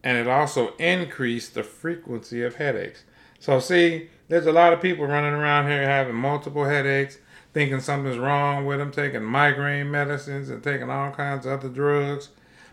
And 0.02 0.18
it 0.18 0.26
also 0.26 0.74
increased 0.76 1.54
the 1.54 1.62
frequency 1.62 2.42
of 2.42 2.56
headaches. 2.56 3.04
So, 3.38 3.60
see, 3.60 4.10
there's 4.28 4.46
a 4.46 4.52
lot 4.52 4.72
of 4.72 4.80
people 4.80 5.06
running 5.06 5.34
around 5.34 5.68
here 5.68 5.86
having 5.86 6.14
multiple 6.14 6.64
headaches, 6.64 7.18
thinking 7.52 7.80
something's 7.80 8.18
wrong 8.18 8.66
with 8.66 8.78
them, 8.78 8.90
taking 8.90 9.22
migraine 9.22 9.90
medicines 9.90 10.48
and 10.50 10.62
taking 10.62 10.90
all 10.90 11.10
kinds 11.10 11.46
of 11.46 11.52
other 11.52 11.68
drugs 11.68 12.30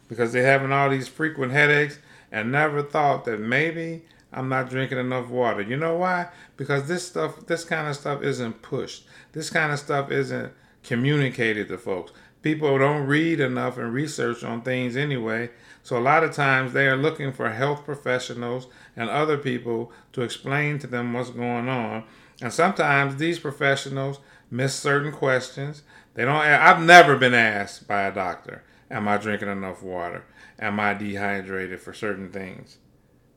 because 0.08 0.34
they're 0.34 0.46
having 0.46 0.72
all 0.72 0.90
these 0.90 1.08
frequent 1.08 1.52
headaches 1.52 2.00
and 2.32 2.52
never 2.52 2.82
thought 2.82 3.26
that 3.26 3.40
maybe 3.40 4.04
I'm 4.34 4.50
not 4.50 4.70
drinking 4.70 4.98
enough 4.98 5.30
water. 5.30 5.62
You 5.62 5.78
know 5.78 5.98
why? 5.98 6.30
Because 6.58 6.88
this 6.88 7.06
stuff, 7.08 7.46
this 7.48 7.64
kind 7.64 7.88
of 7.88 7.96
stuff 7.96 8.22
isn't 8.24 8.62
pushed. 8.62 9.06
This 9.34 9.50
kind 9.50 9.72
of 9.72 9.80
stuff 9.80 10.10
isn't 10.12 10.54
communicated 10.84 11.68
to 11.68 11.78
folks. 11.78 12.12
People 12.41 12.77
don't 12.80 13.06
read 13.06 13.39
enough 13.39 13.77
and 13.77 13.93
research 13.93 14.43
on 14.43 14.62
things 14.62 14.95
anyway. 14.95 15.49
So 15.84 15.97
a 15.97 15.99
lot 15.99 16.23
of 16.23 16.34
times 16.34 16.73
they 16.73 16.88
are 16.88 16.95
looking 16.95 17.32
for 17.32 17.49
health 17.51 17.86
professionals 17.86 18.67
and 18.95 19.10
other 19.10 19.38
people 19.38 19.91
to 20.13 20.21
explain 20.21 20.80
to 20.80 20.88
them 20.88 21.13
what's 21.13 21.30
going 21.30 21.69
on. 21.69 22.04
And 22.41 22.51
sometimes 22.51 23.17
these 23.17 23.39
professionals 23.39 24.19
miss 24.49 24.73
certain 24.73 25.12
questions. 25.12 25.84
They 26.15 26.25
don't 26.25 26.36
I've 26.36 26.82
never 26.82 27.15
been 27.15 27.34
asked 27.34 27.88
by 27.88 28.04
a 28.04 28.13
doctor, 28.13 28.63
am 28.89 29.08
I 29.08 29.17
drinking 29.17 29.49
enough 29.49 29.84
water? 29.84 30.25
Am 30.60 30.80
I 30.80 30.93
dehydrated 30.93 31.80
for 31.80 31.93
certain 31.93 32.32
things? 32.32 32.77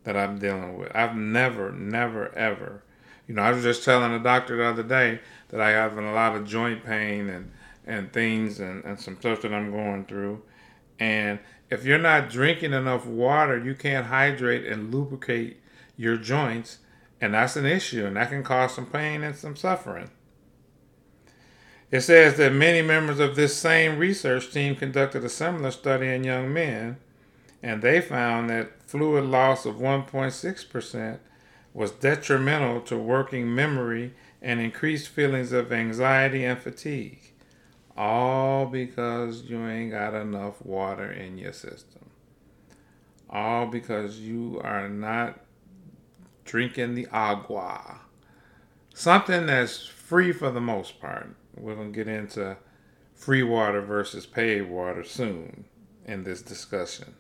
that 0.05 0.17
I'm 0.17 0.39
dealing 0.39 0.79
with. 0.79 0.95
I've 0.95 1.17
never, 1.17 1.73
never, 1.73 2.33
ever. 2.37 2.85
You 3.27 3.35
know, 3.35 3.43
I 3.43 3.53
was 3.53 3.63
just 3.63 3.85
telling 3.85 4.13
a 4.13 4.19
doctor 4.19 4.57
the 4.57 4.65
other 4.65 4.83
day 4.83 5.21
that 5.49 5.61
I 5.61 5.71
have 5.71 5.97
a 5.97 6.13
lot 6.13 6.37
of 6.37 6.47
joint 6.47 6.85
pain 6.85 7.29
and, 7.29 7.51
and 7.87 8.13
things 8.13 8.61
and, 8.61 8.85
and 8.85 8.99
some 8.99 9.17
stuff 9.17 9.43
that 9.43 9.53
I'm 9.53 9.71
going 9.71 10.07
through. 10.07 10.43
And 10.99 11.39
if 11.71 11.85
you're 11.85 11.99
not 11.99 12.31
drinking 12.31 12.73
enough 12.73 13.07
water, 13.07 13.59
you 13.59 13.75
can't 13.75 14.07
hydrate 14.07 14.67
and 14.67 14.93
lubricate 14.95 15.61
your 15.97 16.17
joints. 16.17 16.79
And 17.21 17.35
that's 17.35 17.57
an 17.57 17.67
issue, 17.67 18.05
and 18.05 18.17
that 18.17 18.31
can 18.31 18.43
cause 18.43 18.75
some 18.75 18.87
pain 18.87 19.23
and 19.23 19.35
some 19.35 19.57
suffering. 19.57 20.11
It 21.91 22.01
says 22.01 22.37
that 22.39 22.53
many 22.53 22.83
members 22.83 23.21
of 23.21 23.37
this 23.37 23.57
same 23.57 23.99
research 23.99 24.53
team 24.53 24.75
conducted 24.75 25.25
a 25.25 25.29
similar 25.29 25.71
study 25.71 26.09
in 26.09 26.25
young 26.25 26.53
men 26.53 26.99
and 27.65 27.81
they 27.81 27.99
found 27.99 28.51
that 28.51 28.83
fluid 28.83 29.25
loss 29.25 29.65
of 29.65 29.77
1.6% 29.77 31.19
was 31.73 31.91
detrimental 31.93 32.83
to 32.83 32.99
working 32.99 33.55
memory 33.55 34.13
and 34.43 34.61
increased 34.61 35.09
feelings 35.09 35.51
of 35.51 35.73
anxiety 35.73 36.45
and 36.45 36.59
fatigue. 36.59 37.24
All 37.97 38.67
because 38.67 39.43
you 39.43 39.65
ain't 39.67 39.93
got 39.93 40.15
enough 40.15 40.65
water 40.65 41.11
in 41.11 41.39
your 41.39 41.53
system. 41.53 42.11
All 43.31 43.67
because 43.67 44.19
you 44.19 44.61
are 44.65 44.89
not 44.89 45.41
drinking 46.45 46.95
the 46.95 47.07
agua. 47.13 48.01
Something 48.95 49.47
that's 49.47 49.87
free 49.87 50.33
for 50.33 50.51
the 50.51 50.61
most 50.61 51.01
part. 51.01 51.35
We're 51.57 51.77
going 51.77 51.93
to 51.93 51.97
get 51.97 52.09
into 52.09 52.57
free 53.15 53.43
water 53.43 53.81
versus 53.81 54.27
paid 54.27 54.63
water 54.63 55.05
soon 55.05 55.65
in 56.05 56.25
this 56.25 56.43
discussion. 56.43 57.15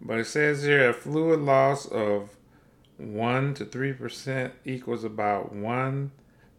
But 0.00 0.18
it 0.20 0.26
says 0.26 0.62
here 0.62 0.90
a 0.90 0.94
fluid 0.94 1.40
loss 1.40 1.86
of 1.86 2.30
1 2.96 3.54
to 3.54 3.64
3% 3.64 4.52
equals 4.64 5.04
about 5.04 5.54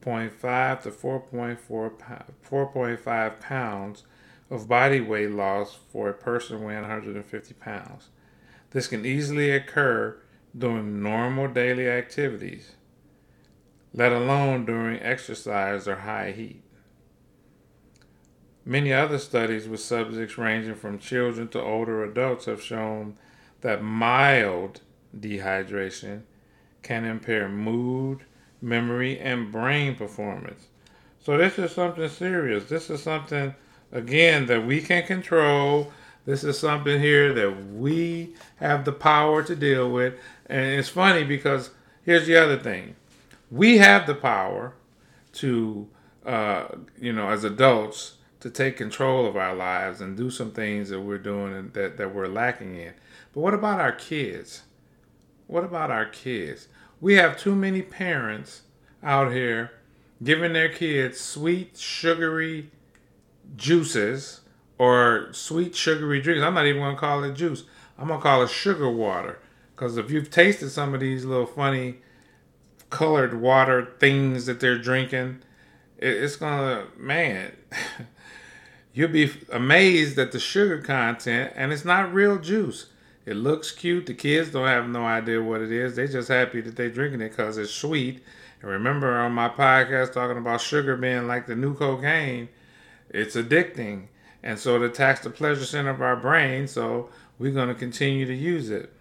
1.5 0.02 0.82
to 0.82 0.92
4.4 0.92 2.26
4.5 2.50 3.40
pounds 3.40 4.04
of 4.50 4.68
body 4.68 5.00
weight 5.00 5.32
loss 5.32 5.78
for 5.92 6.10
a 6.10 6.14
person 6.14 6.64
weighing 6.64 6.82
150 6.82 7.54
pounds. 7.56 8.10
This 8.72 8.88
can 8.88 9.06
easily 9.06 9.52
occur 9.52 10.18
during 10.58 11.02
normal 11.02 11.48
daily 11.48 11.88
activities, 11.88 12.74
let 13.94 14.12
alone 14.12 14.66
during 14.66 15.00
exercise 15.02 15.88
or 15.88 15.98
high 15.98 16.32
heat. 16.32 16.64
Many 18.66 18.94
other 18.94 19.18
studies 19.18 19.68
with 19.68 19.80
subjects 19.80 20.38
ranging 20.38 20.76
from 20.76 21.00
children 21.00 21.48
to 21.50 21.62
older 21.62 22.04
adults 22.04 22.46
have 22.46 22.62
shown 22.62 23.18
that 23.62 23.84
mild 23.84 24.82
dehydration 25.18 26.24
can 26.84 27.06
impair 27.06 27.50
mood, 27.50 28.26
memory, 28.62 29.20
and 29.20 29.52
brain 29.52 29.96
performance. 29.96 30.68
So, 31.24 31.38
this 31.38 31.60
is 31.60 31.72
something 31.72 32.10
serious. 32.10 32.66
This 32.66 32.90
is 32.90 33.04
something, 33.04 33.54
again, 33.92 34.46
that 34.48 34.66
we 34.66 34.82
can 34.82 35.04
control. 35.04 35.92
This 36.26 36.44
is 36.44 36.60
something 36.60 37.00
here 37.00 37.34
that 37.34 37.72
we 37.74 38.36
have 38.58 38.86
the 38.86 38.92
power 38.92 39.44
to 39.44 39.56
deal 39.56 39.90
with. 39.92 40.14
And 40.48 40.80
it's 40.80 40.90
funny 40.90 41.24
because 41.24 41.72
here's 42.04 42.28
the 42.28 42.38
other 42.38 42.58
thing 42.58 42.96
we 43.50 43.78
have 43.80 44.08
the 44.08 44.16
power 44.16 44.74
to, 45.34 45.88
uh, 46.26 46.68
you 47.00 47.12
know, 47.14 47.30
as 47.30 47.44
adults, 47.44 48.18
to 48.40 48.50
take 48.50 48.76
control 48.76 49.28
of 49.28 49.38
our 49.38 49.56
lives 49.56 50.02
and 50.02 50.18
do 50.18 50.32
some 50.32 50.52
things 50.52 50.90
that 50.90 51.00
we're 51.00 51.18
doing 51.20 51.54
and 51.54 51.74
that, 51.74 51.98
that 51.98 52.14
we're 52.14 52.28
lacking 52.28 52.76
in. 52.76 52.94
But 53.34 53.42
what 53.42 53.54
about 53.54 53.80
our 53.80 53.92
kids? 53.92 54.64
What 55.48 55.64
about 55.64 55.92
our 55.92 56.06
kids? 56.06 56.68
We 57.02 57.16
have 57.16 57.38
too 57.38 57.56
many 57.56 57.82
parents 57.82 58.62
out 59.04 59.32
here 59.32 59.72
giving 60.24 60.54
their 60.54 60.70
kids 60.70 61.20
sweet, 61.20 61.76
sugary 61.76 62.70
juices 63.56 64.42
or 64.78 65.30
sweet, 65.32 65.76
sugary 65.76 66.22
drinks. 66.22 66.44
I'm 66.44 66.54
not 66.54 66.68
even 66.68 66.80
going 66.80 66.96
to 66.96 67.00
call 67.00 67.24
it 67.24 67.34
juice. 67.34 67.64
I'm 67.98 68.08
going 68.08 68.20
to 68.20 68.24
call 68.24 68.44
it 68.44 68.52
sugar 68.52 68.90
water. 68.90 69.40
Because 69.76 69.98
if 69.98 70.12
you've 70.12 70.30
tasted 70.30 70.70
some 70.70 70.94
of 70.94 71.00
these 71.00 71.26
little 71.26 71.48
funny 71.48 71.98
colored 72.92 73.42
water 73.42 73.96
things 74.00 74.46
that 74.46 74.60
they're 74.60 74.78
drinking, 74.78 75.40
it's 75.98 76.38
to, 76.38 76.86
man, 76.98 77.54
you'll 78.94 79.10
be 79.10 79.32
amazed 79.52 80.20
at 80.20 80.32
the 80.32 80.40
sugar 80.40 80.80
content, 80.80 81.54
and 81.56 81.74
it's 81.74 81.86
not 81.86 82.14
real 82.14 82.38
juice. 82.38 82.91
It 83.26 83.36
looks 83.36 83.72
cute. 83.72 84.08
The 84.08 84.14
kids 84.14 84.52
don't 84.52 84.68
have 84.68 84.88
no 84.88 85.06
idea 85.06 85.42
what 85.42 85.62
it 85.62 85.72
is. 85.72 85.96
They're 85.96 86.08
just 86.08 86.30
happy 86.30 86.62
that 86.62 86.76
they're 86.76 86.90
drinking 86.90 87.22
it 87.22 87.30
because 87.30 87.58
it's 87.58 87.72
sweet. 87.72 88.24
And 88.62 88.72
remember 88.72 89.14
on 89.14 89.34
my 89.34 89.50
podcast 89.50 90.14
talking 90.14 90.38
about 90.38 90.62
sugar 90.62 90.96
being 90.96 91.28
like 91.28 91.46
the 91.46 91.56
new 91.56 91.76
cocaine, 91.76 92.50
it's 93.10 93.36
addicting. 93.36 94.08
And 94.44 94.58
so 94.58 94.76
it 94.76 94.82
attacks 94.82 95.22
the 95.22 95.30
pleasure 95.30 95.66
center 95.66 95.92
of 95.92 96.02
our 96.02 96.16
brain. 96.16 96.68
So 96.68 97.10
we're 97.38 97.52
going 97.52 97.68
to 97.68 97.76
continue 97.76 98.26
to 98.26 98.34
use 98.34 98.70
it. 98.70 98.92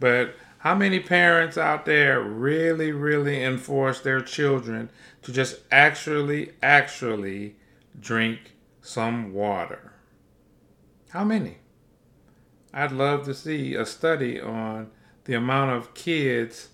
But 0.00 0.34
how 0.58 0.74
many 0.74 1.00
parents 1.00 1.58
out 1.58 1.84
there 1.84 2.20
really, 2.20 2.92
really 2.92 3.42
enforce 3.42 4.00
their 4.00 4.20
children 4.20 4.90
to 5.22 5.32
just 5.32 5.60
actually, 5.70 6.52
actually 6.62 7.56
drink 8.00 8.54
some 8.80 9.32
water? 9.32 9.92
How 11.10 11.24
many? 11.24 11.58
I'd 12.76 12.92
love 12.92 13.24
to 13.24 13.32
see 13.32 13.74
a 13.74 13.86
study 13.86 14.38
on 14.38 14.90
the 15.24 15.32
amount 15.32 15.70
of 15.70 15.94
kids 15.94 16.68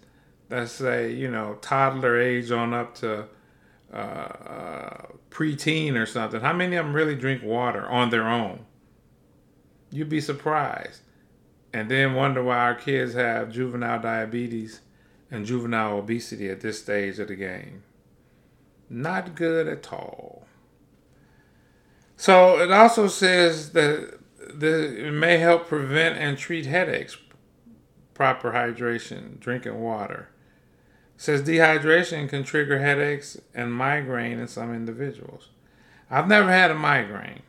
that 0.48 0.68
say, 0.68 1.12
you 1.12 1.30
know, 1.30 1.58
toddler 1.62 2.20
age 2.20 2.50
on 2.50 2.74
up 2.74 2.96
to 2.96 3.28
uh, 3.94 3.96
uh, 3.96 5.06
preteen 5.30 5.94
or 5.94 6.04
something. 6.04 6.40
How 6.40 6.52
many 6.52 6.74
of 6.74 6.84
them 6.84 6.92
really 6.92 7.14
drink 7.14 7.44
water 7.44 7.88
on 7.88 8.10
their 8.10 8.28
own? 8.28 8.66
You'd 9.92 10.08
be 10.08 10.20
surprised. 10.20 11.02
And 11.72 11.88
then 11.88 12.14
wonder 12.14 12.42
why 12.42 12.58
our 12.58 12.74
kids 12.74 13.14
have 13.14 13.52
juvenile 13.52 14.02
diabetes 14.02 14.80
and 15.30 15.46
juvenile 15.46 15.98
obesity 15.98 16.50
at 16.50 16.62
this 16.62 16.80
stage 16.80 17.20
of 17.20 17.28
the 17.28 17.36
game. 17.36 17.84
Not 18.90 19.36
good 19.36 19.68
at 19.68 19.92
all. 19.92 20.46
So 22.16 22.58
it 22.58 22.72
also 22.72 23.06
says 23.06 23.70
that 23.70 24.18
the, 24.58 25.06
it 25.08 25.12
may 25.12 25.38
help 25.38 25.68
prevent 25.68 26.18
and 26.18 26.38
treat 26.38 26.66
headaches. 26.66 27.16
Proper 28.14 28.52
hydration, 28.52 29.40
drinking 29.40 29.80
water. 29.80 30.28
It 31.16 31.22
says 31.22 31.42
dehydration 31.42 32.28
can 32.28 32.44
trigger 32.44 32.78
headaches 32.78 33.40
and 33.54 33.72
migraine 33.72 34.38
in 34.38 34.48
some 34.48 34.74
individuals. 34.74 35.48
I've 36.10 36.28
never 36.28 36.50
had 36.50 36.70
a 36.70 36.74
migraine, 36.74 37.42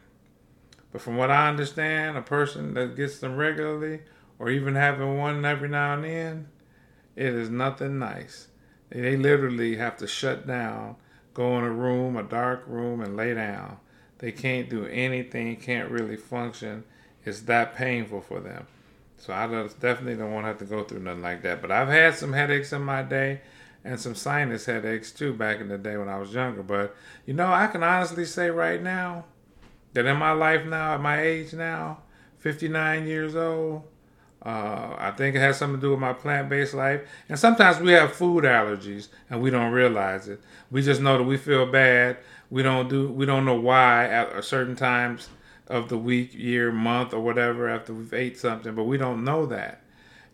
but 0.91 1.01
from 1.01 1.17
what 1.17 1.29
I 1.31 1.49
understand, 1.49 2.17
a 2.17 2.21
person 2.21 2.73
that 2.75 2.95
gets 2.95 3.19
them 3.19 3.35
regularly 3.35 4.01
or 4.39 4.49
even 4.49 4.75
having 4.75 5.17
one 5.17 5.43
every 5.45 5.69
now 5.69 5.95
and 5.95 6.03
then, 6.03 6.47
it 7.15 7.33
is 7.33 7.49
nothing 7.49 7.99
nice. 7.99 8.47
They 8.89 9.17
literally 9.17 9.75
have 9.77 9.97
to 9.97 10.07
shut 10.07 10.47
down, 10.47 10.95
go 11.33 11.57
in 11.57 11.63
a 11.63 11.71
room, 11.71 12.15
a 12.15 12.23
dark 12.23 12.63
room, 12.67 13.01
and 13.01 13.17
lay 13.17 13.33
down 13.33 13.77
They 14.19 14.31
can't 14.31 14.69
do 14.69 14.85
anything, 14.85 15.55
can't 15.57 15.89
really 15.91 16.15
function. 16.15 16.85
It's 17.25 17.41
that 17.41 17.75
painful 17.75 18.21
for 18.21 18.39
them. 18.39 18.67
So 19.17 19.31
I 19.33 19.47
definitely 19.79 20.15
don't 20.15 20.33
want 20.33 20.43
to 20.43 20.47
have 20.49 20.57
to 20.59 20.65
go 20.65 20.83
through 20.83 20.99
nothing 20.99 21.21
like 21.21 21.41
that. 21.43 21.61
But 21.61 21.71
I've 21.71 21.87
had 21.87 22.15
some 22.15 22.33
headaches 22.33 22.73
in 22.73 22.81
my 22.81 23.03
day 23.03 23.41
and 23.85 23.99
some 23.99 24.15
sinus 24.15 24.65
headaches 24.65 25.11
too 25.11 25.33
back 25.33 25.59
in 25.59 25.69
the 25.69 25.77
day 25.77 25.95
when 25.97 26.09
I 26.09 26.17
was 26.17 26.33
younger. 26.33 26.63
But 26.63 26.95
you 27.25 27.33
know, 27.33 27.47
I 27.51 27.67
can 27.67 27.83
honestly 27.83 28.25
say 28.25 28.49
right 28.49 28.81
now 28.81 29.25
that 29.93 30.05
in 30.05 30.17
my 30.17 30.31
life 30.31 30.65
now, 30.65 30.95
at 30.95 31.01
my 31.01 31.21
age 31.21 31.53
now, 31.53 31.99
59 32.39 33.07
years 33.07 33.35
old, 33.35 33.83
uh, 34.45 34.95
I 34.97 35.11
think 35.11 35.35
it 35.37 35.39
has 35.39 35.57
something 35.57 35.79
to 35.79 35.87
do 35.87 35.91
with 35.91 35.99
my 35.99 36.11
plant 36.11 36.49
based 36.49 36.73
life. 36.73 37.01
And 37.29 37.39
sometimes 37.39 37.79
we 37.79 37.93
have 37.93 38.13
food 38.13 38.43
allergies 38.43 39.07
and 39.29 39.41
we 39.41 39.49
don't 39.49 39.71
realize 39.71 40.27
it. 40.27 40.41
We 40.69 40.81
just 40.81 40.99
know 40.99 41.17
that 41.17 41.23
we 41.23 41.37
feel 41.37 41.65
bad. 41.65 42.17
We 42.49 42.61
don't 42.61 42.89
do 42.89 43.07
we 43.09 43.25
don't 43.25 43.45
know 43.45 43.59
why 43.59 44.05
at 44.05 44.43
certain 44.43 44.75
times 44.75 45.29
of 45.67 45.89
the 45.89 45.97
week, 45.97 46.33
year, 46.33 46.71
month, 46.71 47.13
or 47.13 47.19
whatever 47.19 47.69
after 47.69 47.93
we've 47.93 48.13
ate 48.13 48.37
something, 48.37 48.75
but 48.75 48.83
we 48.83 48.97
don't 48.97 49.23
know 49.23 49.45
that. 49.45 49.81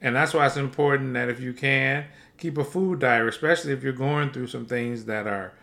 And 0.02 0.15
that's 0.15 0.34
why 0.34 0.46
it's 0.46 0.58
important 0.58 1.13
that 1.13 1.30
if 1.30 1.39
you 1.39 1.54
can, 1.54 2.06
keep 2.38 2.58
a 2.58 2.63
food 2.63 3.00
diary, 3.00 3.30
especially 3.30 3.74
if 3.74 3.84
you're 3.84 3.94
going 3.94 4.32
through 4.32 4.48
some 4.48 4.65
things 4.65 5.06
that 5.06 5.28
are 5.28 5.54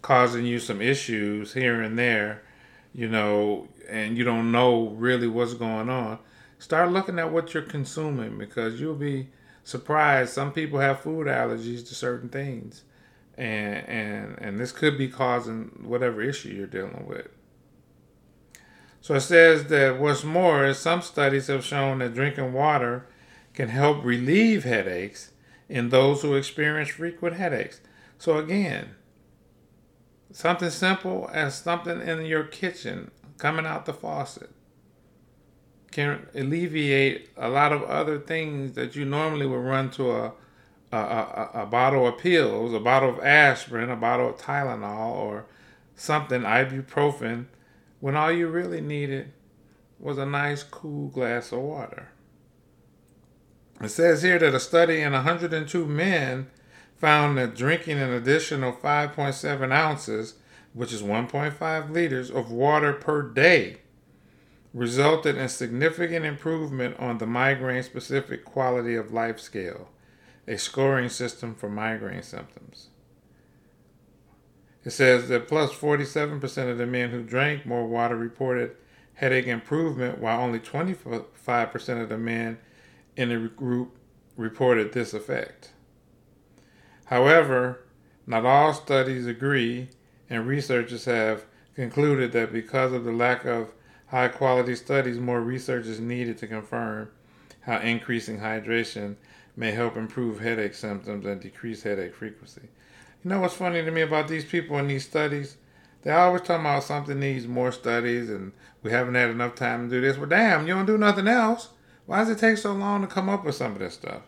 causing 0.00 0.46
you 0.46 0.58
some 0.58 0.80
issues 0.80 1.52
here 1.52 1.82
and 1.82 1.98
there, 1.98 2.42
you 2.94 3.08
know, 3.08 3.68
and 3.88 4.16
you 4.16 4.24
don't 4.24 4.52
know 4.52 4.88
really 4.88 5.26
what's 5.26 5.54
going 5.54 5.90
on 5.90 6.18
start 6.60 6.92
looking 6.92 7.18
at 7.18 7.32
what 7.32 7.52
you're 7.52 7.62
consuming 7.62 8.38
because 8.38 8.80
you'll 8.80 8.94
be 8.94 9.28
surprised. 9.64 10.32
Some 10.32 10.52
people 10.52 10.78
have 10.78 11.00
food 11.00 11.26
allergies 11.26 11.88
to 11.88 11.94
certain 11.94 12.28
things, 12.28 12.84
and 13.36 13.88
and 13.88 14.38
and 14.38 14.60
this 14.60 14.70
could 14.70 14.96
be 14.96 15.08
causing 15.08 15.70
whatever 15.82 16.22
issue 16.22 16.50
you're 16.50 16.66
dealing 16.68 17.06
with. 17.08 17.28
So 19.00 19.14
it 19.14 19.20
says 19.22 19.64
that 19.66 19.98
what's 19.98 20.24
more 20.24 20.72
some 20.74 21.02
studies 21.02 21.46
have 21.46 21.64
shown 21.64 21.98
that 22.00 22.14
drinking 22.14 22.52
water 22.52 23.06
can 23.54 23.68
help 23.68 24.04
relieve 24.04 24.64
headaches 24.64 25.30
in 25.68 25.88
those 25.88 26.22
who 26.22 26.34
experience 26.34 26.90
frequent 26.90 27.36
headaches. 27.36 27.80
So 28.18 28.38
again, 28.38 28.90
something 30.32 30.70
simple 30.70 31.30
as 31.32 31.54
something 31.54 32.00
in 32.00 32.26
your 32.26 32.44
kitchen 32.44 33.10
coming 33.38 33.66
out 33.66 33.86
the 33.86 33.94
faucet 33.94 34.50
can 35.90 36.26
alleviate 36.34 37.30
a 37.36 37.48
lot 37.48 37.72
of 37.72 37.82
other 37.84 38.18
things 38.18 38.74
that 38.74 38.94
you 38.94 39.04
normally 39.04 39.46
would 39.46 39.56
run 39.56 39.90
to 39.90 40.10
a 40.12 40.32
a, 40.92 40.96
a, 40.96 41.50
a 41.54 41.66
bottle 41.66 42.06
of 42.06 42.18
pills, 42.18 42.72
a 42.74 42.80
bottle 42.80 43.10
of 43.10 43.20
aspirin, 43.20 43.90
a 43.90 43.96
bottle 43.96 44.30
of 44.30 44.36
Tylenol, 44.36 45.12
or 45.14 45.46
something 45.94 46.42
ibuprofen, 46.42 47.46
when 48.00 48.16
all 48.16 48.32
you 48.32 48.48
really 48.48 48.80
needed 48.80 49.32
was 49.98 50.18
a 50.18 50.26
nice 50.26 50.62
cool 50.62 51.08
glass 51.08 51.52
of 51.52 51.60
water. 51.60 52.08
It 53.80 53.88
says 53.90 54.22
here 54.22 54.38
that 54.38 54.54
a 54.54 54.60
study 54.60 55.00
in 55.00 55.12
102 55.12 55.86
men 55.86 56.48
found 56.96 57.38
that 57.38 57.54
drinking 57.54 57.98
an 57.98 58.10
additional 58.10 58.72
5.7 58.72 59.72
ounces, 59.72 60.34
which 60.74 60.92
is 60.92 61.02
1.5 61.02 61.90
liters, 61.90 62.30
of 62.30 62.50
water 62.50 62.92
per 62.92 63.22
day 63.22 63.78
resulted 64.72 65.36
in 65.36 65.48
significant 65.48 66.24
improvement 66.24 66.96
on 66.98 67.18
the 67.18 67.26
migraine 67.26 67.82
specific 67.82 68.44
quality 68.44 68.94
of 68.94 69.12
life 69.12 69.40
scale, 69.40 69.88
a 70.46 70.56
scoring 70.56 71.08
system 71.08 71.54
for 71.54 71.68
migraine 71.68 72.22
symptoms. 72.22 72.89
It 74.84 74.90
says 74.90 75.28
that 75.28 75.48
plus 75.48 75.72
47% 75.72 76.70
of 76.70 76.78
the 76.78 76.86
men 76.86 77.10
who 77.10 77.22
drank 77.22 77.66
more 77.66 77.86
water 77.86 78.16
reported 78.16 78.76
headache 79.14 79.46
improvement, 79.46 80.18
while 80.18 80.40
only 80.40 80.58
25% 80.58 82.02
of 82.02 82.08
the 82.08 82.16
men 82.16 82.58
in 83.16 83.28
the 83.28 83.48
group 83.48 83.96
reported 84.36 84.92
this 84.92 85.12
effect. 85.12 85.72
However, 87.06 87.84
not 88.26 88.46
all 88.46 88.72
studies 88.72 89.26
agree, 89.26 89.88
and 90.30 90.46
researchers 90.46 91.04
have 91.04 91.44
concluded 91.74 92.32
that 92.32 92.52
because 92.52 92.92
of 92.92 93.04
the 93.04 93.12
lack 93.12 93.44
of 93.44 93.72
high 94.06 94.28
quality 94.28 94.74
studies, 94.74 95.18
more 95.18 95.40
research 95.40 95.86
is 95.86 96.00
needed 96.00 96.38
to 96.38 96.46
confirm 96.46 97.10
how 97.60 97.78
increasing 97.78 98.38
hydration 98.38 99.16
may 99.56 99.72
help 99.72 99.96
improve 99.96 100.40
headache 100.40 100.74
symptoms 100.74 101.26
and 101.26 101.40
decrease 101.40 101.82
headache 101.82 102.14
frequency. 102.14 102.68
You 103.22 103.30
know 103.30 103.40
what's 103.40 103.54
funny 103.54 103.82
to 103.82 103.90
me 103.90 104.00
about 104.00 104.28
these 104.28 104.44
people 104.44 104.78
in 104.78 104.88
these 104.88 105.04
studies? 105.04 105.56
They 106.02 106.10
always 106.10 106.42
talk 106.42 106.60
about 106.60 106.84
something 106.84 107.20
needs 107.20 107.46
more 107.46 107.72
studies 107.72 108.30
and 108.30 108.52
we 108.82 108.90
haven't 108.90 109.14
had 109.14 109.30
enough 109.30 109.54
time 109.54 109.88
to 109.88 109.96
do 109.96 110.00
this. 110.00 110.16
Well, 110.16 110.28
damn, 110.28 110.66
you 110.66 110.74
don't 110.74 110.86
do 110.86 110.96
nothing 110.96 111.28
else. 111.28 111.68
Why 112.06 112.20
does 112.20 112.30
it 112.30 112.38
take 112.38 112.56
so 112.56 112.72
long 112.72 113.02
to 113.02 113.06
come 113.06 113.28
up 113.28 113.44
with 113.44 113.54
some 113.54 113.72
of 113.72 113.78
this 113.78 113.94
stuff? 113.94 114.22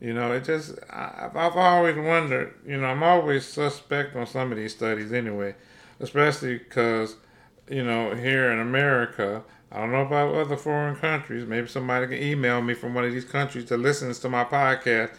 You 0.00 0.14
know, 0.14 0.32
it 0.32 0.44
just, 0.44 0.78
I, 0.90 1.28
I've 1.34 1.56
always 1.56 1.96
wondered, 1.96 2.54
you 2.66 2.78
know, 2.80 2.86
I'm 2.86 3.02
always 3.02 3.44
suspect 3.44 4.16
on 4.16 4.26
some 4.26 4.52
of 4.52 4.58
these 4.58 4.74
studies 4.74 5.12
anyway, 5.12 5.54
especially 6.00 6.58
because 6.58 7.16
you 7.70 7.84
know, 7.84 8.14
here 8.14 8.50
in 8.50 8.58
America, 8.58 9.42
I 9.70 9.78
don't 9.78 9.92
know 9.92 10.06
about 10.06 10.34
other 10.34 10.56
foreign 10.56 10.96
countries. 10.96 11.46
Maybe 11.46 11.68
somebody 11.68 12.06
can 12.06 12.22
email 12.22 12.62
me 12.62 12.74
from 12.74 12.94
one 12.94 13.04
of 13.04 13.12
these 13.12 13.24
countries 13.24 13.66
that 13.66 13.78
listens 13.78 14.18
to 14.20 14.28
my 14.28 14.44
podcast 14.44 15.14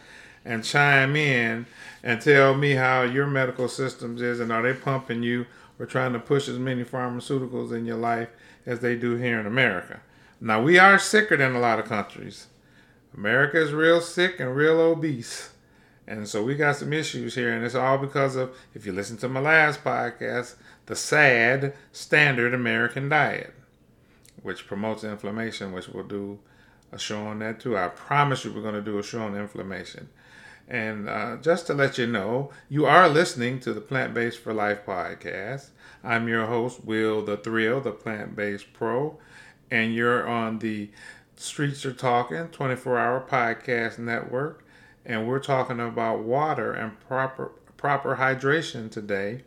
and 0.45 0.63
chime 0.63 1.15
in 1.15 1.65
and 2.03 2.21
tell 2.21 2.55
me 2.55 2.73
how 2.73 3.03
your 3.03 3.27
medical 3.27 3.67
systems 3.67 4.21
is 4.21 4.39
and 4.39 4.51
are 4.51 4.61
they 4.61 4.73
pumping 4.73 5.23
you 5.23 5.45
or 5.79 5.85
trying 5.85 6.13
to 6.13 6.19
push 6.19 6.47
as 6.47 6.59
many 6.59 6.83
pharmaceuticals 6.83 7.71
in 7.71 7.85
your 7.85 7.97
life 7.97 8.29
as 8.65 8.79
they 8.79 8.95
do 8.95 9.15
here 9.15 9.39
in 9.39 9.45
America. 9.45 10.01
Now 10.41 10.61
we 10.61 10.77
are 10.77 10.99
sicker 10.99 11.37
than 11.37 11.55
a 11.55 11.59
lot 11.59 11.79
of 11.79 11.85
countries. 11.85 12.47
America 13.15 13.61
is 13.61 13.71
real 13.71 14.01
sick 14.01 14.39
and 14.39 14.55
real 14.55 14.79
obese. 14.79 15.51
And 16.07 16.27
so 16.27 16.43
we 16.43 16.55
got 16.55 16.75
some 16.75 16.91
issues 16.91 17.35
here, 17.35 17.53
and 17.53 17.63
it's 17.63 17.75
all 17.75 17.99
because 17.99 18.35
of, 18.35 18.55
if 18.73 18.83
you 18.83 18.91
listen 18.91 19.17
to 19.17 19.29
my 19.29 19.39
last 19.39 19.83
podcast, 19.83 20.55
the 20.87 20.95
sad 20.95 21.75
standard 21.91 22.51
American 22.51 23.09
diet, 23.09 23.53
which 24.41 24.65
promotes 24.65 25.03
inflammation, 25.03 25.71
which 25.71 25.87
we'll 25.87 26.03
do 26.03 26.39
a 26.91 26.97
show 26.97 27.27
on 27.27 27.39
that 27.39 27.59
too. 27.59 27.77
I 27.77 27.89
promise 27.89 28.43
you, 28.43 28.51
we're 28.51 28.63
going 28.63 28.73
to 28.73 28.81
do 28.81 28.97
a 28.97 29.03
show 29.03 29.21
on 29.21 29.35
inflammation. 29.35 30.09
And 30.69 31.09
uh, 31.09 31.37
just 31.37 31.65
to 31.67 31.73
let 31.73 31.97
you 31.97 32.05
know, 32.05 32.51
you 32.69 32.85
are 32.85 33.09
listening 33.09 33.59
to 33.61 33.73
the 33.73 33.81
Plant 33.81 34.13
Based 34.13 34.37
for 34.37 34.53
Life 34.53 34.85
podcast. 34.85 35.69
I'm 36.03 36.27
your 36.27 36.45
host, 36.45 36.85
Will 36.85 37.23
the 37.25 37.37
Thrill, 37.37 37.81
the 37.81 37.91
Plant 37.91 38.35
Based 38.35 38.71
Pro, 38.71 39.17
and 39.71 39.95
you're 39.95 40.27
on 40.27 40.59
the 40.59 40.91
Streets 41.35 41.87
Are 41.87 41.93
Talking 41.93 42.49
24 42.49 42.99
hour 42.99 43.25
podcast 43.27 43.97
network. 43.97 44.63
And 45.03 45.27
we're 45.27 45.39
talking 45.39 45.79
about 45.79 46.19
water 46.19 46.71
and 46.71 46.99
proper 46.99 47.51
proper 47.75 48.17
hydration 48.17 48.91
today 48.91 49.43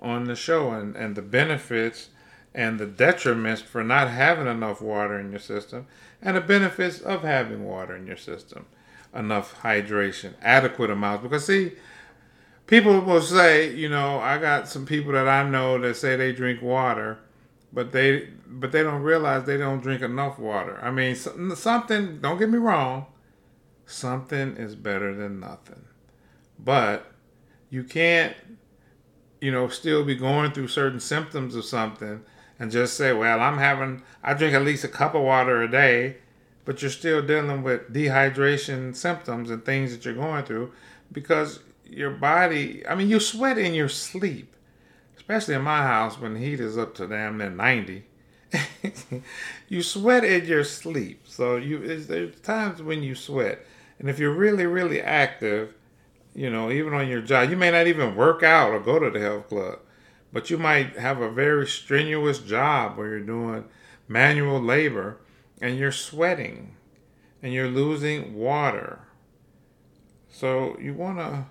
on 0.00 0.24
the 0.24 0.34
show 0.34 0.72
and, 0.72 0.96
and 0.96 1.14
the 1.14 1.22
benefits 1.22 2.08
and 2.54 2.80
the 2.80 2.86
detriments 2.86 3.62
for 3.62 3.84
not 3.84 4.08
having 4.08 4.46
enough 4.48 4.80
water 4.80 5.20
in 5.20 5.30
your 5.30 5.38
system 5.38 5.86
and 6.22 6.36
the 6.36 6.40
benefits 6.40 7.00
of 7.00 7.22
having 7.22 7.64
water 7.64 7.94
in 7.94 8.06
your 8.06 8.16
system 8.16 8.64
enough 9.16 9.60
hydration 9.62 10.34
adequate 10.42 10.90
amounts 10.90 11.22
because 11.22 11.46
see 11.46 11.72
people 12.66 13.00
will 13.00 13.22
say 13.22 13.74
you 13.74 13.88
know 13.88 14.18
i 14.20 14.38
got 14.38 14.68
some 14.68 14.84
people 14.86 15.12
that 15.12 15.28
i 15.28 15.48
know 15.48 15.78
that 15.78 15.96
say 15.96 16.16
they 16.16 16.32
drink 16.32 16.60
water 16.60 17.18
but 17.72 17.92
they 17.92 18.28
but 18.46 18.72
they 18.72 18.82
don't 18.82 19.02
realize 19.02 19.44
they 19.44 19.56
don't 19.56 19.80
drink 19.80 20.02
enough 20.02 20.38
water 20.38 20.78
i 20.82 20.90
mean 20.90 21.14
something 21.14 22.20
don't 22.20 22.38
get 22.38 22.50
me 22.50 22.58
wrong 22.58 23.06
something 23.86 24.56
is 24.56 24.74
better 24.74 25.14
than 25.14 25.40
nothing. 25.40 25.84
But 26.58 27.12
you 27.70 27.84
can't, 27.84 28.34
you 29.40 29.50
know, 29.50 29.68
still 29.68 30.04
be 30.04 30.16
going 30.16 30.52
through 30.52 30.68
certain 30.68 31.00
symptoms 31.00 31.54
of 31.54 31.64
something 31.64 32.22
and 32.58 32.70
just 32.70 32.96
say, 32.96 33.12
well, 33.12 33.40
I'm 33.40 33.58
having, 33.58 34.02
I 34.22 34.34
drink 34.34 34.54
at 34.54 34.62
least 34.62 34.84
a 34.84 34.88
cup 34.88 35.14
of 35.14 35.22
water 35.22 35.62
a 35.62 35.70
day, 35.70 36.16
but 36.66 36.82
you're 36.82 36.90
still 36.90 37.22
dealing 37.22 37.62
with 37.62 37.92
dehydration 37.92 38.94
symptoms 38.94 39.50
and 39.50 39.64
things 39.64 39.92
that 39.92 40.04
you're 40.04 40.14
going 40.14 40.44
through 40.44 40.72
because 41.12 41.60
your 41.88 42.10
body, 42.10 42.86
I 42.86 42.96
mean, 42.96 43.08
you 43.08 43.20
sweat 43.20 43.56
in 43.56 43.72
your 43.72 43.88
sleep, 43.88 44.54
especially 45.16 45.54
in 45.54 45.62
my 45.62 45.82
house 45.82 46.18
when 46.18 46.34
the 46.34 46.40
heat 46.40 46.60
is 46.60 46.76
up 46.76 46.94
to 46.96 47.06
damn 47.06 47.38
near 47.38 47.50
90. 47.50 48.04
you 49.68 49.82
sweat 49.82 50.24
in 50.24 50.44
your 50.44 50.64
sleep. 50.64 51.22
So 51.24 51.56
you 51.56 51.98
there's 51.98 52.38
times 52.40 52.82
when 52.82 53.02
you 53.02 53.14
sweat. 53.14 53.64
And 54.00 54.10
if 54.10 54.18
you're 54.18 54.34
really, 54.34 54.66
really 54.66 55.00
active, 55.00 55.72
you 56.34 56.50
know, 56.50 56.70
even 56.70 56.92
on 56.94 57.08
your 57.08 57.22
job, 57.22 57.48
you 57.48 57.56
may 57.56 57.70
not 57.70 57.86
even 57.86 58.16
work 58.16 58.42
out 58.42 58.72
or 58.72 58.80
go 58.80 58.98
to 58.98 59.08
the 59.08 59.20
health 59.20 59.48
club, 59.48 59.78
but 60.32 60.50
you 60.50 60.58
might 60.58 60.98
have 60.98 61.20
a 61.20 61.30
very 61.30 61.66
strenuous 61.66 62.40
job 62.40 62.98
where 62.98 63.10
you're 63.10 63.20
doing 63.20 63.64
manual 64.08 64.60
labor 64.60 65.18
and 65.60 65.78
you're 65.78 65.92
sweating 65.92 66.76
and 67.42 67.52
you're 67.52 67.68
losing 67.68 68.34
water. 68.34 69.00
So 70.28 70.76
you 70.80 70.94
want 70.94 71.18
to 71.18 71.46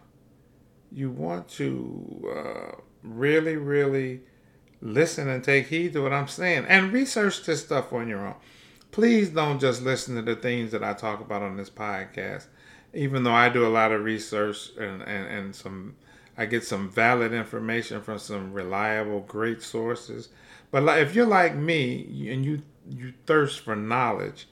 you 0.91 1.09
want 1.09 1.49
to 1.49 2.31
uh, 2.35 2.81
really, 3.03 3.57
really 3.57 4.21
listen 4.81 5.27
and 5.27 5.43
take 5.43 5.67
heed 5.67 5.93
to 5.93 6.03
what 6.03 6.13
I'm 6.13 6.27
saying 6.27 6.65
and 6.67 6.93
research 6.93 7.43
this 7.43 7.65
stuff 7.65 7.91
on 7.91 8.07
your 8.07 8.25
own. 8.25 8.35
Please 8.91 9.29
don't 9.29 9.59
just 9.59 9.81
listen 9.81 10.15
to 10.15 10.21
the 10.21 10.35
things 10.35 10.71
that 10.71 10.83
I 10.83 10.93
talk 10.93 11.19
about 11.19 11.41
on 11.41 11.57
this 11.57 11.69
podcast. 11.69 12.45
Even 12.93 13.23
though 13.23 13.33
I 13.33 13.49
do 13.49 13.65
a 13.65 13.67
lot 13.67 13.91
of 13.91 14.03
research 14.03 14.69
and, 14.77 15.01
and, 15.01 15.27
and 15.27 15.55
some 15.55 15.95
I 16.37 16.45
get 16.45 16.63
some 16.63 16.89
valid 16.89 17.33
information 17.33 18.01
from 18.01 18.19
some 18.19 18.51
reliable, 18.51 19.21
great 19.21 19.61
sources. 19.61 20.29
But 20.75 20.99
if 20.99 21.15
you're 21.15 21.25
like 21.25 21.55
me 21.55 22.27
and 22.29 22.43
you 22.43 22.61
you 22.85 23.13
thirst 23.25 23.61
for 23.61 23.77
knowledge, 23.77 24.49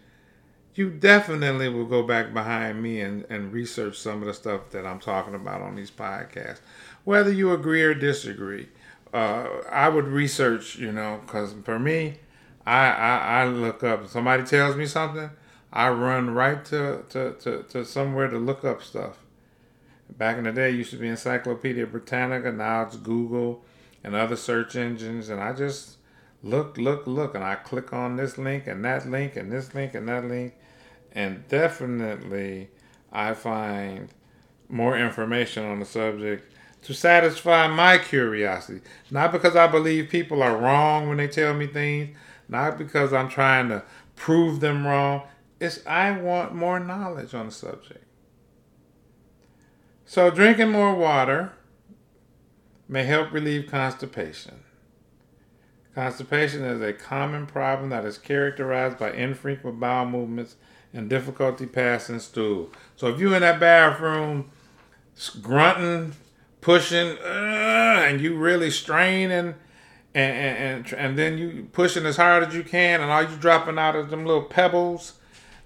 you 0.74 0.90
definitely 0.90 1.68
will 1.68 1.84
go 1.84 2.02
back 2.02 2.34
behind 2.34 2.82
me 2.82 3.02
and, 3.02 3.26
and 3.30 3.52
research 3.52 4.00
some 4.00 4.22
of 4.22 4.28
the 4.28 4.34
stuff 4.34 4.70
that 4.70 4.86
I'm 4.86 5.02
talking 5.02 5.36
about 5.36 5.62
on 5.62 5.76
these 5.76 5.92
podcasts, 5.92 6.62
whether 7.04 7.30
you 7.30 7.52
agree 7.52 7.82
or 7.82 7.94
disagree. 7.94 8.70
Uh, 9.14 9.50
I 9.70 9.90
would 9.90 10.08
research, 10.08 10.78
you 10.78 10.94
know, 10.94 11.20
because 11.26 11.56
for 11.66 11.78
me, 11.78 12.20
I, 12.66 12.88
I, 12.88 13.18
I 13.18 13.46
look 13.48 13.84
up. 13.84 14.08
Somebody 14.08 14.44
tells 14.44 14.78
me 14.78 14.86
something, 14.86 15.30
I 15.74 15.90
run 15.90 16.30
right 16.30 16.64
to, 16.64 17.04
to, 17.10 17.34
to, 17.34 17.64
to 17.64 17.84
somewhere 17.84 18.30
to 18.30 18.38
look 18.38 18.64
up 18.64 18.82
stuff. 18.82 19.18
Back 20.18 20.38
in 20.38 20.46
the 20.46 20.54
day, 20.54 20.70
used 20.70 20.92
to 20.92 20.98
be 20.98 21.10
Encyclopedia 21.10 21.86
Britannica. 21.86 22.54
Now 22.54 22.84
it's 22.84 22.96
Google 22.96 23.66
and 24.06 24.16
other 24.16 24.38
search 24.38 24.78
engines, 24.78 25.28
and 25.28 25.42
I 25.42 25.52
just 25.52 25.98
look, 26.44 26.78
look, 26.78 27.08
look, 27.08 27.34
and 27.34 27.44
I 27.44 27.56
click 27.56 27.94
on 27.94 28.18
this 28.18 28.38
link 28.38 28.68
and 28.68 28.84
that 28.86 29.10
link 29.10 29.36
and 29.36 29.52
this 29.52 29.74
link 29.74 29.96
and 29.96 30.08
that 30.10 30.26
link, 30.26 30.54
and 31.14 31.48
definitely 31.48 32.70
I 33.12 33.34
find 33.34 34.10
more 34.68 34.98
information 34.98 35.64
on 35.66 35.80
the 35.80 35.86
subject 35.86 36.52
to 36.84 36.94
satisfy 36.94 37.68
my 37.68 37.98
curiosity. 37.98 38.82
Not 39.10 39.32
because 39.32 39.56
I 39.56 39.68
believe 39.68 40.10
people 40.10 40.44
are 40.44 40.58
wrong 40.58 41.08
when 41.08 41.18
they 41.18 41.28
tell 41.28 41.54
me 41.54 41.68
things, 41.68 42.16
not 42.50 42.78
because 42.78 43.14
I'm 43.14 43.30
trying 43.30 43.70
to 43.70 43.84
prove 44.16 44.60
them 44.60 44.86
wrong. 44.86 45.24
It's 45.60 45.86
I 45.88 46.12
want 46.12 46.54
more 46.54 46.80
knowledge 46.80 47.34
on 47.34 47.46
the 47.48 47.52
subject. 47.52 48.04
So, 50.06 50.30
drinking 50.30 50.72
more 50.72 50.94
water 50.94 51.54
may 52.89 53.06
help 53.06 53.32
relieve 53.32 53.72
constipation. 53.72 54.62
Constipation 55.96 56.64
is 56.64 56.82
a 56.82 56.91
common 56.91 57.46
problem 57.46 57.89
that 57.89 58.04
is 58.06 58.18
characterized 58.18 58.98
by 58.98 59.12
infrequent 59.12 59.80
bowel 59.80 60.06
movements 60.06 60.56
and 60.91 61.10
difficulty 61.10 61.66
passing 61.66 62.20
stool. 62.20 62.72
So, 62.96 63.08
if 63.08 63.20
you're 63.20 63.36
in 63.36 63.41
that 63.41 63.60
bathroom 63.60 64.52
grunting, 65.41 66.14
pushing, 66.62 67.18
uh, 67.20 68.06
and 68.08 68.22
you 68.22 68.36
really 68.36 68.72
straining, 68.72 69.32
and, 69.32 69.56
and, 70.16 70.58
and, 70.58 70.94
and 70.94 71.18
then 71.18 71.38
you 71.38 71.68
pushing 71.72 72.06
as 72.06 72.18
hard 72.18 72.44
as 72.44 72.56
you 72.56 72.64
can, 72.64 73.02
and 73.02 73.12
all 73.12 73.24
you 73.24 73.36
dropping 73.38 73.78
out 73.78 73.96
of 73.96 74.10
them 74.10 74.26
little 74.26 74.44
pebbles, 74.44 75.14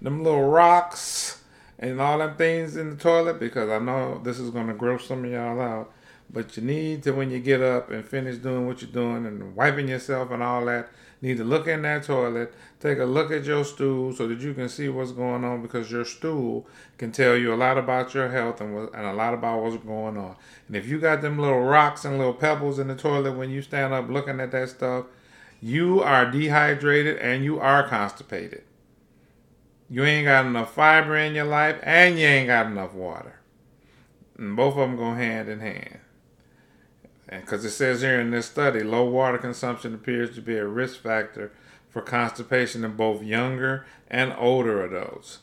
them 0.02 0.22
little 0.22 0.48
rocks, 0.48 1.42
and 1.78 2.00
all 2.00 2.18
them 2.18 2.36
things 2.36 2.76
in 2.76 2.90
the 2.90 2.96
toilet 2.96 3.38
because 3.38 3.70
I 3.70 3.78
know 3.78 4.20
this 4.22 4.38
is 4.38 4.50
gonna 4.50 4.74
gross 4.74 5.06
some 5.06 5.24
of 5.24 5.30
y'all 5.30 5.60
out. 5.60 5.92
But 6.30 6.56
you 6.56 6.62
need 6.62 7.02
to 7.04 7.12
when 7.12 7.30
you 7.30 7.38
get 7.38 7.62
up 7.62 7.90
and 7.90 8.06
finish 8.06 8.36
doing 8.36 8.66
what 8.66 8.82
you're 8.82 8.90
doing 8.90 9.24
and 9.24 9.56
wiping 9.56 9.88
yourself 9.88 10.30
and 10.30 10.42
all 10.42 10.66
that, 10.66 10.90
need 11.22 11.38
to 11.38 11.44
look 11.44 11.66
in 11.66 11.82
that 11.82 12.04
toilet, 12.04 12.52
take 12.80 12.98
a 12.98 13.04
look 13.04 13.30
at 13.30 13.44
your 13.44 13.64
stool 13.64 14.12
so 14.12 14.28
that 14.28 14.40
you 14.40 14.54
can 14.54 14.68
see 14.68 14.88
what's 14.88 15.12
going 15.12 15.44
on 15.44 15.62
because 15.62 15.90
your 15.90 16.04
stool 16.04 16.66
can 16.96 17.10
tell 17.10 17.36
you 17.36 17.52
a 17.52 17.56
lot 17.56 17.78
about 17.78 18.14
your 18.14 18.28
health 18.28 18.60
and, 18.60 18.76
and 18.94 19.06
a 19.06 19.12
lot 19.12 19.34
about 19.34 19.62
what's 19.62 19.82
going 19.84 20.16
on. 20.16 20.36
And 20.66 20.76
if 20.76 20.86
you 20.86 21.00
got 21.00 21.22
them 21.22 21.38
little 21.38 21.60
rocks 21.60 22.04
and 22.04 22.18
little 22.18 22.34
pebbles 22.34 22.78
in 22.78 22.88
the 22.88 22.94
toilet 22.94 23.32
when 23.32 23.50
you 23.50 23.62
stand 23.62 23.94
up 23.94 24.08
looking 24.08 24.38
at 24.38 24.52
that 24.52 24.68
stuff, 24.68 25.06
you 25.60 26.02
are 26.02 26.30
dehydrated 26.30 27.16
and 27.18 27.42
you 27.42 27.58
are 27.58 27.88
constipated. 27.88 28.62
You 29.90 30.04
ain't 30.04 30.26
got 30.26 30.46
enough 30.46 30.74
fiber 30.74 31.16
in 31.16 31.34
your 31.34 31.46
life 31.46 31.78
and 31.82 32.18
you 32.18 32.26
ain't 32.26 32.48
got 32.48 32.66
enough 32.66 32.92
water. 32.92 33.40
And 34.36 34.54
both 34.54 34.74
of 34.74 34.80
them 34.80 34.96
go 34.96 35.14
hand 35.14 35.48
in 35.48 35.60
hand. 35.60 35.98
And 37.28 37.42
because 37.42 37.64
it 37.64 37.70
says 37.70 38.00
here 38.00 38.20
in 38.20 38.30
this 38.30 38.46
study, 38.46 38.82
low 38.82 39.04
water 39.04 39.38
consumption 39.38 39.94
appears 39.94 40.34
to 40.34 40.40
be 40.40 40.56
a 40.56 40.66
risk 40.66 41.00
factor 41.00 41.52
for 41.90 42.00
constipation 42.02 42.84
in 42.84 42.96
both 42.96 43.22
younger 43.22 43.86
and 44.08 44.34
older 44.38 44.84
adults. 44.84 45.40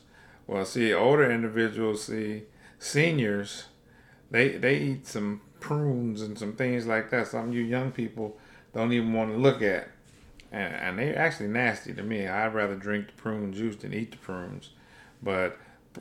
Well, 0.47 0.65
see, 0.65 0.93
older 0.93 1.29
individuals, 1.29 2.03
see, 2.03 2.43
seniors, 2.79 3.65
they 4.31 4.49
they 4.57 4.77
eat 4.77 5.07
some 5.07 5.41
prunes 5.59 6.21
and 6.21 6.37
some 6.37 6.53
things 6.53 6.85
like 6.85 7.09
that. 7.11 7.27
Some 7.27 7.51
you 7.53 7.61
young 7.61 7.91
people 7.91 8.37
don't 8.73 8.93
even 8.93 9.13
want 9.13 9.31
to 9.31 9.37
look 9.37 9.61
at 9.61 9.89
and, 10.55 10.73
and 10.73 10.99
they're 10.99 11.17
actually 11.17 11.49
nasty 11.49 11.93
to 11.93 12.01
me. 12.01 12.27
I'd 12.27 12.53
rather 12.53 12.75
drink 12.75 13.07
the 13.07 13.13
prune 13.13 13.51
juice 13.53 13.75
than 13.75 13.93
eat 13.93 14.11
the 14.11 14.17
prunes. 14.17 14.69
But 15.21 15.57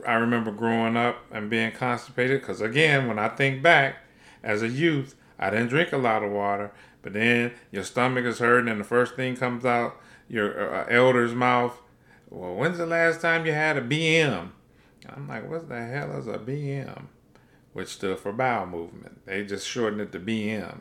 I 0.07 0.13
remember 0.13 0.51
growing 0.51 0.95
up 0.95 1.17
and 1.29 1.49
being 1.49 1.73
constipated 1.73 2.39
because, 2.39 2.61
again, 2.61 3.07
when 3.07 3.19
I 3.19 3.27
think 3.27 3.61
back 3.61 3.97
as 4.43 4.61
a 4.61 4.69
youth, 4.69 5.15
I 5.37 5.49
didn't 5.49 5.67
drink 5.69 5.91
a 5.91 5.97
lot 5.97 6.23
of 6.23 6.31
water. 6.31 6.71
But 7.01 7.13
then 7.13 7.53
your 7.71 7.83
stomach 7.83 8.25
is 8.25 8.39
hurting, 8.39 8.69
and 8.69 8.79
the 8.79 8.85
first 8.85 9.15
thing 9.15 9.35
comes 9.35 9.65
out 9.65 9.97
your 10.27 10.73
uh, 10.73 10.87
elder's 10.89 11.33
mouth. 11.33 11.79
Well, 12.29 12.55
when's 12.55 12.77
the 12.77 12.85
last 12.85 13.21
time 13.21 13.45
you 13.45 13.51
had 13.51 13.77
a 13.77 13.81
BM? 13.81 14.49
I'm 15.07 15.27
like, 15.27 15.47
what 15.49 15.69
the 15.69 15.85
hell 15.85 16.17
is 16.17 16.27
a 16.27 16.39
BM? 16.39 17.05
Which 17.73 17.89
stood 17.89 18.19
for 18.19 18.31
bowel 18.31 18.65
movement. 18.65 19.25
They 19.25 19.45
just 19.45 19.67
shortened 19.67 20.01
it 20.01 20.11
to 20.13 20.19
BM. 20.19 20.79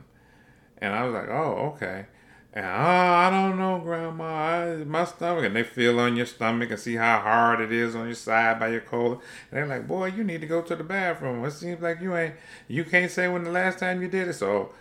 And 0.79 0.95
I 0.95 1.05
was 1.05 1.13
like, 1.15 1.29
oh, 1.29 1.75
okay. 1.75 2.07
And 2.57 2.65
oh, 2.65 2.69
I 2.69 3.31
don't 3.31 3.59
know, 3.59 3.81
Grandma, 3.81 4.25
I, 4.25 4.77
my 4.85 5.05
stomach. 5.05 5.45
And 5.45 5.57
they 5.57 5.65
feel 5.65 5.99
on 5.99 6.15
your 6.15 6.25
stomach 6.25 6.71
and 6.71 6.79
see 6.79 6.95
how 6.95 7.19
hard 7.19 7.61
it 7.61 7.73
is 7.73 7.97
on 7.97 8.07
your 8.07 8.15
side 8.15 8.61
by 8.61 8.69
your 8.69 8.81
colon. 8.81 9.19
And 9.51 9.59
they're 9.59 9.67
like, 9.67 9.89
boy, 9.89 10.07
you 10.07 10.23
need 10.23 10.41
to 10.41 10.47
go 10.47 10.63
to 10.63 10.77
the 10.77 10.85
bathroom. 10.85 11.45
It 11.45 11.51
seems 11.51 11.83
like 11.83 12.01
you 12.01 12.17
ain't, 12.17 12.37
you 12.69 12.85
can't 12.85 13.11
say 13.11 13.27
when 13.27 13.43
the 13.43 13.51
last 13.51 13.81
time 13.81 14.01
you 14.01 14.09
did 14.09 14.29
it. 14.29 14.35
So 14.35 14.73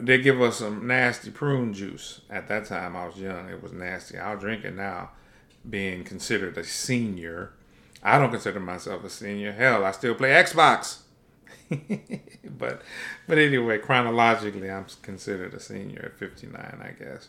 they 0.00 0.22
give 0.22 0.40
us 0.40 0.56
some 0.56 0.86
nasty 0.86 1.30
prune 1.30 1.74
juice. 1.74 2.22
At 2.30 2.48
that 2.48 2.64
time, 2.64 2.96
I 2.96 3.06
was 3.06 3.18
young. 3.18 3.50
It 3.50 3.62
was 3.62 3.72
nasty. 3.72 4.16
I'll 4.16 4.38
drink 4.38 4.64
it 4.64 4.74
now, 4.74 5.10
being 5.68 6.02
considered 6.02 6.56
a 6.56 6.64
senior. 6.64 7.52
I 8.02 8.18
don't 8.18 8.30
consider 8.30 8.58
myself 8.58 9.04
a 9.04 9.10
senior. 9.10 9.52
Hell, 9.52 9.84
I 9.84 9.90
still 9.90 10.14
play 10.14 10.30
Xbox. 10.30 11.00
but 12.58 12.82
but 13.26 13.38
anyway, 13.38 13.78
chronologically, 13.78 14.70
I'm 14.70 14.86
considered 15.02 15.54
a 15.54 15.60
senior 15.60 16.10
at 16.12 16.18
59, 16.18 16.54
I 16.82 16.90
guess. 17.02 17.28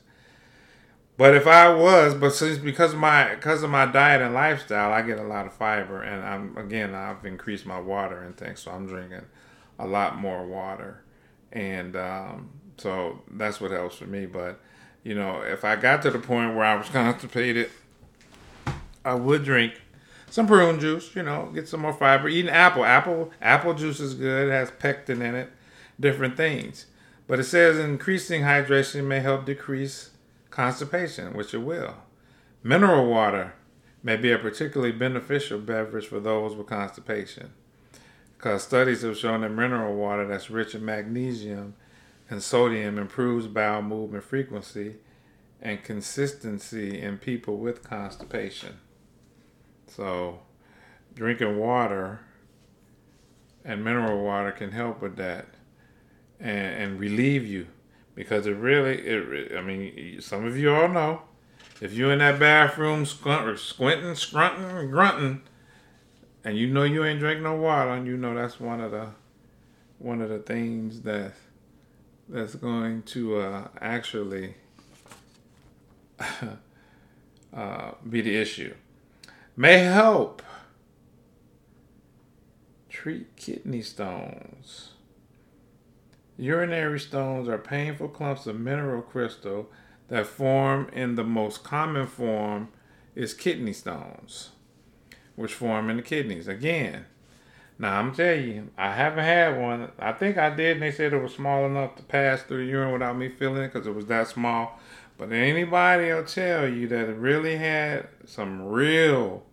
But 1.18 1.36
if 1.36 1.46
I 1.46 1.74
was, 1.74 2.16
but 2.16 2.32
since 2.32 2.58
because 2.58 2.94
of 2.94 3.00
my 3.00 3.36
because 3.36 3.62
of 3.62 3.70
my 3.70 3.86
diet 3.86 4.22
and 4.22 4.34
lifestyle, 4.34 4.92
I 4.92 5.04
get 5.04 5.20
a 5.20 5.24
lot 5.24 5.46
of 5.46 5.54
fiber, 5.54 6.02
and 6.02 6.24
I'm 6.26 6.58
again 6.58 6.96
I've 6.96 7.24
increased 7.26 7.66
my 7.66 7.80
water 7.80 8.24
intake, 8.26 8.58
so 8.58 8.72
I'm 8.72 8.88
drinking 8.88 9.26
a 9.78 9.86
lot 9.86 10.18
more 10.18 10.46
water, 10.46 11.04
and 11.52 11.96
um, 11.96 12.50
so 12.78 13.22
that's 13.30 13.62
what 13.62 13.72
helps 13.72 13.98
for 13.98 14.08
me. 14.08 14.26
But 14.26 14.60
you 15.04 15.14
know, 15.14 15.42
if 15.42 15.64
I 15.64 15.76
got 15.76 16.02
to 16.04 16.12
the 16.12 16.20
point 16.20 16.56
where 16.56 16.66
I 16.66 16.76
was 16.76 16.90
constipated, 16.90 17.70
I 19.06 19.14
would 19.14 19.44
drink 19.44 19.74
some 20.32 20.48
prune 20.48 20.80
juice, 20.80 21.14
you 21.14 21.24
know, 21.24 21.52
get 21.54 21.68
some 21.68 21.82
more 21.82 21.94
fiber. 21.94 22.30
Eating 22.30 22.50
apple, 22.50 22.86
apple, 22.86 23.32
apple 23.42 23.74
juice 23.74 24.00
is 24.00 24.14
good. 24.14 24.48
It 24.48 24.52
has 24.52 24.72
pectin 24.72 25.22
in 25.22 25.36
it, 25.36 25.52
different 26.00 26.38
things. 26.38 26.86
But 27.28 27.40
it 27.40 27.44
says 27.44 27.78
increasing 27.78 28.44
hydration 28.44 29.06
may 29.06 29.20
help 29.20 29.46
decrease 29.46 30.12
constipation, 30.50 31.34
which 31.36 31.54
it 31.54 31.60
will. 31.60 31.96
Mineral 32.64 33.08
water 33.08 33.56
may 34.04 34.16
be 34.16 34.32
a 34.32 34.38
particularly 34.38 34.94
beneficial 34.94 35.60
beverage 35.60 36.08
for 36.08 36.22
those 36.22 36.56
with 36.56 36.68
constipation, 36.68 37.52
because 38.38 38.64
studies 38.64 39.02
have 39.02 39.18
shown 39.18 39.42
that 39.42 39.50
mineral 39.50 39.96
water 39.96 40.26
that's 40.26 40.50
rich 40.50 40.74
in 40.74 40.86
magnesium 40.86 41.74
and 42.30 42.42
sodium 42.42 42.98
improves 42.98 43.48
bowel 43.48 43.82
movement 43.82 44.24
frequency 44.24 44.96
and 45.62 45.84
consistency 45.84 47.02
in 47.02 47.18
people 47.18 47.58
with 47.58 47.84
constipation. 47.84 48.78
So, 49.96 50.40
drinking 51.14 51.58
water 51.58 52.22
and 53.66 53.84
mineral 53.84 54.24
water 54.24 54.52
can 54.52 54.72
help 54.72 55.02
with 55.02 55.18
that 55.18 55.48
and, 56.40 56.50
and 56.84 57.00
relieve 57.00 57.46
you 57.46 57.68
because 58.16 58.48
it 58.48 58.56
really, 58.56 59.00
it, 59.00 59.58
I 59.58 59.62
mean, 59.62 60.22
some 60.22 60.46
of 60.46 60.58
you 60.58 60.74
all 60.74 60.88
know 60.88 61.24
if 61.82 61.94
you're 61.94 62.14
in 62.14 62.20
that 62.20 62.40
bathroom 62.40 63.06
squint, 63.06 63.60
squinting, 63.60 64.16
scrunting, 64.16 64.90
grunting, 64.92 65.42
and 66.44 66.58
you 66.58 66.68
know 66.68 66.84
you 66.84 67.04
ain't 67.04 67.20
drinking 67.20 67.44
no 67.44 67.56
water, 67.56 67.92
and 67.92 68.08
you 68.08 68.16
know 68.16 68.34
that's 68.34 68.60
one 68.60 68.80
of 68.80 68.92
the 68.92 69.10
one 70.00 70.22
of 70.22 70.30
the 70.30 70.40
things 70.40 71.02
that 71.02 71.34
that's 72.30 72.56
going 72.56 73.04
to 73.04 73.40
uh, 73.40 73.68
actually 73.82 74.56
uh, 77.54 77.92
be 78.10 78.22
the 78.22 78.36
issue 78.38 78.74
may 79.56 79.80
help 79.80 80.42
treat 82.90 83.36
kidney 83.36 83.82
stones. 83.82 84.92
Urinary 86.38 87.00
stones 87.00 87.48
are 87.48 87.58
painful 87.58 88.10
clumps 88.10 88.48
of 88.48 88.60
mineral 88.60 89.02
crystal 89.02 89.70
that 90.08 90.26
form 90.26 90.90
in 90.94 91.16
the 91.16 91.24
most 91.24 91.64
common 91.64 92.08
form 92.08 92.70
is 93.16 93.34
kidney 93.34 93.74
stones, 93.74 94.50
which 95.36 95.54
form 95.54 95.90
in 95.90 95.98
the 95.98 96.04
kidneys. 96.04 96.48
Again, 96.48 97.06
now 97.78 98.00
I'm 98.00 98.14
telling 98.14 98.48
you, 98.48 98.70
I 98.78 98.92
haven't 98.94 99.24
had 99.24 99.60
one. 99.60 99.92
I 99.98 100.12
think 100.12 100.38
I 100.38 100.50
did, 100.50 100.74
and 100.78 100.84
they 100.84 100.92
said 100.92 101.14
it 101.14 101.22
was 101.22 101.34
small 101.34 101.66
enough 101.66 101.96
to 101.96 102.04
pass 102.04 102.44
through 102.44 102.66
the 102.66 102.72
urine 102.72 102.94
without 102.94 103.18
me 103.18 103.30
feeling 103.30 103.64
it 103.64 103.74
because 103.74 103.88
it 103.88 103.96
was 103.96 104.06
that 104.06 104.28
small. 104.28 104.80
But 105.22 105.34
anybody 105.34 106.12
will 106.12 106.24
tell 106.24 106.68
you 106.68 106.88
that 106.88 107.16
really 107.16 107.58
had 107.58 108.08
some 108.26 108.64
real 108.64 109.44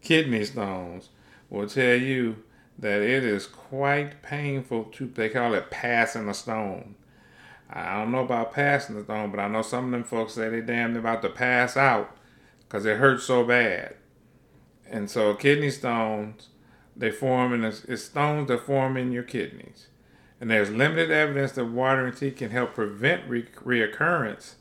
kidney 0.00 0.42
stones 0.46 1.10
will 1.50 1.68
tell 1.68 1.96
you 1.96 2.36
that 2.78 3.02
it 3.02 3.22
is 3.22 3.46
quite 3.46 4.22
painful 4.22 4.84
to, 4.84 5.06
they 5.08 5.28
call 5.28 5.52
it 5.52 5.70
passing 5.70 6.30
a 6.30 6.32
stone. 6.32 6.94
I 7.68 7.98
don't 7.98 8.10
know 8.10 8.20
about 8.24 8.54
passing 8.54 8.96
the 8.96 9.04
stone, 9.04 9.30
but 9.30 9.38
I 9.38 9.48
know 9.48 9.60
some 9.60 9.84
of 9.84 9.90
them 9.90 10.04
folks 10.04 10.32
say 10.32 10.48
they 10.48 10.62
damn 10.62 10.96
about 10.96 11.20
to 11.20 11.28
pass 11.28 11.76
out 11.76 12.16
because 12.60 12.86
it 12.86 12.96
hurts 12.96 13.24
so 13.24 13.44
bad. 13.44 13.96
And 14.90 15.10
so 15.10 15.34
kidney 15.34 15.68
stones, 15.68 16.48
they 16.96 17.10
form 17.10 17.52
in 17.52 17.64
it's 17.64 18.04
stones 18.04 18.48
that 18.48 18.64
form 18.64 18.96
in 18.96 19.12
your 19.12 19.24
kidneys. 19.24 19.88
And 20.40 20.50
there's 20.50 20.70
limited 20.70 21.10
evidence 21.10 21.52
that 21.52 21.66
water 21.66 22.06
and 22.06 22.16
tea 22.16 22.30
can 22.30 22.50
help 22.50 22.72
prevent 22.72 23.28
re- 23.28 23.42
reoccurrence 23.62 24.54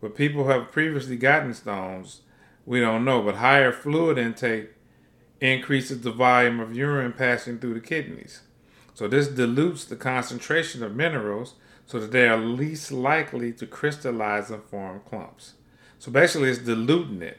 but 0.00 0.14
people 0.14 0.48
have 0.48 0.72
previously 0.72 1.16
gotten 1.16 1.54
stones, 1.54 2.20
we 2.64 2.80
don't 2.80 3.04
know. 3.04 3.22
But 3.22 3.36
higher 3.36 3.72
fluid 3.72 4.18
intake 4.18 4.70
increases 5.40 6.00
the 6.02 6.10
volume 6.10 6.60
of 6.60 6.74
urine 6.74 7.12
passing 7.12 7.58
through 7.58 7.74
the 7.74 7.80
kidneys. 7.80 8.40
So 8.94 9.08
this 9.08 9.28
dilutes 9.28 9.84
the 9.84 9.96
concentration 9.96 10.82
of 10.82 10.96
minerals 10.96 11.54
so 11.86 12.00
that 12.00 12.12
they 12.12 12.28
are 12.28 12.36
least 12.36 12.90
likely 12.90 13.52
to 13.52 13.66
crystallize 13.66 14.50
and 14.50 14.62
form 14.64 15.00
clumps. 15.08 15.54
So 15.98 16.10
basically, 16.10 16.50
it's 16.50 16.58
diluting 16.58 17.22
it. 17.22 17.38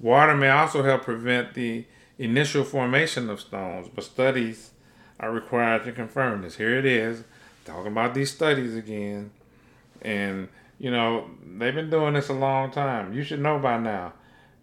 Water 0.00 0.36
may 0.36 0.50
also 0.50 0.82
help 0.82 1.02
prevent 1.02 1.54
the 1.54 1.84
initial 2.18 2.64
formation 2.64 3.28
of 3.30 3.40
stones, 3.40 3.88
but 3.94 4.04
studies 4.04 4.70
are 5.20 5.30
required 5.30 5.84
to 5.84 5.92
confirm 5.92 6.42
this. 6.42 6.56
Here 6.56 6.76
it 6.78 6.84
is, 6.84 7.24
talking 7.64 7.92
about 7.92 8.14
these 8.14 8.30
studies 8.30 8.74
again. 8.74 9.30
And 10.00 10.48
you 10.82 10.90
know, 10.90 11.30
they've 11.58 11.76
been 11.76 11.90
doing 11.90 12.14
this 12.14 12.28
a 12.28 12.32
long 12.32 12.72
time. 12.72 13.12
You 13.12 13.22
should 13.22 13.38
know 13.38 13.56
by 13.60 13.78
now. 13.78 14.14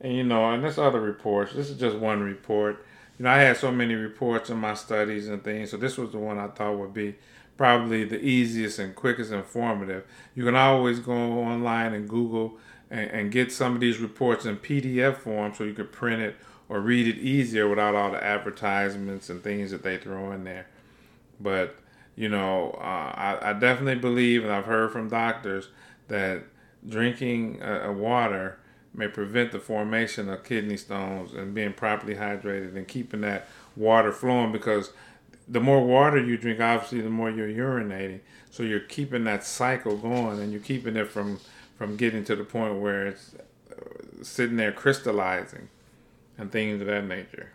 And 0.01 0.13
you 0.13 0.23
know, 0.25 0.51
and 0.51 0.61
there's 0.61 0.77
other 0.77 0.99
reports. 0.99 1.53
This 1.53 1.69
is 1.69 1.79
just 1.79 1.95
one 1.95 2.21
report. 2.21 2.85
You 3.17 3.23
know, 3.23 3.31
I 3.31 3.37
had 3.37 3.55
so 3.55 3.71
many 3.71 3.93
reports 3.95 4.49
in 4.49 4.57
my 4.57 4.73
studies 4.73 5.29
and 5.29 5.41
things, 5.41 5.71
so 5.71 5.77
this 5.77 5.97
was 5.97 6.11
the 6.11 6.17
one 6.17 6.37
I 6.37 6.47
thought 6.47 6.77
would 6.77 6.93
be 6.93 7.15
probably 7.55 8.03
the 8.03 8.19
easiest 8.19 8.79
and 8.79 8.93
quickest 8.93 9.31
informative. 9.31 10.03
You 10.35 10.43
can 10.43 10.57
always 10.57 10.99
go 10.99 11.13
online 11.13 11.93
and 11.93 12.07
Google 12.07 12.57
and, 12.91 13.09
and 13.11 13.31
get 13.31 13.53
some 13.53 13.75
of 13.75 13.79
these 13.79 13.99
reports 13.99 14.45
in 14.45 14.57
PDF 14.57 15.19
form 15.19 15.53
so 15.53 15.63
you 15.63 15.73
can 15.73 15.87
print 15.87 16.21
it 16.21 16.35
or 16.67 16.81
read 16.81 17.07
it 17.07 17.17
easier 17.17 17.69
without 17.69 17.95
all 17.95 18.11
the 18.11 18.21
advertisements 18.21 19.29
and 19.29 19.41
things 19.41 19.71
that 19.71 19.83
they 19.83 19.95
throw 19.95 20.33
in 20.33 20.43
there. 20.43 20.67
But 21.39 21.77
you 22.17 22.27
know, 22.27 22.71
uh, 22.77 23.13
I, 23.15 23.37
I 23.41 23.53
definitely 23.53 24.01
believe, 24.01 24.43
and 24.43 24.51
I've 24.51 24.65
heard 24.65 24.91
from 24.91 25.07
doctors 25.07 25.69
that 26.09 26.43
drinking 26.87 27.61
uh, 27.61 27.91
water 27.91 28.59
may 28.93 29.07
prevent 29.07 29.51
the 29.51 29.59
formation 29.59 30.29
of 30.29 30.43
kidney 30.43 30.77
stones 30.77 31.33
and 31.33 31.53
being 31.53 31.73
properly 31.73 32.15
hydrated 32.15 32.75
and 32.75 32.87
keeping 32.87 33.21
that 33.21 33.47
water 33.75 34.11
flowing 34.11 34.51
because 34.51 34.91
the 35.47 35.59
more 35.59 35.85
water 35.85 36.23
you 36.23 36.37
drink 36.37 36.59
obviously 36.59 37.01
the 37.01 37.09
more 37.09 37.29
you're 37.29 37.47
urinating. 37.47 38.19
So 38.51 38.63
you're 38.63 38.79
keeping 38.79 39.23
that 39.25 39.43
cycle 39.43 39.97
going 39.97 40.39
and 40.39 40.51
you're 40.51 40.61
keeping 40.61 40.95
it 40.95 41.07
from 41.07 41.39
from 41.77 41.95
getting 41.95 42.25
to 42.25 42.35
the 42.35 42.43
point 42.43 42.79
where 42.79 43.07
it's 43.07 43.35
uh, 43.71 44.23
sitting 44.23 44.57
there 44.57 44.73
crystallizing 44.73 45.69
and 46.37 46.51
things 46.51 46.81
of 46.81 46.87
that 46.87 47.05
nature. 47.05 47.51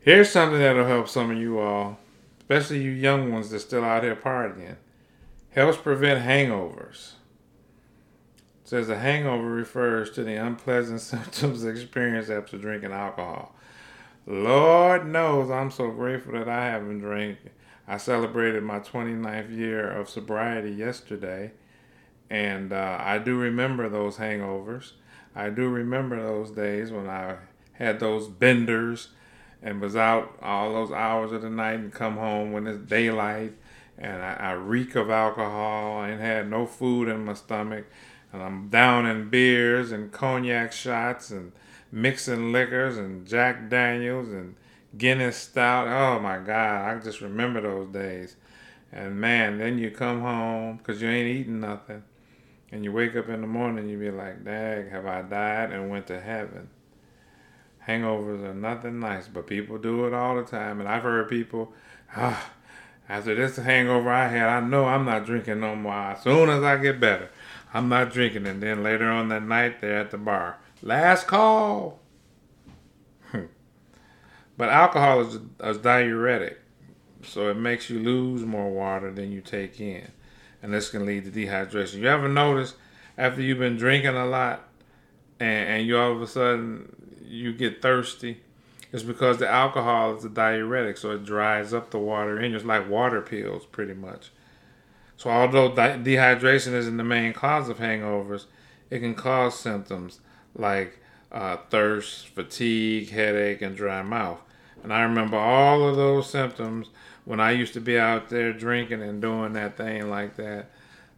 Here's 0.00 0.30
something 0.30 0.58
that'll 0.58 0.86
help 0.86 1.08
some 1.08 1.30
of 1.30 1.36
you 1.36 1.58
all 1.58 1.98
especially 2.40 2.82
you 2.82 2.90
young 2.90 3.30
ones 3.30 3.50
that's 3.50 3.64
still 3.64 3.84
out 3.84 4.02
here 4.02 4.16
partying 4.16 4.76
helps 5.50 5.78
prevent 5.78 6.24
hangovers. 6.24 7.12
It 8.62 8.68
says 8.68 8.88
a 8.88 8.98
hangover 8.98 9.48
refers 9.48 10.10
to 10.12 10.24
the 10.24 10.34
unpleasant 10.34 11.00
symptoms 11.02 11.64
experienced 11.64 12.30
after 12.30 12.58
drinking 12.58 12.92
alcohol. 12.92 13.54
Lord 14.26 15.06
knows 15.06 15.50
I'm 15.50 15.70
so 15.70 15.90
grateful 15.90 16.32
that 16.34 16.48
I 16.48 16.66
haven't 16.66 17.00
drank. 17.00 17.38
I 17.86 17.96
celebrated 17.96 18.62
my 18.62 18.80
29th 18.80 19.56
year 19.56 19.90
of 19.90 20.10
sobriety 20.10 20.70
yesterday, 20.70 21.52
and 22.28 22.72
uh, 22.72 22.98
I 23.00 23.16
do 23.16 23.38
remember 23.38 23.88
those 23.88 24.18
hangovers. 24.18 24.92
I 25.34 25.48
do 25.48 25.68
remember 25.68 26.20
those 26.20 26.50
days 26.50 26.90
when 26.90 27.08
I 27.08 27.36
had 27.72 28.00
those 28.00 28.28
benders 28.28 29.08
and 29.62 29.80
was 29.80 29.96
out 29.96 30.36
all 30.42 30.74
those 30.74 30.92
hours 30.92 31.32
of 31.32 31.42
the 31.42 31.50
night 31.50 31.78
and 31.78 31.92
come 31.92 32.16
home 32.16 32.52
when 32.52 32.66
it's 32.66 32.78
daylight 32.78 33.54
and 33.98 34.22
I, 34.22 34.34
I 34.34 34.52
reek 34.52 34.94
of 34.94 35.10
alcohol. 35.10 35.98
I 35.98 36.10
ain't 36.10 36.20
had 36.20 36.48
no 36.48 36.66
food 36.66 37.08
in 37.08 37.24
my 37.24 37.34
stomach, 37.34 37.86
and 38.32 38.42
I'm 38.42 38.68
down 38.68 39.06
in 39.06 39.28
beers 39.28 39.92
and 39.92 40.12
cognac 40.12 40.72
shots 40.72 41.30
and 41.30 41.52
mixing 41.90 42.52
liquors 42.52 42.96
and 42.96 43.26
Jack 43.26 43.68
Daniels 43.68 44.28
and 44.28 44.54
Guinness 44.96 45.36
Stout. 45.36 45.88
Oh 45.88 46.20
my 46.20 46.38
God, 46.38 46.88
I 46.88 47.00
just 47.02 47.20
remember 47.20 47.60
those 47.60 47.88
days. 47.88 48.36
And 48.92 49.20
man, 49.20 49.58
then 49.58 49.78
you 49.78 49.90
come 49.90 50.20
home 50.20 50.78
because 50.78 51.02
you 51.02 51.08
ain't 51.08 51.28
eating 51.28 51.60
nothing, 51.60 52.04
and 52.70 52.84
you 52.84 52.92
wake 52.92 53.16
up 53.16 53.28
in 53.28 53.42
the 53.42 53.46
morning, 53.46 53.88
you 53.88 53.98
be 53.98 54.10
like, 54.10 54.44
"Dag, 54.44 54.90
have 54.90 55.06
I 55.06 55.22
died 55.22 55.72
and 55.72 55.90
went 55.90 56.06
to 56.06 56.20
heaven?" 56.20 56.70
Hangovers 57.86 58.42
are 58.44 58.54
nothing 58.54 59.00
nice, 59.00 59.28
but 59.28 59.46
people 59.46 59.76
do 59.78 60.06
it 60.06 60.14
all 60.14 60.36
the 60.36 60.42
time, 60.42 60.80
and 60.80 60.88
I've 60.88 61.02
heard 61.02 61.28
people, 61.28 61.72
ah 62.16 62.52
after 63.08 63.34
this 63.34 63.56
hangover 63.56 64.10
I 64.10 64.28
had, 64.28 64.48
I 64.48 64.60
know 64.60 64.84
I'm 64.84 65.06
not 65.06 65.24
drinking 65.24 65.60
no 65.60 65.74
more. 65.74 66.12
As 66.12 66.22
soon 66.22 66.50
as 66.50 66.62
I 66.62 66.76
get 66.76 67.00
better, 67.00 67.30
I'm 67.72 67.88
not 67.88 68.12
drinking. 68.12 68.46
And 68.46 68.62
then 68.62 68.82
later 68.82 69.08
on 69.10 69.28
that 69.28 69.42
night, 69.42 69.80
they're 69.80 69.98
at 69.98 70.10
the 70.10 70.18
bar. 70.18 70.58
Last 70.82 71.26
call. 71.26 72.00
but 74.58 74.68
alcohol 74.68 75.22
is 75.22 75.38
a, 75.60 75.74
diuretic, 75.74 76.60
so 77.22 77.48
it 77.48 77.56
makes 77.56 77.88
you 77.88 77.98
lose 77.98 78.44
more 78.44 78.70
water 78.70 79.10
than 79.10 79.32
you 79.32 79.40
take 79.40 79.80
in. 79.80 80.08
And 80.62 80.74
this 80.74 80.90
can 80.90 81.06
lead 81.06 81.24
to 81.24 81.30
dehydration. 81.30 82.00
You 82.00 82.08
ever 82.08 82.28
notice 82.28 82.74
after 83.16 83.40
you've 83.40 83.58
been 83.58 83.76
drinking 83.76 84.16
a 84.16 84.26
lot 84.26 84.68
and, 85.40 85.68
and 85.68 85.86
you 85.86 85.96
all 85.96 86.12
of 86.12 86.20
a 86.20 86.26
sudden 86.26 86.94
you 87.24 87.54
get 87.54 87.80
thirsty? 87.80 88.42
Is 88.92 89.02
because 89.02 89.38
the 89.38 89.48
alcohol 89.48 90.16
is 90.16 90.24
a 90.24 90.28
diuretic, 90.28 90.96
so 90.96 91.10
it 91.10 91.24
dries 91.24 91.74
up 91.74 91.90
the 91.90 91.98
water 91.98 92.40
in. 92.40 92.54
It's 92.54 92.64
like 92.64 92.88
water 92.88 93.20
pills, 93.20 93.66
pretty 93.66 93.94
much. 93.94 94.30
So 95.16 95.30
although 95.30 95.70
dehydration 95.70 96.72
isn't 96.72 96.96
the 96.96 97.04
main 97.04 97.32
cause 97.32 97.68
of 97.68 97.78
hangovers, 97.78 98.44
it 98.88 99.00
can 99.00 99.14
cause 99.14 99.58
symptoms 99.58 100.20
like 100.54 101.00
uh, 101.30 101.56
thirst, 101.70 102.28
fatigue, 102.28 103.10
headache, 103.10 103.60
and 103.60 103.76
dry 103.76 104.02
mouth. 104.02 104.40
And 104.82 104.92
I 104.92 105.02
remember 105.02 105.36
all 105.36 105.88
of 105.88 105.96
those 105.96 106.30
symptoms 106.30 106.88
when 107.24 107.40
I 107.40 107.50
used 107.50 107.74
to 107.74 107.80
be 107.80 107.98
out 107.98 108.28
there 108.28 108.52
drinking 108.52 109.02
and 109.02 109.20
doing 109.20 109.52
that 109.54 109.76
thing 109.76 110.08
like 110.08 110.36
that. 110.36 110.70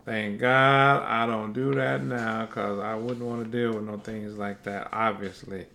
Thank 0.05 0.41
God 0.41 1.05
I 1.05 1.27
don't 1.27 1.53
do 1.53 1.75
that 1.75 2.03
now 2.03 2.47
because 2.47 2.81
I 2.81 2.95
wouldn't 2.95 3.25
want 3.25 3.45
to 3.45 3.51
deal 3.51 3.75
with 3.75 3.85
no 3.85 3.99
things 3.99 4.37
like 4.37 4.63
that, 4.65 4.89
obviously. 4.93 5.67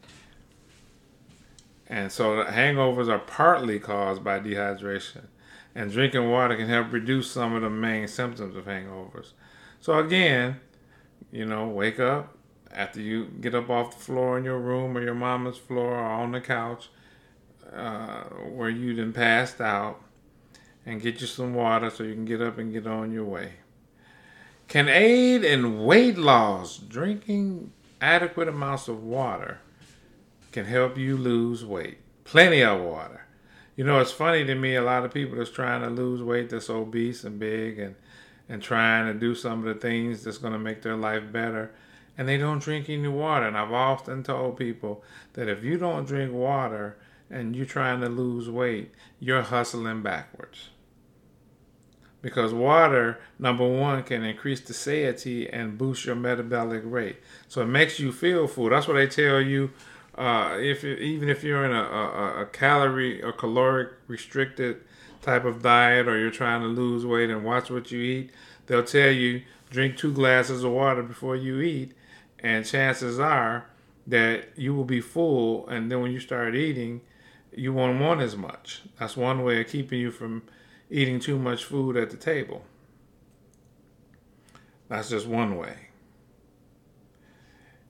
And 1.87 2.11
so 2.11 2.43
hangovers 2.45 3.09
are 3.09 3.19
partly 3.19 3.79
caused 3.79 4.23
by 4.23 4.39
dehydration. 4.39 5.25
And 5.75 5.91
drinking 5.91 6.29
water 6.29 6.55
can 6.55 6.67
help 6.67 6.91
reduce 6.91 7.29
some 7.29 7.53
of 7.53 7.61
the 7.61 7.69
main 7.69 8.07
symptoms 8.07 8.55
of 8.55 8.65
hangovers. 8.65 9.33
So 9.81 9.99
again, 9.99 10.59
you 11.31 11.45
know, 11.45 11.67
wake 11.67 11.99
up 11.99 12.35
after 12.71 13.01
you 13.01 13.25
get 13.25 13.53
up 13.53 13.69
off 13.69 13.97
the 13.97 14.03
floor 14.03 14.37
in 14.37 14.45
your 14.45 14.59
room 14.59 14.97
or 14.97 15.01
your 15.01 15.13
mama's 15.13 15.57
floor 15.57 15.95
or 15.95 16.03
on 16.03 16.31
the 16.31 16.41
couch 16.41 16.89
uh, 17.73 18.23
where 18.23 18.69
you 18.69 18.95
then 18.95 19.13
passed 19.13 19.61
out 19.61 20.01
and 20.85 21.01
get 21.01 21.21
you 21.21 21.27
some 21.27 21.53
water 21.53 21.89
so 21.89 22.03
you 22.03 22.13
can 22.13 22.25
get 22.25 22.41
up 22.41 22.57
and 22.57 22.73
get 22.73 22.87
on 22.87 23.11
your 23.11 23.25
way. 23.25 23.53
Can 24.67 24.89
aid 24.89 25.43
in 25.43 25.83
weight 25.83 26.17
loss. 26.17 26.77
Drinking 26.77 27.71
adequate 28.01 28.47
amounts 28.47 28.87
of 28.87 29.03
water 29.03 29.59
can 30.55 30.65
help 30.65 30.97
you 30.97 31.17
lose 31.17 31.65
weight. 31.65 31.97
Plenty 32.23 32.63
of 32.63 32.79
water. 32.81 33.21
You 33.75 33.83
know, 33.83 33.99
it's 33.99 34.13
funny 34.13 34.45
to 34.45 34.55
me, 34.55 34.75
a 34.75 34.81
lot 34.81 35.03
of 35.03 35.13
people 35.13 35.37
that's 35.37 35.51
trying 35.51 35.81
to 35.81 35.89
lose 35.89 36.23
weight 36.23 36.49
that's 36.49 36.69
obese 36.69 37.25
and 37.25 37.37
big 37.37 37.77
and, 37.77 37.95
and 38.47 38.63
trying 38.63 39.11
to 39.11 39.19
do 39.19 39.35
some 39.35 39.59
of 39.59 39.65
the 39.65 39.81
things 39.81 40.23
that's 40.23 40.37
going 40.37 40.53
to 40.53 40.59
make 40.59 40.81
their 40.81 40.95
life 40.95 41.29
better, 41.29 41.73
and 42.17 42.25
they 42.25 42.37
don't 42.37 42.63
drink 42.63 42.89
any 42.89 43.09
water. 43.09 43.45
And 43.45 43.57
I've 43.57 43.73
often 43.73 44.23
told 44.23 44.55
people 44.57 45.03
that 45.33 45.49
if 45.49 45.61
you 45.61 45.77
don't 45.77 46.07
drink 46.07 46.31
water 46.33 46.97
and 47.29 47.53
you're 47.53 47.65
trying 47.65 47.99
to 47.99 48.07
lose 48.07 48.49
weight, 48.49 48.91
you're 49.19 49.41
hustling 49.41 50.03
backwards. 50.03 50.69
because 52.25 52.55
water, 52.55 53.19
number 53.37 53.67
one, 53.67 54.01
can 54.01 54.23
increase 54.23 54.59
the 54.61 54.73
satiety 54.73 55.47
and 55.47 55.77
boost 55.77 56.05
your 56.05 56.15
metabolic 56.15 56.81
rate. 56.83 57.17
So 57.47 57.61
it 57.61 57.67
makes 57.67 57.99
you 57.99 58.11
feel 58.11 58.47
full. 58.47 58.71
That's 58.71 58.87
what 58.87 58.95
they 58.95 59.05
tell 59.05 59.39
you. 59.39 59.69
Uh, 60.17 60.57
if 60.59 60.83
even 60.83 61.27
if 61.27 61.43
you're 61.43 61.65
in 61.65 61.73
a, 61.73 61.83
a, 61.83 62.41
a 62.41 62.45
calorie 62.45 63.21
or 63.21 63.33
caloric 63.33 63.89
restricted 64.07 64.81
type 65.21 65.43
of 65.43 65.61
diet, 65.61 66.07
or 66.07 66.17
you're 66.17 66.31
trying 66.31 66.61
to 66.61 66.67
lose 66.67 67.05
weight 67.05 67.29
and 67.29 67.43
watch 67.43 67.69
what 67.69 67.91
you 67.91 68.01
eat, 68.01 68.31
they'll 68.67 68.83
tell 68.83 69.11
you 69.11 69.41
drink 69.69 69.97
two 69.97 70.13
glasses 70.13 70.63
of 70.63 70.71
water 70.71 71.03
before 71.03 71.35
you 71.35 71.59
eat, 71.59 71.91
and 72.39 72.65
chances 72.65 73.19
are 73.19 73.65
that 74.07 74.47
you 74.55 74.73
will 74.73 74.85
be 74.85 75.01
full. 75.01 75.67
And 75.67 75.91
then 75.91 76.01
when 76.01 76.11
you 76.11 76.19
start 76.19 76.55
eating, 76.55 77.01
you 77.53 77.73
won't 77.73 77.99
want 77.99 78.21
as 78.21 78.37
much. 78.37 78.83
That's 78.99 79.17
one 79.17 79.43
way 79.43 79.61
of 79.61 79.67
keeping 79.67 79.99
you 79.99 80.11
from 80.11 80.43
eating 80.89 81.19
too 81.19 81.39
much 81.39 81.65
food 81.65 81.97
at 81.97 82.09
the 82.11 82.17
table. 82.17 82.63
That's 84.87 85.09
just 85.09 85.27
one 85.27 85.57
way. 85.57 85.89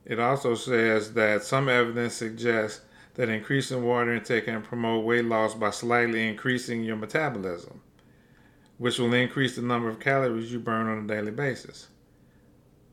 It 0.06 0.20
also 0.20 0.56
says 0.56 1.14
that 1.14 1.44
some 1.44 1.68
evidence 1.68 2.14
suggests 2.14 2.82
that 3.16 3.30
increasing 3.30 3.84
water 3.84 4.14
intake 4.14 4.46
can 4.46 4.62
promote 4.62 5.06
weight 5.06 5.26
loss 5.26 5.56
by 5.56 5.72
slightly 5.72 6.28
increasing 6.28 6.84
your 6.84 6.98
metabolism, 6.98 7.82
which 8.78 9.00
will 9.00 9.14
increase 9.14 9.56
the 9.56 9.62
number 9.62 9.90
of 9.90 10.00
calories 10.00 10.52
you 10.52 10.60
burn 10.60 10.88
on 10.88 11.06
a 11.06 11.08
daily 11.08 11.32
basis. 11.32 11.88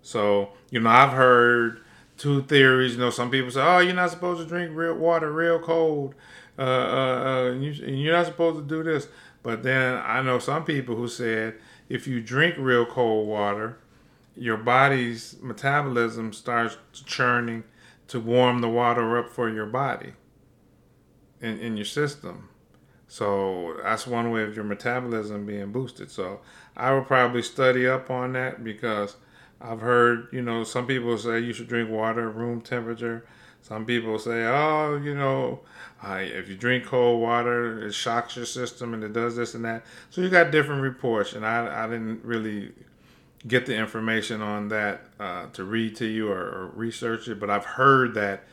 So, 0.01 0.51
you 0.71 0.81
know, 0.81 0.91
I've 0.91 1.13
heard 1.13 1.81
two 2.17 2.43
theories. 2.43 2.95
You 2.95 3.01
know, 3.01 3.11
some 3.11 3.31
people 3.31 3.51
say, 3.51 3.63
"Oh, 3.63 3.79
you're 3.79 3.95
not 3.95 4.11
supposed 4.11 4.41
to 4.41 4.47
drink 4.47 4.71
real 4.75 4.95
water 4.95 5.31
real 5.31 5.59
cold. 5.59 6.15
Uh, 6.59 6.63
uh, 6.63 6.65
uh, 6.67 7.53
you, 7.53 7.71
you're 7.71 8.17
not 8.17 8.27
supposed 8.27 8.59
to 8.59 8.65
do 8.65 8.83
this." 8.83 9.09
But 9.43 9.63
then 9.63 10.01
I 10.05 10.23
know 10.23 10.39
some 10.39 10.65
people 10.65 10.95
who 10.95 11.09
said 11.09 11.55
if 11.89 12.07
you 12.07 12.21
drink 12.21 12.55
real 12.59 12.87
cold 12.87 13.27
water, 13.27 13.79
your 14.37 14.57
body's 14.57 15.37
metabolism 15.41 16.33
starts 16.33 16.77
churning 17.05 17.65
to 18.09 18.21
warm 18.21 18.61
the 18.61 18.69
water 18.69 19.19
up 19.19 19.29
for 19.29 19.49
your 19.49 19.67
body 19.67 20.15
in, 21.41 21.59
in 21.59 21.77
your 21.77 21.87
system. 21.87 22.49
So 23.09 23.77
that's 23.83 24.07
one 24.07 24.31
way 24.31 24.43
of 24.43 24.57
your 24.57 24.65
metabolism 24.65 25.45
being 25.45 25.71
boosted. 25.71 26.11
So 26.11 26.41
I 26.77 26.95
would 26.95 27.07
probably 27.07 27.43
study 27.43 27.87
up 27.87 28.11
on 28.11 28.33
that 28.33 28.65
because 28.65 29.17
I've 29.61 29.81
heard, 29.81 30.29
you 30.33 30.43
know, 30.43 30.65
some 30.65 30.87
people 30.87 31.17
say 31.19 31.41
you 31.41 31.53
should 31.53 31.69
drink 31.69 31.91
water 31.91 32.31
room 32.31 32.63
temperature. 32.63 33.27
Some 33.61 33.87
people 33.87 34.19
say, 34.19 34.45
oh, 34.47 34.97
you 34.97 35.15
know, 35.15 35.61
if 36.03 36.49
you 36.49 36.57
drink 36.57 36.87
cold 36.87 37.21
water, 37.21 37.87
it 37.87 37.93
shocks 37.93 38.35
your 38.35 38.45
system 38.45 38.93
and 38.93 39.05
it 39.05 39.13
does 39.13 39.37
this 39.37 39.55
and 39.55 39.65
that. 39.65 39.85
So 40.11 40.21
you 40.21 40.31
got 40.31 40.51
different 40.51 40.83
reports, 40.83 41.35
and 41.35 41.47
I, 41.47 41.85
I 41.85 41.87
didn't 41.89 42.25
really 42.25 42.73
get 43.47 43.67
the 43.67 43.75
information 43.75 44.41
on 44.41 44.69
that 44.69 45.07
uh, 45.19 45.47
to 45.53 45.65
read 45.65 45.97
to 45.97 46.07
you 46.07 46.31
or, 46.31 46.41
or, 46.41 46.73
research 46.75 47.29
it, 47.29 47.41
but 47.41 47.51
I've 47.51 47.65
heard 47.65 48.15
that 48.15 48.45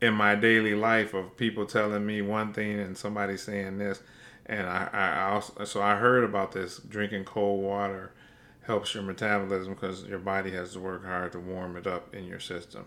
in 0.00 0.14
my 0.14 0.34
daily 0.34 0.74
life 0.74 1.14
of 1.14 1.36
people 1.36 1.64
telling 1.64 2.04
me 2.04 2.22
one 2.22 2.52
thing 2.52 2.80
and 2.80 2.96
somebody 2.96 3.36
saying 3.36 3.78
this, 3.78 4.00
and 4.46 4.66
I, 4.66 4.88
I 4.92 5.30
also 5.30 5.64
so 5.64 5.80
I 5.80 5.96
heard 5.96 6.24
about 6.24 6.52
this 6.52 6.78
drinking 6.78 7.24
cold 7.24 7.62
water 7.62 8.12
helps 8.62 8.94
your 8.94 9.02
metabolism 9.02 9.74
because 9.74 10.04
your 10.04 10.18
body 10.18 10.50
has 10.52 10.72
to 10.72 10.80
work 10.80 11.04
hard 11.04 11.32
to 11.32 11.40
warm 11.40 11.76
it 11.76 11.86
up 11.86 12.14
in 12.14 12.24
your 12.24 12.40
system. 12.40 12.86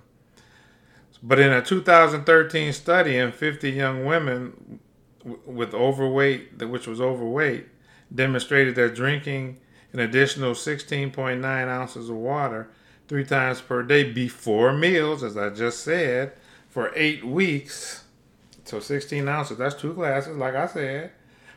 But 1.24 1.40
in 1.40 1.52
a 1.52 1.62
2013 1.62 2.74
study 2.74 3.18
in 3.18 3.32
50 3.32 3.72
young 3.72 4.06
women 4.06 4.80
with 5.24 5.74
overweight, 5.74 6.62
which 6.62 6.88
was 6.88 7.02
overweight, 7.02 7.68
demonstrated 8.14 8.76
that 8.76 8.96
drinking 8.96 9.58
an 9.94 10.00
additional 10.00 10.54
16.9 10.54 11.44
ounces 11.46 12.10
of 12.10 12.16
water 12.16 12.70
three 13.08 13.26
times 13.26 13.62
per 13.62 13.84
day 13.84 14.12
before 14.12 14.74
meals, 14.74 15.24
as 15.24 15.38
I 15.38 15.50
just 15.50 15.84
said, 15.84 16.34
for 16.70 16.92
eight 16.96 17.24
weeks. 17.24 18.04
So 18.66 18.80
16 18.80 19.28
ounces, 19.28 19.58
that's 19.58 19.76
two 19.76 19.94
glasses, 19.94 20.38
like 20.38 20.56
I 20.56 20.68
said. 20.68 21.12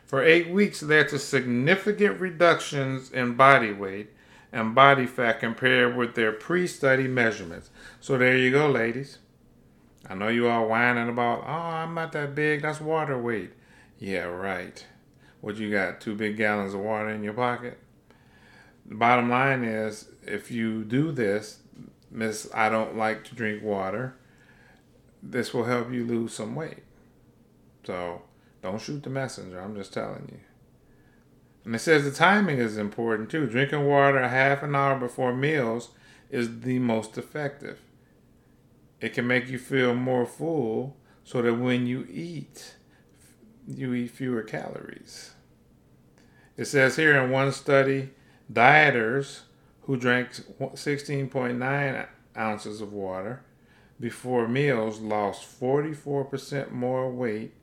For 0.05 0.23
eight 0.23 0.49
weeks 0.49 0.81
led 0.81 1.09
to 1.09 1.19
significant 1.19 2.19
reductions 2.19 3.11
in 3.11 3.35
body 3.35 3.71
weight 3.71 4.09
and 4.51 4.73
body 4.73 5.05
fat 5.05 5.39
compared 5.39 5.95
with 5.95 6.15
their 6.15 6.31
pre 6.31 6.65
study 6.67 7.07
measurements. 7.07 7.69
So 7.99 8.17
there 8.17 8.37
you 8.37 8.51
go, 8.51 8.69
ladies. 8.69 9.19
I 10.09 10.15
know 10.15 10.27
you 10.29 10.47
all 10.47 10.67
whining 10.67 11.09
about, 11.09 11.43
oh, 11.45 11.51
I'm 11.51 11.93
not 11.93 12.11
that 12.13 12.33
big. 12.33 12.63
That's 12.63 12.81
water 12.81 13.17
weight. 13.17 13.51
Yeah, 13.99 14.23
right. 14.23 14.83
What 15.41 15.57
you 15.57 15.71
got? 15.71 16.01
Two 16.01 16.15
big 16.15 16.37
gallons 16.37 16.73
of 16.73 16.79
water 16.79 17.09
in 17.09 17.23
your 17.23 17.33
pocket? 17.33 17.77
The 18.89 18.95
bottom 18.95 19.29
line 19.29 19.63
is 19.63 20.09
if 20.23 20.51
you 20.51 20.83
do 20.83 21.11
this, 21.11 21.59
Miss, 22.11 22.49
I 22.53 22.69
don't 22.69 22.97
like 22.97 23.23
to 23.25 23.35
drink 23.35 23.63
water, 23.63 24.15
this 25.21 25.53
will 25.53 25.65
help 25.65 25.91
you 25.91 26.03
lose 26.05 26.33
some 26.33 26.55
weight. 26.55 26.83
So 27.85 28.23
don't 28.61 28.81
shoot 28.81 29.03
the 29.03 29.11
messenger. 29.11 29.59
I'm 29.59 29.75
just 29.75 29.93
telling 29.93 30.27
you. 30.31 30.39
And 31.65 31.75
it 31.75 31.79
says 31.79 32.03
the 32.03 32.11
timing 32.11 32.57
is 32.57 32.77
important 32.77 33.29
too. 33.29 33.45
Drinking 33.45 33.85
water 33.85 34.27
half 34.27 34.63
an 34.63 34.75
hour 34.75 34.97
before 34.97 35.33
meals 35.33 35.89
is 36.31 36.61
the 36.61 36.79
most 36.79 37.17
effective. 37.17 37.79
It 38.99 39.13
can 39.13 39.27
make 39.27 39.49
you 39.49 39.59
feel 39.59 39.93
more 39.93 40.25
full 40.25 40.97
so 41.23 41.43
that 41.43 41.53
when 41.53 41.85
you 41.85 42.07
eat, 42.09 42.75
you 43.67 43.93
eat 43.93 44.11
fewer 44.11 44.41
calories. 44.41 45.31
It 46.57 46.65
says 46.65 46.95
here 46.95 47.15
in 47.21 47.29
one 47.29 47.51
study, 47.51 48.09
dieters 48.51 49.41
who 49.81 49.97
drank 49.97 50.31
16.9 50.59 52.07
ounces 52.37 52.81
of 52.81 52.93
water 52.93 53.41
before 53.99 54.47
meals 54.47 54.99
lost 54.99 55.59
44% 55.59 56.71
more 56.71 57.11
weight 57.11 57.53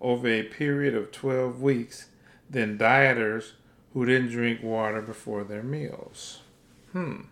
over 0.00 0.28
a 0.28 0.42
period 0.42 0.94
of 0.94 1.10
12 1.10 1.62
weeks 1.62 2.08
than 2.50 2.78
dieters 2.78 3.52
who 3.92 4.04
didn't 4.04 4.30
drink 4.30 4.62
water 4.62 5.00
before 5.00 5.42
their 5.44 5.62
meals. 5.62 6.40
Hmm. 6.92 7.22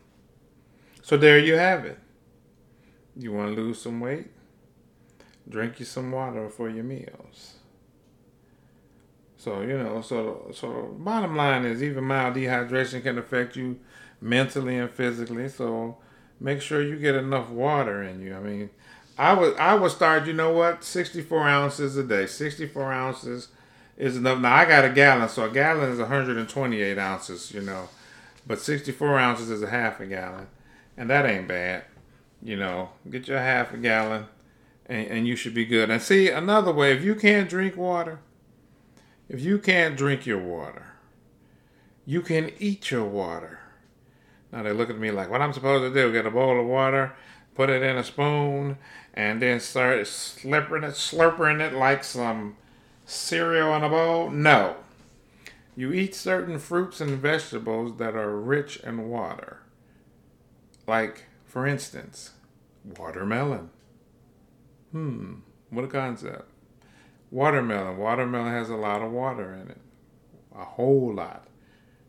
So 1.02 1.16
there 1.16 1.38
you 1.38 1.54
have 1.54 1.84
it. 1.84 1.98
You 3.16 3.32
want 3.32 3.54
to 3.54 3.60
lose 3.60 3.82
some 3.82 4.00
weight? 4.00 4.28
Drink 5.48 5.78
you 5.78 5.84
some 5.84 6.10
water 6.10 6.48
for 6.48 6.70
your 6.70 6.84
meals. 6.84 7.56
So 9.44 9.60
you 9.60 9.76
know, 9.76 10.00
so 10.00 10.50
so 10.54 10.96
bottom 10.98 11.36
line 11.36 11.66
is 11.66 11.82
even 11.82 12.04
mild 12.04 12.34
dehydration 12.34 13.02
can 13.02 13.18
affect 13.18 13.56
you 13.56 13.78
mentally 14.18 14.78
and 14.78 14.90
physically. 14.90 15.50
So 15.50 15.98
make 16.40 16.62
sure 16.62 16.82
you 16.82 16.96
get 16.96 17.14
enough 17.14 17.50
water 17.50 18.02
in 18.02 18.22
you. 18.22 18.34
I 18.34 18.40
mean, 18.40 18.70
I 19.18 19.34
would 19.34 19.54
I 19.58 19.74
would 19.74 19.90
start. 19.90 20.26
You 20.26 20.32
know 20.32 20.50
what? 20.50 20.82
Sixty 20.82 21.20
four 21.20 21.46
ounces 21.46 21.94
a 21.98 22.02
day. 22.02 22.26
Sixty 22.26 22.66
four 22.66 22.90
ounces 22.90 23.48
is 23.98 24.16
enough. 24.16 24.40
Now 24.40 24.54
I 24.54 24.64
got 24.64 24.86
a 24.86 24.88
gallon, 24.88 25.28
so 25.28 25.44
a 25.44 25.50
gallon 25.50 25.90
is 25.90 25.98
one 25.98 26.08
hundred 26.08 26.38
and 26.38 26.48
twenty 26.48 26.80
eight 26.80 26.96
ounces. 26.96 27.52
You 27.52 27.60
know, 27.60 27.90
but 28.46 28.60
sixty 28.60 28.92
four 28.92 29.18
ounces 29.18 29.50
is 29.50 29.62
a 29.62 29.68
half 29.68 30.00
a 30.00 30.06
gallon, 30.06 30.46
and 30.96 31.10
that 31.10 31.26
ain't 31.26 31.48
bad. 31.48 31.84
You 32.42 32.56
know, 32.56 32.88
get 33.10 33.28
your 33.28 33.40
half 33.40 33.74
a 33.74 33.76
gallon 33.76 34.24
and, 34.86 35.06
and 35.08 35.28
you 35.28 35.36
should 35.36 35.54
be 35.54 35.64
good. 35.64 35.90
And 35.90 36.00
see, 36.00 36.28
another 36.28 36.72
way, 36.72 36.92
if 36.92 37.04
you 37.04 37.14
can't 37.14 37.48
drink 37.48 37.76
water, 37.76 38.20
if 39.28 39.40
you 39.40 39.58
can't 39.58 39.96
drink 39.96 40.26
your 40.26 40.38
water, 40.38 40.86
you 42.06 42.20
can 42.20 42.52
eat 42.58 42.90
your 42.90 43.04
water. 43.04 43.60
Now 44.52 44.62
they 44.62 44.72
look 44.72 44.90
at 44.90 44.98
me 44.98 45.10
like, 45.10 45.30
what 45.30 45.42
I'm 45.42 45.52
supposed 45.52 45.92
to 45.92 46.00
do? 46.00 46.12
Get 46.12 46.26
a 46.26 46.30
bowl 46.30 46.60
of 46.60 46.66
water, 46.66 47.14
put 47.54 47.70
it 47.70 47.82
in 47.82 47.96
a 47.96 48.04
spoon, 48.04 48.78
and 49.12 49.40
then 49.42 49.60
start 49.60 50.00
slurping 50.00 50.84
it, 50.84 50.94
slurping 50.94 51.60
it 51.60 51.74
like 51.74 52.04
some 52.04 52.56
cereal 53.04 53.74
in 53.74 53.82
a 53.82 53.88
bowl? 53.88 54.30
No. 54.30 54.76
You 55.76 55.92
eat 55.92 56.14
certain 56.14 56.58
fruits 56.58 57.00
and 57.00 57.18
vegetables 57.18 57.96
that 57.98 58.14
are 58.14 58.38
rich 58.38 58.76
in 58.78 59.08
water. 59.08 59.60
Like 60.86 61.24
for 61.54 61.68
instance, 61.68 62.32
watermelon. 62.98 63.70
Hmm, 64.90 65.34
what 65.70 65.84
a 65.84 65.86
concept. 65.86 66.50
Watermelon. 67.34 67.96
Watermelon 67.96 68.52
has 68.52 68.70
a 68.70 68.76
lot 68.76 69.02
of 69.02 69.10
water 69.10 69.52
in 69.52 69.68
it, 69.68 69.80
a 70.56 70.64
whole 70.64 71.12
lot. 71.12 71.48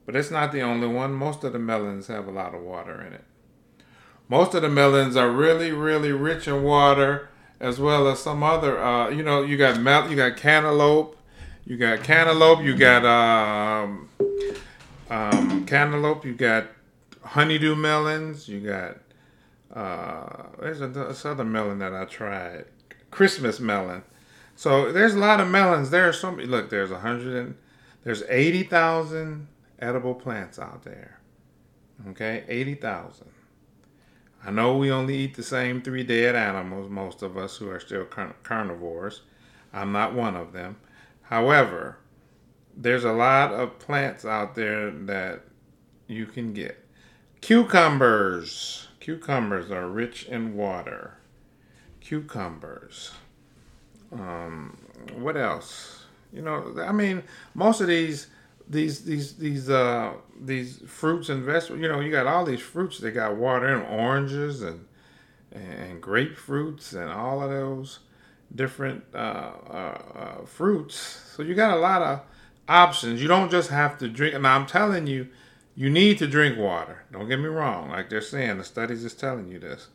But 0.06 0.16
it's 0.16 0.30
not 0.30 0.52
the 0.52 0.62
only 0.62 0.86
one. 0.86 1.14
Most 1.14 1.44
of 1.44 1.52
the 1.52 1.58
melons 1.58 2.06
have 2.08 2.28
a 2.28 2.32
lot 2.32 2.54
of 2.54 2.62
water 2.62 3.02
in 3.02 3.12
it. 3.12 3.24
Most 4.30 4.54
of 4.54 4.62
the 4.62 4.70
melons 4.70 5.16
are 5.16 5.32
really, 5.32 5.72
really 5.72 6.12
rich 6.12 6.48
in 6.48 6.62
water, 6.62 7.30
as 7.60 7.80
well 7.80 8.08
as 8.08 8.20
some 8.20 8.44
other. 8.44 8.80
Uh, 8.80 9.10
you 9.10 9.24
know, 9.24 9.42
you 9.42 9.58
got 9.58 9.82
mel- 9.82 10.12
you 10.12 10.16
got 10.16 10.38
cantaloupe, 10.38 11.18
you 11.66 11.76
got 11.76 12.04
cantaloupe, 12.04 12.62
you 12.62 12.78
got 12.78 13.04
um, 13.04 14.10
um, 15.10 15.66
cantaloupe, 15.66 16.24
you 16.24 16.36
got 16.36 16.68
honeydew 17.24 17.76
melons, 17.76 18.48
you 18.48 18.60
got 18.60 18.98
uh, 19.74 20.44
there's 20.60 20.82
another 20.82 21.44
melon 21.44 21.80
that 21.80 21.96
I 21.96 22.06
tried, 22.06 22.66
Christmas 23.10 23.60
melon. 23.60 24.04
So 24.56 24.92
there's 24.92 25.16
a 25.16 25.20
lot 25.20 25.40
of 25.40 25.50
melons. 25.50 25.90
There's 25.90 26.20
so 26.20 26.32
many. 26.32 26.48
Look, 26.48 26.70
there's 26.70 26.92
a 26.92 27.00
hundred 27.00 27.36
and 27.36 27.56
there's 28.04 28.24
eighty 28.30 28.64
thousand 28.64 29.48
edible 29.80 30.16
plants 30.16 30.60
out 30.60 30.84
there. 30.84 31.20
Okay, 32.10 32.44
80,000. 32.48 33.28
I 34.46 34.52
know 34.52 34.78
we 34.78 34.92
only 34.92 35.16
eat 35.18 35.36
the 35.36 35.44
same 35.44 35.82
three 35.82 36.04
dead 36.04 36.36
animals, 36.36 36.90
most 36.90 37.24
of 37.24 37.38
us 37.38 37.58
who 37.58 37.70
are 37.70 37.80
still 37.80 38.06
carnivores. 38.44 39.22
I'm 39.74 39.92
not 39.92 40.14
one 40.14 40.36
of 40.36 40.54
them. 40.54 40.78
However, 41.24 41.98
there's 42.78 43.06
a 43.06 43.12
lot 43.12 43.54
of 43.54 43.80
plants 43.80 44.24
out 44.24 44.54
there 44.56 44.92
that 44.92 45.42
you 46.08 46.26
can 46.28 46.54
get. 46.54 46.86
Cucumbers. 47.42 48.88
Cucumbers 49.00 49.72
are 49.72 49.88
rich 49.88 50.26
in 50.26 50.56
water. 50.56 51.18
Cucumbers. 52.02 53.14
Um, 54.20 54.78
what 55.18 55.38
else? 55.38 56.06
You 56.34 56.42
know, 56.42 56.76
I 56.80 56.92
mean, 56.92 57.24
most 57.54 57.82
of 57.82 57.88
these 57.88 58.28
these 58.68 59.04
these 59.06 59.36
these 59.36 59.70
uh 59.70 60.14
these 60.42 60.82
fruits 60.88 61.30
and 61.30 61.44
vegetables. 61.44 61.82
You 61.82 61.88
know, 61.88 62.00
you 62.00 62.12
got 62.12 62.28
all 62.28 62.46
these 62.46 62.62
fruits. 62.62 63.00
They 63.00 63.12
got 63.12 63.36
water 63.36 63.68
and 63.68 63.86
oranges 63.88 64.62
and 64.62 64.86
and 65.52 66.02
grapefruits 66.02 66.94
and 66.94 67.10
all 67.10 67.42
of 67.42 67.50
those 67.50 68.00
different 68.54 69.04
uh, 69.14 69.18
uh, 69.70 70.02
uh, 70.16 70.46
fruits. 70.46 70.96
So 71.36 71.44
you 71.44 71.56
got 71.56 71.76
a 71.76 71.80
lot 71.80 72.02
of 72.02 72.22
options. 72.68 73.22
You 73.22 73.28
don't 73.28 73.50
just 73.50 73.70
have 73.70 73.98
to 74.00 74.08
drink. 74.08 74.36
And 74.36 74.46
I'm 74.46 74.66
telling 74.66 75.08
you, 75.08 75.28
you 75.76 75.90
need 75.90 76.18
to 76.20 76.28
drink 76.28 76.58
water. 76.58 77.04
Don't 77.12 77.28
get 77.28 77.40
me 77.40 77.48
wrong. 77.48 77.90
Like 77.90 78.10
they're 78.10 78.22
saying, 78.22 78.58
the 78.58 78.64
studies 78.64 79.04
is 79.04 79.14
telling 79.14 79.50
you 79.50 79.60
this. 79.60 79.88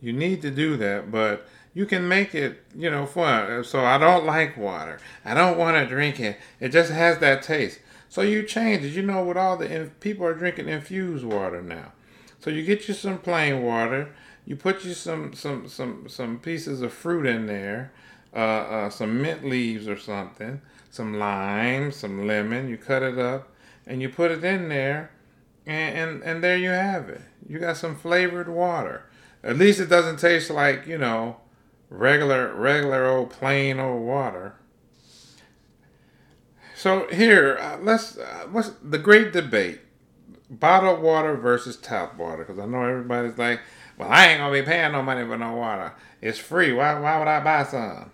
You 0.00 0.12
need 0.12 0.42
to 0.42 0.50
do 0.50 0.76
that, 0.76 1.10
but 1.10 1.46
you 1.76 1.84
can 1.84 2.08
make 2.08 2.34
it, 2.34 2.62
you 2.74 2.90
know, 2.90 3.04
fun. 3.04 3.62
So 3.62 3.84
I 3.84 3.98
don't 3.98 4.24
like 4.24 4.56
water. 4.56 4.98
I 5.26 5.34
don't 5.34 5.58
want 5.58 5.76
to 5.76 5.86
drink 5.86 6.18
it. 6.18 6.38
It 6.58 6.70
just 6.70 6.90
has 6.90 7.18
that 7.18 7.42
taste. 7.42 7.80
So 8.08 8.22
you 8.22 8.44
change 8.44 8.82
it. 8.82 8.94
You 8.94 9.02
know, 9.02 9.22
with 9.22 9.36
all 9.36 9.58
the 9.58 9.90
people 10.00 10.24
are 10.24 10.32
drinking 10.32 10.70
infused 10.70 11.22
water 11.22 11.60
now. 11.60 11.92
So 12.40 12.48
you 12.48 12.64
get 12.64 12.88
you 12.88 12.94
some 12.94 13.18
plain 13.18 13.62
water. 13.62 14.08
You 14.46 14.56
put 14.56 14.86
you 14.86 14.94
some 14.94 15.34
some 15.34 15.68
some 15.68 16.08
some 16.08 16.38
pieces 16.38 16.80
of 16.80 16.94
fruit 16.94 17.26
in 17.26 17.46
there, 17.46 17.92
uh, 18.34 18.38
uh, 18.38 18.90
some 18.90 19.20
mint 19.20 19.44
leaves 19.44 19.86
or 19.86 19.98
something, 19.98 20.62
some 20.90 21.18
lime, 21.18 21.92
some 21.92 22.26
lemon. 22.26 22.70
You 22.70 22.78
cut 22.78 23.02
it 23.02 23.18
up 23.18 23.52
and 23.86 24.00
you 24.00 24.08
put 24.08 24.30
it 24.30 24.42
in 24.42 24.70
there, 24.70 25.10
and 25.66 25.98
and, 25.98 26.22
and 26.22 26.42
there 26.42 26.56
you 26.56 26.70
have 26.70 27.10
it. 27.10 27.20
You 27.46 27.58
got 27.58 27.76
some 27.76 27.96
flavored 27.96 28.48
water. 28.48 29.02
At 29.44 29.58
least 29.58 29.78
it 29.78 29.90
doesn't 29.90 30.20
taste 30.20 30.48
like 30.48 30.86
you 30.86 30.96
know 30.96 31.36
regular 31.96 32.54
regular 32.54 33.06
old 33.06 33.30
plain 33.30 33.80
old 33.80 34.02
water. 34.02 34.54
So 36.74 37.06
here, 37.08 37.58
uh, 37.58 37.78
let's 37.80 38.18
uh, 38.18 38.46
what's 38.50 38.70
the 38.82 38.98
great 38.98 39.32
debate: 39.32 39.80
bottled 40.50 41.00
water 41.00 41.34
versus 41.36 41.76
tap 41.76 42.16
water. 42.18 42.44
Because 42.44 42.58
I 42.58 42.66
know 42.66 42.82
everybody's 42.82 43.38
like, 43.38 43.60
"Well, 43.96 44.08
I 44.08 44.28
ain't 44.28 44.40
gonna 44.40 44.52
be 44.52 44.62
paying 44.62 44.92
no 44.92 45.02
money 45.02 45.26
for 45.26 45.38
no 45.38 45.54
water. 45.54 45.94
It's 46.20 46.38
free. 46.38 46.72
Why? 46.72 46.98
Why 46.98 47.18
would 47.18 47.28
I 47.28 47.40
buy 47.40 47.64
some?" 47.64 48.10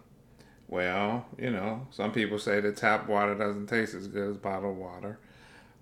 Well, 0.68 1.26
you 1.36 1.50
know, 1.50 1.86
some 1.90 2.12
people 2.12 2.38
say 2.38 2.60
that 2.60 2.76
tap 2.78 3.06
water 3.08 3.34
doesn't 3.34 3.66
taste 3.66 3.94
as 3.94 4.06
good 4.06 4.30
as 4.30 4.36
bottled 4.38 4.78
water. 4.78 5.18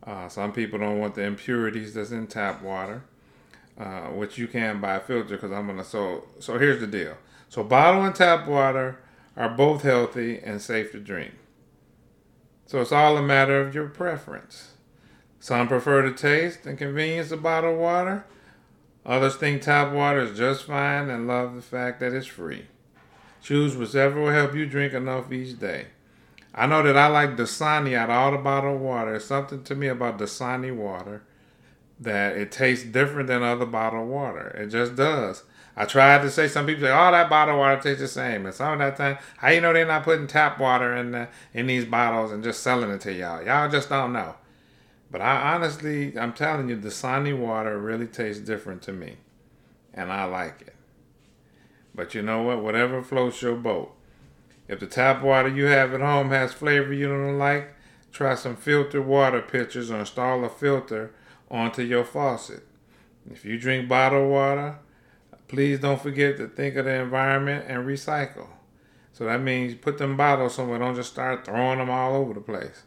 Uh, 0.05 0.29
some 0.29 0.53
people 0.53 0.79
don't 0.79 0.99
want 0.99 1.15
the 1.15 1.23
impurities 1.23 1.95
that's 1.95 2.11
in 2.11 2.27
tap 2.27 2.63
water, 2.63 3.05
uh, 3.79 4.07
which 4.07 4.39
you 4.39 4.49
can 4.49 4.81
buy 4.81 4.97
a 4.97 5.01
filter. 5.01 5.37
Because 5.37 5.53
I'm 5.53 5.67
gonna 5.67 5.85
so 5.85 6.25
so 6.41 6.59
here's 6.59 6.81
the 6.81 6.87
deal. 6.87 7.17
So 7.51 7.65
bottle 7.65 8.05
and 8.05 8.15
tap 8.15 8.47
water 8.47 9.01
are 9.37 9.49
both 9.49 9.83
healthy 9.83 10.39
and 10.39 10.63
safe 10.63 10.93
to 10.93 11.01
drink. 11.01 11.35
So 12.67 12.81
it's 12.81 12.93
all 12.93 13.17
a 13.17 13.23
matter 13.23 13.61
of 13.61 13.75
your 13.75 13.89
preference. 13.89 14.75
Some 15.41 15.67
prefer 15.67 16.09
the 16.09 16.17
taste 16.17 16.65
and 16.65 16.79
convenience 16.79 17.33
of 17.33 17.43
bottled 17.43 17.77
water. 17.77 18.25
Others 19.05 19.37
think 19.37 19.63
tap 19.63 19.93
water 19.93 20.21
is 20.21 20.39
just 20.39 20.63
fine 20.65 21.11
and 21.11 21.27
love 21.27 21.57
the 21.57 21.63
fact 21.63 21.99
that 21.99 22.13
it's 22.13 22.29
free. 22.29 22.67
Choose 23.43 23.77
whichever 23.77 24.21
will 24.21 24.31
help 24.31 24.55
you 24.55 24.65
drink 24.65 24.93
enough 24.93 25.33
each 25.33 25.59
day. 25.59 25.87
I 26.55 26.67
know 26.67 26.85
that 26.85 26.97
I 26.97 27.09
like 27.09 27.37
Dasani 27.37 27.95
out 27.95 28.11
of 28.11 28.17
all 28.17 28.31
the 28.31 28.39
bottled 28.39 28.81
water. 28.81 29.11
There's 29.11 29.25
something 29.25 29.65
to 29.65 29.75
me 29.75 29.89
about 29.89 30.19
Dasani 30.19 30.73
water 30.73 31.25
that 31.99 32.37
it 32.37 32.53
tastes 32.53 32.85
different 32.85 33.27
than 33.27 33.43
other 33.43 33.67
bottled 33.67 34.09
water. 34.09 34.51
It 34.51 34.69
just 34.69 34.95
does. 34.95 35.43
I 35.77 35.85
tried 35.85 36.23
to 36.23 36.31
say 36.31 36.49
some 36.49 36.67
people 36.67 36.83
say, 36.83 36.93
"Oh, 36.93 37.11
that 37.13 37.31
bottled 37.31 37.59
water 37.59 37.81
tastes 37.81 38.03
the 38.03 38.09
same," 38.09 38.45
and 38.47 38.55
some 38.55 38.75
of 38.75 38.79
that 38.81 38.97
time, 38.97 39.19
how 39.39 39.49
you 39.51 39.61
know 39.61 39.73
they're 39.73 39.87
not 39.87 40.05
putting 40.05 40.27
tap 40.27 40.59
water 40.59 40.95
in 40.97 41.13
the, 41.13 41.29
in 41.55 41.67
these 41.67 41.85
bottles 41.85 42.33
and 42.33 42.43
just 42.43 42.63
selling 42.63 42.91
it 42.91 43.01
to 43.03 43.13
y'all? 43.13 43.43
Y'all 43.45 43.71
just 43.71 43.89
don't 43.89 44.13
know. 44.13 44.35
But 45.11 45.21
I 45.21 45.55
honestly, 45.55 46.17
I'm 46.19 46.33
telling 46.33 46.69
you, 46.69 46.77
Dasani 46.77 47.37
water 47.37 47.79
really 47.79 48.07
tastes 48.07 48.43
different 48.43 48.83
to 48.83 48.93
me, 48.93 49.17
and 49.95 50.13
I 50.13 50.25
like 50.25 50.63
it. 50.63 50.75
But 51.95 52.15
you 52.15 52.23
know 52.23 52.43
what? 52.43 52.63
Whatever 52.63 53.03
floats 53.03 53.43
your 53.43 53.57
boat. 53.57 53.95
If 54.69 54.79
the 54.79 54.87
tap 54.87 55.23
water 55.23 55.49
you 55.49 55.65
have 55.65 55.93
at 55.93 56.01
home 56.01 56.31
has 56.31 56.53
flavor 56.53 56.93
you 56.93 57.09
don't 57.09 57.39
like, 57.39 57.75
try 58.13 58.37
some 58.37 58.55
filtered 58.55 59.05
water 59.05 59.43
pitchers 59.43 59.91
or 59.91 59.99
install 59.99 60.45
a 60.45 60.49
filter 60.49 61.13
onto 61.51 61.83
your 61.83 62.05
faucet. 62.05 62.65
If 63.29 63.45
you 63.45 63.59
drink 63.59 63.89
bottled 63.89 64.31
water, 64.31 64.79
Please 65.51 65.81
don't 65.81 66.01
forget 66.01 66.37
to 66.37 66.47
think 66.47 66.77
of 66.77 66.85
the 66.85 66.95
environment 66.95 67.65
and 67.67 67.85
recycle. 67.85 68.47
So 69.13 69.25
that 69.25 69.41
means 69.41 69.75
put 69.75 69.99
them 69.99 70.17
bottles 70.17 70.55
somewhere. 70.55 70.79
Don't 70.79 70.95
just 70.95 71.11
start 71.11 71.45
throwing 71.45 71.79
them 71.81 71.91
all 71.91 72.15
over 72.15 72.35
the 72.35 72.41
place. 72.41 72.85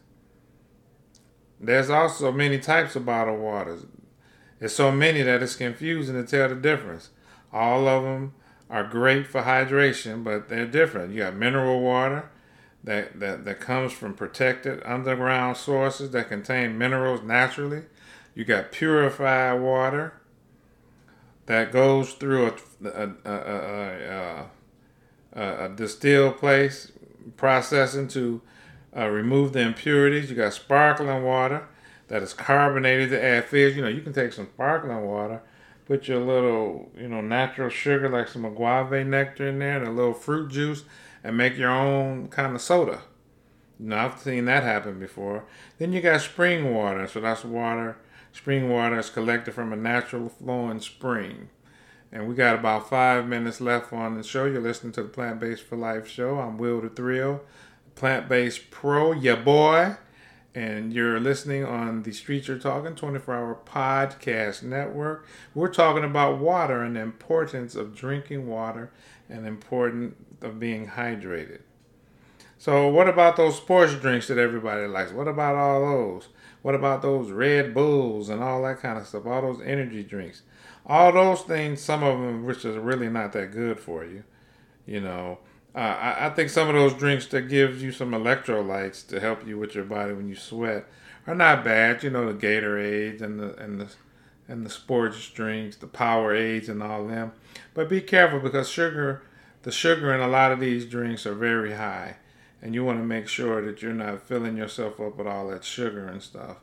There's 1.59 1.89
also 1.89 2.31
many 2.31 2.59
types 2.59 2.95
of 2.95 3.05
bottled 3.05 3.41
waters. 3.41 3.85
There's 4.59 4.73
so 4.73 4.93
many 4.93 5.23
that 5.23 5.43
it's 5.43 5.57
confusing 5.57 6.15
to 6.15 6.25
tell 6.25 6.47
the 6.47 6.55
difference. 6.55 7.09
All 7.51 7.85
of 7.85 8.03
them 8.03 8.33
are 8.69 8.85
great 8.85 9.27
for 9.27 9.41
hydration, 9.41 10.23
but 10.23 10.47
they're 10.47 10.65
different. 10.65 11.11
You 11.11 11.19
got 11.19 11.35
mineral 11.35 11.81
water 11.81 12.29
that, 12.81 13.19
that, 13.19 13.43
that 13.43 13.59
comes 13.59 13.91
from 13.91 14.13
protected 14.13 14.81
underground 14.85 15.57
sources 15.57 16.11
that 16.11 16.29
contain 16.29 16.77
minerals 16.77 17.23
naturally. 17.23 17.83
You 18.33 18.45
got 18.45 18.71
purified 18.71 19.59
water 19.59 20.13
that 21.45 21.71
goes 21.71 22.13
through 22.13 22.47
a, 22.47 22.87
a, 22.87 23.09
a, 23.25 24.45
a, 25.35 25.65
a 25.65 25.69
distilled 25.69 26.37
place 26.37 26.91
processing 27.37 28.07
to 28.09 28.41
uh, 28.95 29.07
remove 29.07 29.53
the 29.53 29.59
impurities. 29.59 30.29
You 30.29 30.35
got 30.35 30.53
sparkling 30.53 31.23
water 31.23 31.67
that 32.07 32.21
is 32.23 32.33
carbonated 32.33 33.09
to 33.09 33.23
add 33.23 33.45
fizz. 33.45 33.75
You 33.75 33.81
know, 33.81 33.87
you 33.89 34.01
can 34.01 34.13
take 34.13 34.33
some 34.33 34.47
sparkling 34.53 35.05
water, 35.05 35.41
put 35.85 36.07
your 36.07 36.19
little, 36.19 36.91
you 36.97 37.07
know, 37.07 37.21
natural 37.21 37.69
sugar 37.69 38.09
like 38.09 38.27
some 38.27 38.45
agave 38.45 39.05
nectar 39.05 39.47
in 39.47 39.59
there 39.59 39.77
and 39.77 39.87
a 39.87 39.91
little 39.91 40.13
fruit 40.13 40.49
juice 40.51 40.83
and 41.23 41.37
make 41.37 41.57
your 41.57 41.71
own 41.71 42.27
kind 42.27 42.55
of 42.55 42.61
soda. 42.61 43.01
Know, 43.79 43.97
I've 43.97 44.19
seen 44.19 44.45
that 44.45 44.63
happen 44.63 44.99
before. 44.99 45.45
Then 45.77 45.91
you 45.91 45.99
got 46.01 46.21
spring 46.21 46.73
water. 46.73 47.07
So 47.07 47.19
that's 47.19 47.43
water 47.43 47.97
Spring 48.33 48.67
water 48.67 48.97
is 48.97 49.11
collected 49.11 49.53
from 49.53 49.71
a 49.71 49.75
natural 49.75 50.27
flowing 50.27 50.79
spring. 50.79 51.49
And 52.11 52.27
we 52.27 52.33
got 52.33 52.55
about 52.55 52.89
five 52.89 53.27
minutes 53.27 53.61
left 53.61 53.93
on 53.93 54.15
the 54.15 54.23
show. 54.23 54.45
You're 54.45 54.59
listening 54.59 54.91
to 54.93 55.03
the 55.03 55.09
Plant 55.09 55.39
Based 55.39 55.61
for 55.61 55.75
Life 55.75 56.07
show. 56.07 56.39
I'm 56.39 56.57
Will 56.57 56.81
the 56.81 56.89
Thrill, 56.89 57.41
Plant 57.93 58.27
Based 58.27 58.71
Pro, 58.71 59.13
ya 59.13 59.35
boy. 59.35 59.97
And 60.55 60.93
you're 60.93 61.19
listening 61.19 61.63
on 61.63 62.03
the 62.03 62.11
Streets 62.11 62.47
You're 62.47 62.57
Talking 62.57 62.95
24 62.95 63.35
hour 63.35 63.59
podcast 63.65 64.63
network. 64.63 65.27
We're 65.53 65.73
talking 65.73 66.03
about 66.03 66.39
water 66.39 66.81
and 66.81 66.95
the 66.95 67.01
importance 67.01 67.75
of 67.75 67.95
drinking 67.95 68.47
water 68.47 68.91
and 69.29 69.45
the 69.45 69.49
importance 69.49 70.15
of 70.41 70.59
being 70.59 70.87
hydrated. 70.87 71.61
So, 72.57 72.87
what 72.87 73.07
about 73.07 73.35
those 73.35 73.57
sports 73.57 73.93
drinks 73.95 74.27
that 74.27 74.37
everybody 74.37 74.87
likes? 74.87 75.11
What 75.11 75.27
about 75.27 75.55
all 75.55 75.81
those? 75.81 76.29
What 76.63 76.75
about 76.75 77.01
those 77.01 77.29
Red 77.29 77.73
Bulls 77.73 78.29
and 78.29 78.41
all 78.41 78.63
that 78.63 78.79
kind 78.79 78.97
of 78.97 79.05
stuff? 79.05 79.25
All 79.25 79.41
those 79.41 79.61
energy 79.61 80.01
drinks. 80.01 80.41
All 80.85 81.11
those 81.11 81.41
things, 81.41 81.81
some 81.81 82.03
of 82.03 82.19
them 82.19 82.45
which 82.45 82.65
is 82.65 82.77
really 82.77 83.09
not 83.09 83.33
that 83.33 83.51
good 83.51 83.79
for 83.79 84.05
you. 84.05 84.23
You 84.85 85.01
know, 85.01 85.39
uh, 85.75 85.79
I, 85.79 86.27
I 86.27 86.29
think 86.29 86.49
some 86.49 86.69
of 86.69 86.75
those 86.75 86.93
drinks 86.93 87.27
that 87.27 87.49
gives 87.49 87.83
you 87.83 87.91
some 87.91 88.11
electrolytes 88.11 89.05
to 89.09 89.19
help 89.19 89.45
you 89.45 89.59
with 89.59 89.75
your 89.75 89.83
body 89.83 90.13
when 90.13 90.29
you 90.29 90.35
sweat 90.35 90.85
are 91.27 91.35
not 91.35 91.65
bad. 91.65 92.01
You 92.01 92.11
know, 92.11 92.31
the 92.31 92.47
Gatorades 92.47 93.21
and 93.21 93.41
the 93.41 93.55
and 93.57 93.81
the 93.81 93.87
and 94.47 94.65
the 94.65 94.69
sports 94.69 95.29
drinks, 95.29 95.75
the 95.75 95.87
Powerades 95.87 96.69
and 96.69 96.81
all 96.81 97.05
them. 97.05 97.33
But 97.73 97.89
be 97.89 97.99
careful 97.99 98.39
because 98.39 98.69
sugar, 98.69 99.23
the 99.63 99.71
sugar 99.71 100.13
in 100.13 100.21
a 100.21 100.27
lot 100.29 100.53
of 100.53 100.61
these 100.61 100.85
drinks 100.85 101.25
are 101.25 101.35
very 101.35 101.73
high 101.73 102.17
and 102.63 102.73
you 102.73 102.85
want 102.85 102.97
to 102.97 103.03
make 103.03 103.27
sure 103.27 103.61
that 103.65 103.81
you're 103.81 103.93
not 103.93 104.21
filling 104.21 104.55
yourself 104.55 104.97
up 105.01 105.17
with 105.17 105.27
all 105.27 105.49
that 105.49 105.65
sugar 105.65 106.07
and 106.07 106.23
stuff. 106.23 106.55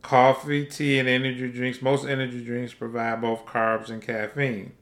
Coffee, 0.00 0.64
tea, 0.64 0.98
and 0.98 1.06
energy 1.06 1.52
drinks. 1.52 1.82
Most 1.82 2.06
energy 2.06 2.42
drinks 2.42 2.72
provide 2.72 3.20
both 3.20 3.44
carbs 3.44 3.90
and 3.90 4.00
caffeine. 4.00 4.72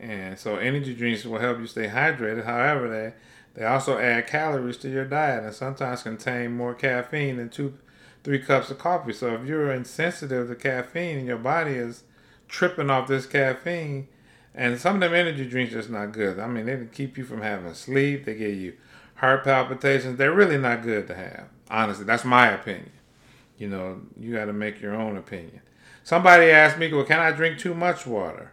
And 0.00 0.38
so 0.38 0.56
energy 0.56 0.94
drinks 0.94 1.26
will 1.26 1.38
help 1.38 1.58
you 1.58 1.66
stay 1.66 1.88
hydrated. 1.88 2.46
However, 2.46 2.88
they, 2.88 3.60
they 3.60 3.66
also 3.66 3.98
add 3.98 4.26
calories 4.26 4.78
to 4.78 4.88
your 4.88 5.04
diet 5.04 5.44
and 5.44 5.54
sometimes 5.54 6.02
contain 6.02 6.56
more 6.56 6.74
caffeine 6.74 7.36
than 7.36 7.50
two 7.50 7.74
three 8.22 8.38
cups 8.38 8.70
of 8.70 8.78
coffee. 8.78 9.12
So 9.12 9.34
if 9.34 9.46
you're 9.46 9.70
insensitive 9.70 10.48
to 10.48 10.54
caffeine 10.54 11.18
and 11.18 11.26
your 11.26 11.36
body 11.36 11.72
is 11.72 12.04
tripping 12.48 12.88
off 12.88 13.06
this 13.06 13.26
caffeine, 13.26 14.08
and 14.54 14.80
some 14.80 14.94
of 14.94 15.00
them 15.02 15.12
energy 15.12 15.46
drinks 15.46 15.74
just 15.74 15.90
not 15.90 16.12
good. 16.12 16.38
I 16.38 16.46
mean, 16.46 16.64
they 16.64 16.86
keep 16.90 17.18
you 17.18 17.24
from 17.24 17.42
having 17.42 17.74
sleep. 17.74 18.24
They 18.24 18.34
give 18.34 18.54
you 18.54 18.74
heart 19.24 19.44
palpitations. 19.44 20.18
They're 20.18 20.32
really 20.32 20.58
not 20.58 20.82
good 20.82 21.06
to 21.08 21.14
have. 21.14 21.48
Honestly, 21.70 22.04
that's 22.04 22.24
my 22.24 22.48
opinion. 22.48 22.92
You 23.58 23.68
know, 23.68 24.00
you 24.18 24.34
got 24.34 24.46
to 24.46 24.52
make 24.52 24.80
your 24.80 24.94
own 24.94 25.16
opinion. 25.16 25.60
Somebody 26.02 26.50
asked 26.50 26.78
me, 26.78 26.92
well, 26.92 27.04
can 27.04 27.20
I 27.20 27.30
drink 27.30 27.58
too 27.58 27.74
much 27.74 28.06
water? 28.06 28.52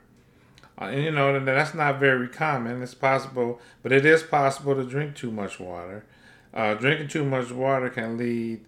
Uh, 0.80 0.86
and 0.86 1.04
you 1.04 1.12
know, 1.12 1.38
that's 1.44 1.74
not 1.74 2.00
very 2.00 2.28
common. 2.28 2.82
It's 2.82 2.94
possible, 2.94 3.60
but 3.84 3.92
it 3.92 4.06
is 4.06 4.24
possible 4.24 4.74
to 4.76 4.84
drink 4.84 5.16
too 5.16 5.32
much 5.32 5.60
water. 5.60 6.06
Uh, 6.54 6.74
drinking 6.76 7.10
too 7.10 7.26
much 7.26 7.52
water 7.52 7.90
can 7.90 8.18
lead, 8.18 8.62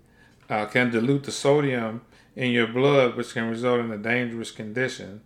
uh, 0.49 0.66
can 0.66 0.91
dilute 0.91 1.24
the 1.24 1.32
sodium 1.32 2.01
in 2.36 2.51
your 2.51 2.68
blood, 2.68 3.16
which 3.16 3.34
can 3.34 3.49
result 3.49 3.80
in 3.80 3.91
a 3.91 3.97
dangerous 3.97 4.51
condition. 4.51 5.22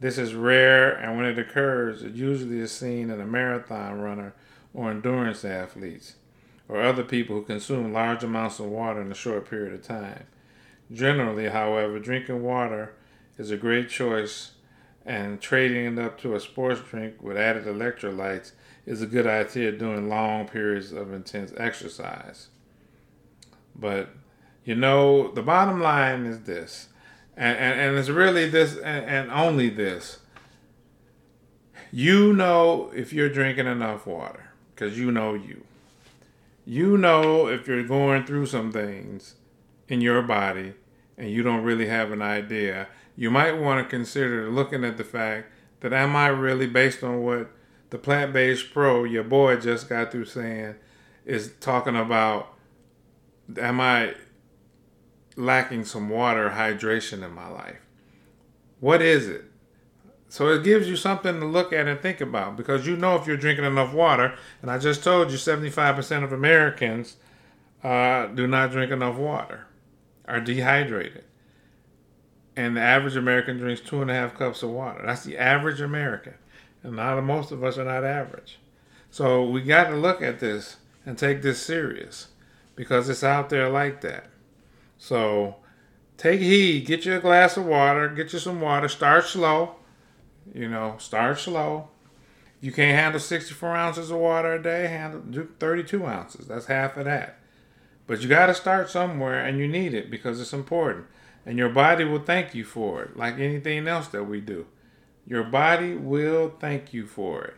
This 0.00 0.18
is 0.18 0.34
rare, 0.34 0.92
and 0.92 1.16
when 1.16 1.26
it 1.26 1.38
occurs, 1.38 2.02
it 2.02 2.14
usually 2.14 2.60
is 2.60 2.70
seen 2.70 3.10
in 3.10 3.20
a 3.20 3.26
marathon 3.26 4.00
runner 4.00 4.34
or 4.78 4.92
endurance 4.92 5.44
athletes 5.44 6.14
or 6.68 6.80
other 6.80 7.02
people 7.02 7.34
who 7.34 7.42
consume 7.42 7.92
large 7.92 8.22
amounts 8.22 8.60
of 8.60 8.66
water 8.66 9.00
in 9.00 9.10
a 9.10 9.14
short 9.14 9.50
period 9.50 9.74
of 9.74 9.82
time. 9.82 10.24
Generally, 10.92 11.48
however, 11.48 11.98
drinking 11.98 12.44
water 12.44 12.94
is 13.36 13.50
a 13.50 13.56
great 13.56 13.88
choice, 13.88 14.52
and 15.04 15.40
trading 15.40 15.98
it 15.98 15.98
up 15.98 16.20
to 16.20 16.36
a 16.36 16.40
sports 16.40 16.80
drink 16.80 17.20
with 17.20 17.36
added 17.36 17.64
electrolytes 17.64 18.52
is 18.86 19.02
a 19.02 19.06
good 19.06 19.26
idea 19.26 19.72
during 19.72 20.08
long 20.08 20.46
periods 20.46 20.92
of 20.92 21.12
intense 21.12 21.52
exercise. 21.56 22.48
But 23.74 24.10
you 24.64 24.76
know, 24.76 25.32
the 25.32 25.42
bottom 25.42 25.80
line 25.80 26.24
is 26.24 26.42
this, 26.42 26.88
and, 27.36 27.58
and, 27.58 27.80
and 27.80 27.98
it's 27.98 28.10
really 28.10 28.48
this 28.48 28.76
and, 28.76 29.04
and 29.06 29.30
only 29.32 29.70
this. 29.70 30.20
You 31.90 32.32
know 32.32 32.92
if 32.94 33.12
you're 33.12 33.30
drinking 33.30 33.66
enough 33.66 34.06
water 34.06 34.47
because 34.78 34.96
you 34.96 35.10
know 35.10 35.34
you. 35.34 35.64
You 36.64 36.96
know 36.96 37.48
if 37.48 37.66
you're 37.66 37.82
going 37.82 38.24
through 38.24 38.46
some 38.46 38.70
things 38.70 39.34
in 39.88 40.00
your 40.00 40.22
body 40.22 40.74
and 41.16 41.30
you 41.30 41.42
don't 41.42 41.64
really 41.64 41.88
have 41.88 42.12
an 42.12 42.22
idea. 42.22 42.86
You 43.16 43.30
might 43.30 43.58
want 43.58 43.84
to 43.84 43.90
consider 43.90 44.48
looking 44.48 44.84
at 44.84 44.96
the 44.96 45.04
fact 45.04 45.50
that 45.80 45.92
am 45.92 46.14
I 46.14 46.28
really 46.28 46.66
based 46.66 47.02
on 47.02 47.22
what 47.22 47.50
the 47.90 47.98
plant 47.98 48.32
based 48.32 48.72
pro, 48.72 49.04
your 49.04 49.24
boy 49.24 49.56
just 49.56 49.88
got 49.88 50.12
through 50.12 50.26
saying, 50.26 50.76
is 51.24 51.52
talking 51.58 51.96
about 51.96 52.54
am 53.60 53.80
I 53.80 54.14
lacking 55.36 55.86
some 55.86 56.08
water 56.08 56.50
hydration 56.50 57.24
in 57.24 57.32
my 57.32 57.48
life? 57.48 57.80
What 58.78 59.02
is 59.02 59.26
it? 59.26 59.44
So 60.28 60.48
it 60.48 60.62
gives 60.62 60.88
you 60.88 60.96
something 60.96 61.40
to 61.40 61.46
look 61.46 61.72
at 61.72 61.88
and 61.88 62.00
think 62.00 62.20
about 62.20 62.56
because 62.56 62.86
you 62.86 62.96
know 62.96 63.16
if 63.16 63.26
you're 63.26 63.38
drinking 63.38 63.64
enough 63.64 63.94
water, 63.94 64.34
and 64.60 64.70
I 64.70 64.78
just 64.78 65.02
told 65.02 65.30
you 65.30 65.38
75% 65.38 66.22
of 66.22 66.32
Americans 66.32 67.16
uh, 67.82 68.26
do 68.26 68.46
not 68.46 68.70
drink 68.70 68.92
enough 68.92 69.16
water, 69.16 69.66
are 70.26 70.40
dehydrated. 70.40 71.24
And 72.56 72.76
the 72.76 72.82
average 72.82 73.16
American 73.16 73.56
drinks 73.56 73.80
two 73.80 74.02
and 74.02 74.10
a 74.10 74.14
half 74.14 74.34
cups 74.34 74.62
of 74.62 74.70
water. 74.70 75.02
That's 75.06 75.24
the 75.24 75.38
average 75.38 75.80
American. 75.80 76.34
And 76.82 76.96
not 76.96 77.20
most 77.22 77.50
of 77.50 77.64
us 77.64 77.78
are 77.78 77.84
not 77.84 78.04
average. 78.04 78.58
So 79.10 79.48
we 79.48 79.62
got 79.62 79.88
to 79.88 79.96
look 79.96 80.20
at 80.20 80.40
this 80.40 80.76
and 81.06 81.16
take 81.16 81.40
this 81.40 81.62
serious 81.62 82.28
because 82.76 83.08
it's 83.08 83.24
out 83.24 83.48
there 83.48 83.70
like 83.70 84.02
that. 84.02 84.26
So 84.98 85.56
take 86.16 86.40
heed, 86.40 86.84
get 86.84 87.06
you 87.06 87.16
a 87.16 87.20
glass 87.20 87.56
of 87.56 87.64
water, 87.64 88.08
get 88.08 88.32
you 88.32 88.38
some 88.38 88.60
water, 88.60 88.88
start 88.88 89.24
slow 89.24 89.77
you 90.54 90.68
know, 90.68 90.96
start 90.98 91.38
slow. 91.38 91.88
You 92.60 92.72
can't 92.72 92.98
handle 92.98 93.20
64 93.20 93.76
ounces 93.76 94.10
of 94.10 94.18
water 94.18 94.54
a 94.54 94.62
day, 94.62 94.88
handle 94.88 95.20
do 95.20 95.48
32 95.58 96.04
ounces. 96.04 96.48
That's 96.48 96.66
half 96.66 96.96
of 96.96 97.04
that. 97.04 97.38
But 98.06 98.20
you 98.20 98.28
got 98.28 98.46
to 98.46 98.54
start 98.54 98.90
somewhere 98.90 99.44
and 99.44 99.58
you 99.58 99.68
need 99.68 99.94
it 99.94 100.10
because 100.10 100.40
it's 100.40 100.52
important. 100.52 101.06
And 101.46 101.56
your 101.56 101.68
body 101.68 102.04
will 102.04 102.22
thank 102.22 102.54
you 102.54 102.64
for 102.64 103.02
it, 103.02 103.16
like 103.16 103.38
anything 103.38 103.86
else 103.86 104.08
that 104.08 104.24
we 104.24 104.40
do. 104.40 104.66
Your 105.26 105.44
body 105.44 105.94
will 105.94 106.54
thank 106.58 106.92
you 106.92 107.06
for 107.06 107.44
it. 107.44 107.54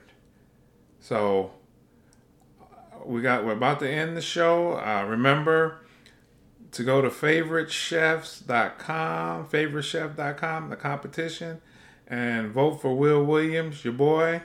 So, 0.99 1.53
we 3.05 3.23
got 3.23 3.47
we're 3.47 3.53
about 3.53 3.79
to 3.81 3.89
end 3.89 4.17
the 4.17 4.21
show. 4.21 4.75
Uh, 4.75 5.07
remember 5.09 5.79
to 6.73 6.85
go 6.85 7.01
to 7.01 7.09
favoritechefs.com, 7.09 9.49
favoritechef.com, 9.49 10.69
the 10.69 10.77
competition 10.77 11.63
and 12.11 12.51
vote 12.51 12.83
for 12.83 12.95
Will 12.95 13.25
Williams, 13.25 13.85
your 13.85 13.95
boy. 13.95 14.43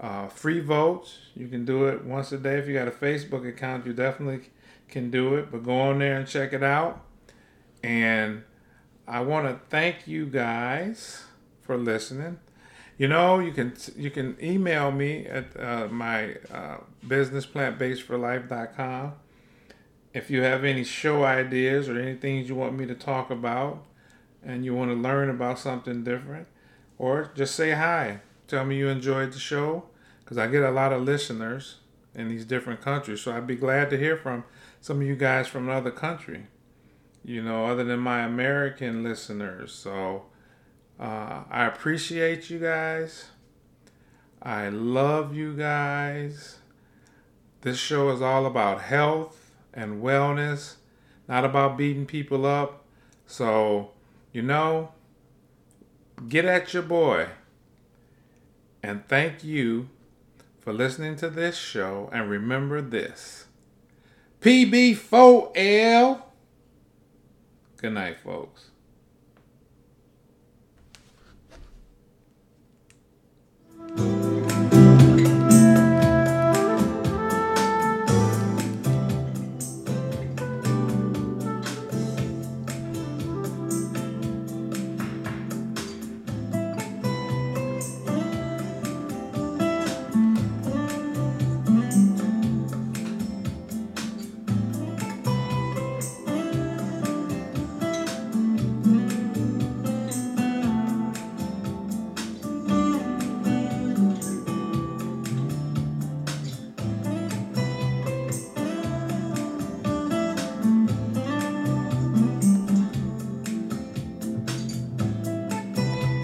Uh, 0.00 0.28
free 0.28 0.60
votes. 0.60 1.18
You 1.34 1.48
can 1.48 1.64
do 1.64 1.86
it 1.86 2.04
once 2.04 2.30
a 2.30 2.38
day. 2.38 2.58
If 2.58 2.68
you 2.68 2.74
got 2.74 2.86
a 2.86 2.92
Facebook 2.92 3.48
account, 3.48 3.86
you 3.86 3.92
definitely 3.92 4.50
can 4.88 5.10
do 5.10 5.34
it. 5.36 5.50
But 5.50 5.64
go 5.64 5.80
on 5.80 6.00
there 6.00 6.18
and 6.18 6.26
check 6.26 6.52
it 6.52 6.62
out. 6.62 7.04
And 7.82 8.44
I 9.06 9.20
want 9.20 9.46
to 9.46 9.60
thank 9.70 10.06
you 10.06 10.26
guys 10.26 11.24
for 11.62 11.76
listening. 11.76 12.38
You 12.96 13.08
know, 13.08 13.38
you 13.38 13.52
can 13.52 13.74
you 13.96 14.10
can 14.10 14.36
email 14.42 14.90
me 14.90 15.26
at 15.26 15.58
uh, 15.58 15.88
my 15.88 16.36
uh, 16.52 16.78
business 17.06 17.46
plantbasedforlife.com 17.46 19.12
if 20.12 20.30
you 20.30 20.42
have 20.42 20.64
any 20.64 20.84
show 20.84 21.24
ideas 21.24 21.88
or 21.88 21.98
anything 21.98 22.44
you 22.44 22.54
want 22.54 22.76
me 22.76 22.86
to 22.86 22.94
talk 22.94 23.30
about 23.30 23.84
and 24.42 24.64
you 24.64 24.74
want 24.74 24.90
to 24.90 24.96
learn 24.96 25.30
about 25.30 25.58
something 25.58 26.02
different 26.02 26.48
or 26.98 27.30
just 27.34 27.54
say 27.54 27.72
hi. 27.72 28.20
Tell 28.46 28.64
me 28.64 28.76
you 28.76 28.88
enjoyed 28.88 29.32
the 29.32 29.38
show 29.38 29.84
because 30.20 30.38
I 30.38 30.46
get 30.46 30.62
a 30.62 30.70
lot 30.70 30.92
of 30.92 31.02
listeners 31.02 31.76
in 32.14 32.28
these 32.28 32.44
different 32.44 32.80
countries. 32.80 33.20
So 33.20 33.32
I'd 33.32 33.46
be 33.46 33.56
glad 33.56 33.90
to 33.90 33.98
hear 33.98 34.16
from 34.16 34.44
some 34.80 35.00
of 35.00 35.06
you 35.06 35.16
guys 35.16 35.46
from 35.46 35.68
another 35.68 35.90
country, 35.90 36.46
you 37.24 37.42
know, 37.42 37.66
other 37.66 37.84
than 37.84 38.00
my 38.00 38.20
American 38.20 39.02
listeners. 39.02 39.72
So 39.72 40.24
uh, 40.98 41.44
I 41.50 41.66
appreciate 41.66 42.50
you 42.50 42.58
guys. 42.58 43.26
I 44.42 44.68
love 44.68 45.34
you 45.34 45.54
guys. 45.54 46.58
This 47.60 47.78
show 47.78 48.10
is 48.10 48.22
all 48.22 48.46
about 48.46 48.82
health 48.82 49.50
and 49.74 50.02
wellness, 50.02 50.76
not 51.28 51.44
about 51.44 51.76
beating 51.76 52.06
people 52.06 52.46
up. 52.46 52.84
So, 53.26 53.90
you 54.32 54.42
know, 54.42 54.92
get 56.28 56.44
at 56.44 56.72
your 56.74 56.82
boy. 56.82 57.28
And 58.82 59.06
thank 59.08 59.44
you 59.44 59.88
for 60.60 60.72
listening 60.72 61.16
to 61.16 61.30
this 61.30 61.56
show. 61.56 62.10
And 62.12 62.30
remember 62.30 62.80
this 62.80 63.46
PB4L. 64.40 66.22
Good 67.76 67.92
night, 67.92 68.20
folks. 68.20 68.67